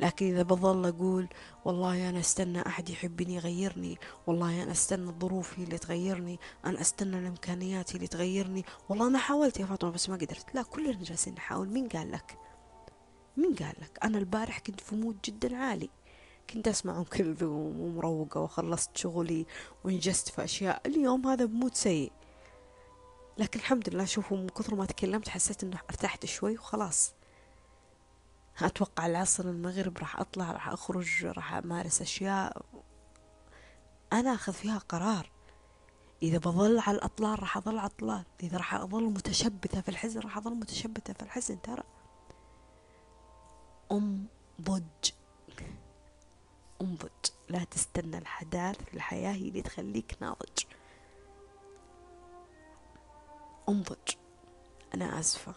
لكن 0.00 0.26
إذا 0.26 0.42
بظل 0.42 0.86
أقول 0.86 1.28
والله 1.64 2.08
أنا 2.08 2.20
أستنى 2.20 2.66
أحد 2.66 2.90
يحبني 2.90 3.34
يغيرني 3.34 3.98
والله 4.26 4.62
أنا 4.62 4.72
أستنى 4.72 5.10
الظروف 5.10 5.58
هي 5.58 5.64
اللي 5.64 5.78
تغيرني 5.78 6.38
أنا 6.64 6.80
أستنى 6.80 7.18
الإمكانيات 7.18 7.94
اللي 7.94 8.06
تغيرني 8.06 8.64
والله 8.88 9.06
أنا 9.06 9.18
حاولت 9.18 9.60
يا 9.60 9.66
فاطمة 9.66 9.90
بس 9.90 10.08
ما 10.08 10.16
قدرت. 10.16 10.54
لا 10.54 10.62
كلنا 10.62 11.04
جالسين 11.04 11.34
نحاول. 11.34 11.68
مين 11.68 11.88
قال 11.88 12.12
لك؟ 12.12 12.38
مين 13.36 13.54
قال 13.54 13.74
لك؟ 13.80 13.98
أنا 14.04 14.18
البارح 14.18 14.58
كنت 14.58 14.80
في 14.80 14.96
mood 14.96 15.18
جدا 15.24 15.56
عالي. 15.56 15.90
كنت 16.50 16.68
أسمع 16.68 17.02
كلثوم 17.02 17.80
ومروقة 17.80 18.40
وخلصت 18.40 18.96
شغلي 18.96 19.46
وانجزت 19.84 20.28
في 20.28 20.44
أشياء. 20.44 20.82
اليوم 20.86 21.26
هذا 21.26 21.44
ب 21.44 21.50
mood 21.50 21.74
سيء. 21.74 22.12
لكن 23.38 23.60
الحمد 23.60 23.88
لله 23.88 24.04
شوفوا 24.04 24.36
من 24.36 24.48
كثر 24.48 24.74
ما 24.74 24.86
تكلمت 24.86 25.28
حسيت 25.28 25.64
إنه 25.64 25.78
ارتحت 25.90 26.26
شوي 26.26 26.54
وخلاص. 26.58 27.12
أتوقع 28.62 29.06
العصر 29.06 29.44
المغرب 29.44 29.98
راح 29.98 30.20
أطلع 30.20 30.52
راح 30.52 30.68
أخرج 30.68 31.24
راح 31.24 31.54
أمارس 31.54 32.02
أشياء. 32.02 32.62
أنا 34.12 34.34
أخذ 34.34 34.52
فيها 34.52 34.78
قرار. 34.78 35.30
إذا 36.22 36.38
بظل 36.38 36.78
على 36.78 36.96
الأطلال 36.96 37.40
راح 37.40 37.56
أظل 37.56 37.78
على 37.78 37.80
الأطلال. 37.80 38.24
إذا 38.42 38.56
راح 38.56 38.74
أظل 38.74 39.02
متشبثة 39.02 39.80
في 39.80 39.88
الحزن 39.88 40.20
راح 40.20 40.36
أظل 40.36 40.54
متشبثة 40.54 41.12
في 41.12 41.22
الحزن 41.22 41.62
ترى. 41.62 41.82
انضج 43.92 45.10
انضج. 46.80 47.08
لا 47.48 47.64
تستنى 47.64 48.18
الحداث 48.18 48.76
الحياة 48.94 49.32
هي 49.32 49.48
اللي 49.48 49.62
تخليك 49.62 50.16
ناضج. 50.20 50.64
انضج. 53.68 54.14
أنا 54.94 55.20
آسفة. 55.20 55.54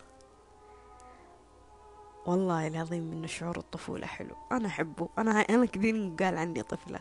والله 2.26 2.68
العظيم 2.68 3.12
إن 3.12 3.28
شعور 3.28 3.58
الطفولة 3.58 4.08
حلو. 4.08 4.36
أنا 4.52 4.68
أحبه. 4.68 5.10
أنا 5.18 5.32
أنا 5.32 5.66
كثير 5.66 6.16
قال 6.20 6.38
عني 6.38 6.64
طفلة. 6.64 7.00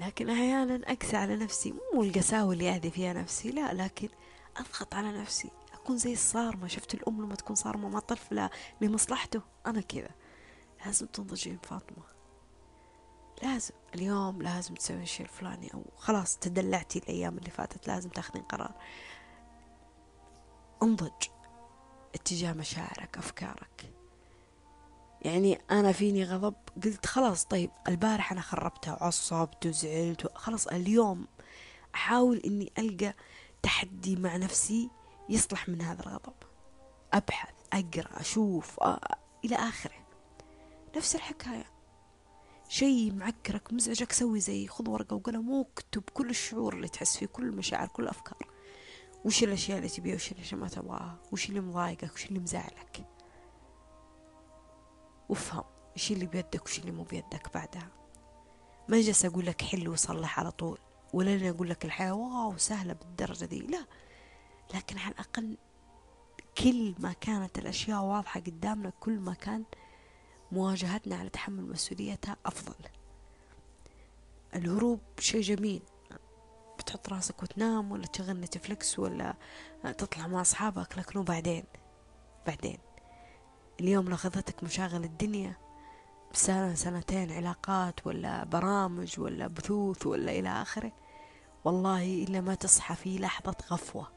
لكن 0.00 0.30
أحيانا 0.30 0.92
أقسى 0.92 1.16
على 1.16 1.36
نفسي. 1.36 1.74
مو 1.94 2.02
القساوة 2.02 2.52
اللي 2.52 2.70
أهدي 2.70 2.90
فيها 2.90 3.12
نفسي 3.12 3.50
لا 3.50 3.74
لكن 3.74 4.08
أضغط 4.56 4.94
على 4.94 5.20
نفسي. 5.20 5.50
أكون 5.74 5.96
زي 5.98 6.12
الصارمة. 6.12 6.66
شفت 6.66 6.94
الأم 6.94 7.22
لما 7.22 7.34
تكون 7.34 7.56
صارمة 7.56 7.88
مع 7.88 7.98
طفلة 7.98 8.50
لمصلحته؟ 8.80 9.42
أنا 9.66 9.80
كذا. 9.80 10.10
لازم 10.86 11.06
تنضجين 11.06 11.58
فاطمة. 11.62 12.11
لازم 13.42 13.74
اليوم 13.94 14.42
لازم 14.42 14.74
تسوي 14.74 15.02
الشيء 15.02 15.26
الفلاني 15.26 15.74
أو 15.74 15.84
خلاص 15.96 16.36
تدلعتي 16.36 16.98
الأيام 16.98 17.38
اللي 17.38 17.50
فاتت 17.50 17.88
لازم 17.88 18.10
تاخذين 18.10 18.42
قرار. 18.42 18.74
انضج 20.82 21.10
اتجاه 22.14 22.52
مشاعرك 22.52 23.18
أفكارك. 23.18 23.92
يعني 25.22 25.58
أنا 25.70 25.92
فيني 25.92 26.24
غضب 26.24 26.54
قلت 26.84 27.06
خلاص 27.06 27.44
طيب 27.44 27.70
البارح 27.88 28.32
أنا 28.32 28.40
خربتها 28.40 28.92
وعصبت 28.92 29.66
وزعلت 29.66 30.36
خلاص 30.36 30.66
اليوم 30.66 31.26
أحاول 31.94 32.36
إني 32.46 32.72
ألقى 32.78 33.14
تحدي 33.62 34.16
مع 34.16 34.36
نفسي 34.36 34.90
يصلح 35.28 35.68
من 35.68 35.82
هذا 35.82 36.02
الغضب. 36.02 36.34
أبحث 37.12 37.54
أقرأ 37.72 38.20
أشوف 38.20 38.80
أ... 38.80 38.98
إلى 39.44 39.56
آخره. 39.56 40.06
نفس 40.96 41.16
الحكاية. 41.16 41.71
شيء 42.72 43.12
معكرك 43.14 43.72
مزعجك 43.72 44.12
سوي 44.12 44.40
زي 44.40 44.66
خذ 44.66 44.90
ورقة 44.90 45.16
وقلم 45.16 45.50
واكتب 45.50 46.02
كل 46.14 46.30
الشعور 46.30 46.74
اللي 46.74 46.88
تحس 46.88 47.16
فيه 47.16 47.26
كل 47.26 47.42
المشاعر 47.44 47.88
كل 47.88 48.02
الأفكار. 48.02 48.48
وش 49.24 49.42
الأشياء 49.42 49.78
اللي 49.78 49.88
تبيها 49.88 50.14
وش 50.14 50.32
الأشياء 50.32 50.60
ما 50.60 50.68
تبغاها؟ 50.68 51.18
وش 51.32 51.48
اللي 51.48 51.60
مضايقك؟ 51.60 52.12
وش 52.14 52.26
اللي 52.26 52.38
مزعلك؟ 52.38 53.06
وافهم 55.28 55.64
وش 55.96 56.12
اللي 56.12 56.26
بيدك 56.26 56.64
وش 56.64 56.78
اللي 56.78 56.90
مو 56.92 57.02
بيدك 57.02 57.54
بعدها. 57.54 57.88
ما 58.88 59.00
جالس 59.00 59.24
أقول 59.24 59.46
لك 59.46 59.62
حل 59.62 59.88
وصلح 59.88 60.40
على 60.40 60.50
طول 60.50 60.78
ولا 61.12 61.34
أنا 61.34 61.50
أقول 61.50 61.70
لك 61.70 61.84
الحياة 61.84 62.12
واو 62.14 62.56
سهلة 62.58 62.92
بالدرجة 62.92 63.44
دي 63.44 63.58
لا. 63.58 63.86
لكن 64.74 64.98
على 64.98 65.12
الأقل 65.14 65.56
كل 66.58 66.94
ما 66.98 67.12
كانت 67.12 67.58
الأشياء 67.58 68.02
واضحة 68.02 68.40
قدامنا 68.40 68.92
كل 69.00 69.18
ما 69.18 69.34
كان 69.34 69.64
مواجهتنا 70.52 71.16
على 71.16 71.28
تحمل 71.28 71.62
مسؤوليتها 71.62 72.36
أفضل. 72.46 72.74
الهروب 74.54 75.00
شيء 75.18 75.40
جميل. 75.40 75.82
بتحط 76.78 77.08
راسك 77.08 77.42
وتنام 77.42 77.92
ولا 77.92 78.06
تشغل 78.06 78.40
نتفلكس 78.40 78.98
ولا 78.98 79.34
تطلع 79.82 80.26
مع 80.26 80.40
أصحابك 80.40 80.98
لكنه 80.98 81.22
بعدين 81.22 81.64
بعدين؟ 82.46 82.78
اليوم 83.80 84.08
لو 84.08 84.14
أخذتك 84.14 84.64
مشاغل 84.64 85.04
الدنيا 85.04 85.56
بسنة 86.32 86.74
سنتين 86.74 87.32
علاقات 87.32 88.06
ولا 88.06 88.44
برامج 88.44 89.20
ولا 89.20 89.46
بثوث 89.46 90.06
ولا 90.06 90.32
إلى 90.32 90.48
آخره. 90.48 90.92
والله 91.64 92.24
إلا 92.24 92.40
ما 92.40 92.54
تصحى 92.54 92.94
في 92.94 93.18
لحظة 93.18 93.56
غفوة. 93.70 94.08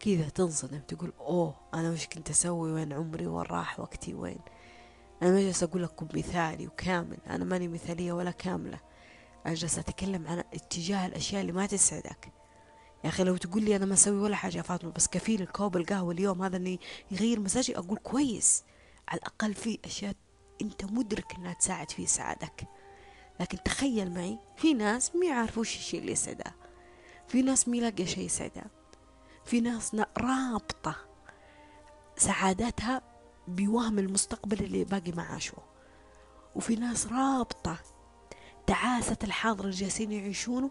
كذا 0.00 0.28
تنصدم 0.28 0.78
تقول 0.78 1.12
أوه 1.20 1.54
أنا 1.74 1.90
وش 1.90 2.06
كنت 2.06 2.30
أسوي؟ 2.30 2.72
وين 2.72 2.92
عمري؟ 2.92 3.26
وين 3.26 3.46
راح؟ 3.46 3.80
وقتي؟ 3.80 4.14
وين؟ 4.14 4.40
أنا 5.22 5.30
ما 5.30 5.40
جالس 5.40 5.62
أقول 5.62 5.82
لكم 5.82 6.08
مثالي 6.14 6.66
وكامل 6.66 7.18
أنا 7.30 7.44
ماني 7.44 7.68
مثالية 7.68 8.12
ولا 8.12 8.30
كاملة. 8.30 8.80
أنا 9.46 9.54
جالس 9.54 9.78
أتكلم 9.78 10.26
عن 10.26 10.38
اتجاه 10.38 11.06
الأشياء 11.06 11.40
اللي 11.40 11.52
ما 11.52 11.66
تسعدك. 11.66 12.32
يا 13.04 13.08
أخي 13.08 13.24
لو 13.24 13.36
تقول 13.36 13.62
لي 13.62 13.76
أنا 13.76 13.86
ما 13.86 13.94
أسوي 13.94 14.20
ولا 14.20 14.36
حاجة 14.36 14.56
يا 14.56 14.62
فاطمة 14.62 14.90
بس 14.90 15.08
كفيل 15.08 15.42
الكوب 15.42 15.76
القهوة 15.76 16.12
اليوم 16.12 16.42
هذا 16.42 16.56
إني 16.56 16.80
يغير 17.10 17.40
مزاجي 17.40 17.78
أقول 17.78 17.98
كويس 17.98 18.64
على 19.08 19.18
الأقل 19.18 19.54
في 19.54 19.78
أشياء 19.84 20.14
أنت 20.62 20.84
مدرك 20.84 21.34
إنها 21.34 21.52
تساعد 21.52 21.90
في 21.90 22.06
سعادك. 22.06 22.64
لكن 23.40 23.62
تخيل 23.62 24.14
معي 24.14 24.38
في 24.56 24.74
ناس 24.74 25.16
ما 25.16 25.26
يعرفوا 25.26 25.60
وش 25.60 25.76
الشيء 25.76 26.00
اللي 26.00 26.12
يسعدها 26.12 26.54
في 27.28 27.42
ناس 27.42 27.68
ما 27.68 27.76
يلاقي 27.76 28.06
شيء 28.06 28.24
يسعدها 28.24 28.66
في 29.44 29.60
ناس 29.60 29.96
رابطة 30.18 30.96
سعادتها 32.16 33.02
بوهم 33.48 33.98
المستقبل 33.98 34.64
اللي 34.64 34.84
باقي 34.84 35.12
ما 35.12 35.22
عاشوه 35.22 35.64
وفي 36.54 36.76
ناس 36.76 37.06
رابطة 37.06 37.76
تعاسة 38.66 39.16
الحاضر 39.24 39.64
اللي 39.64 39.76
جالسين 39.76 40.12
يعيشونه 40.12 40.70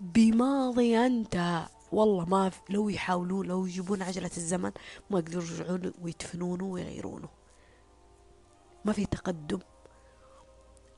بماضي 0.00 0.98
أنت. 0.98 1.66
والله 1.92 2.24
ما 2.24 2.50
لو 2.70 2.88
يحاولون 2.88 3.46
لو 3.46 3.66
يجيبون 3.66 4.02
عجلة 4.02 4.30
الزمن 4.36 4.72
ما 5.10 5.18
يقدروا 5.18 5.42
يرجعون 5.42 5.92
ويدفنونه 6.02 6.64
ويغيرونه. 6.64 7.28
ما 8.84 8.92
في 8.92 9.06
تقدم 9.06 9.58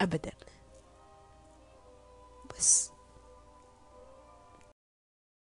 أبدا. 0.00 0.32
بس 2.58 2.90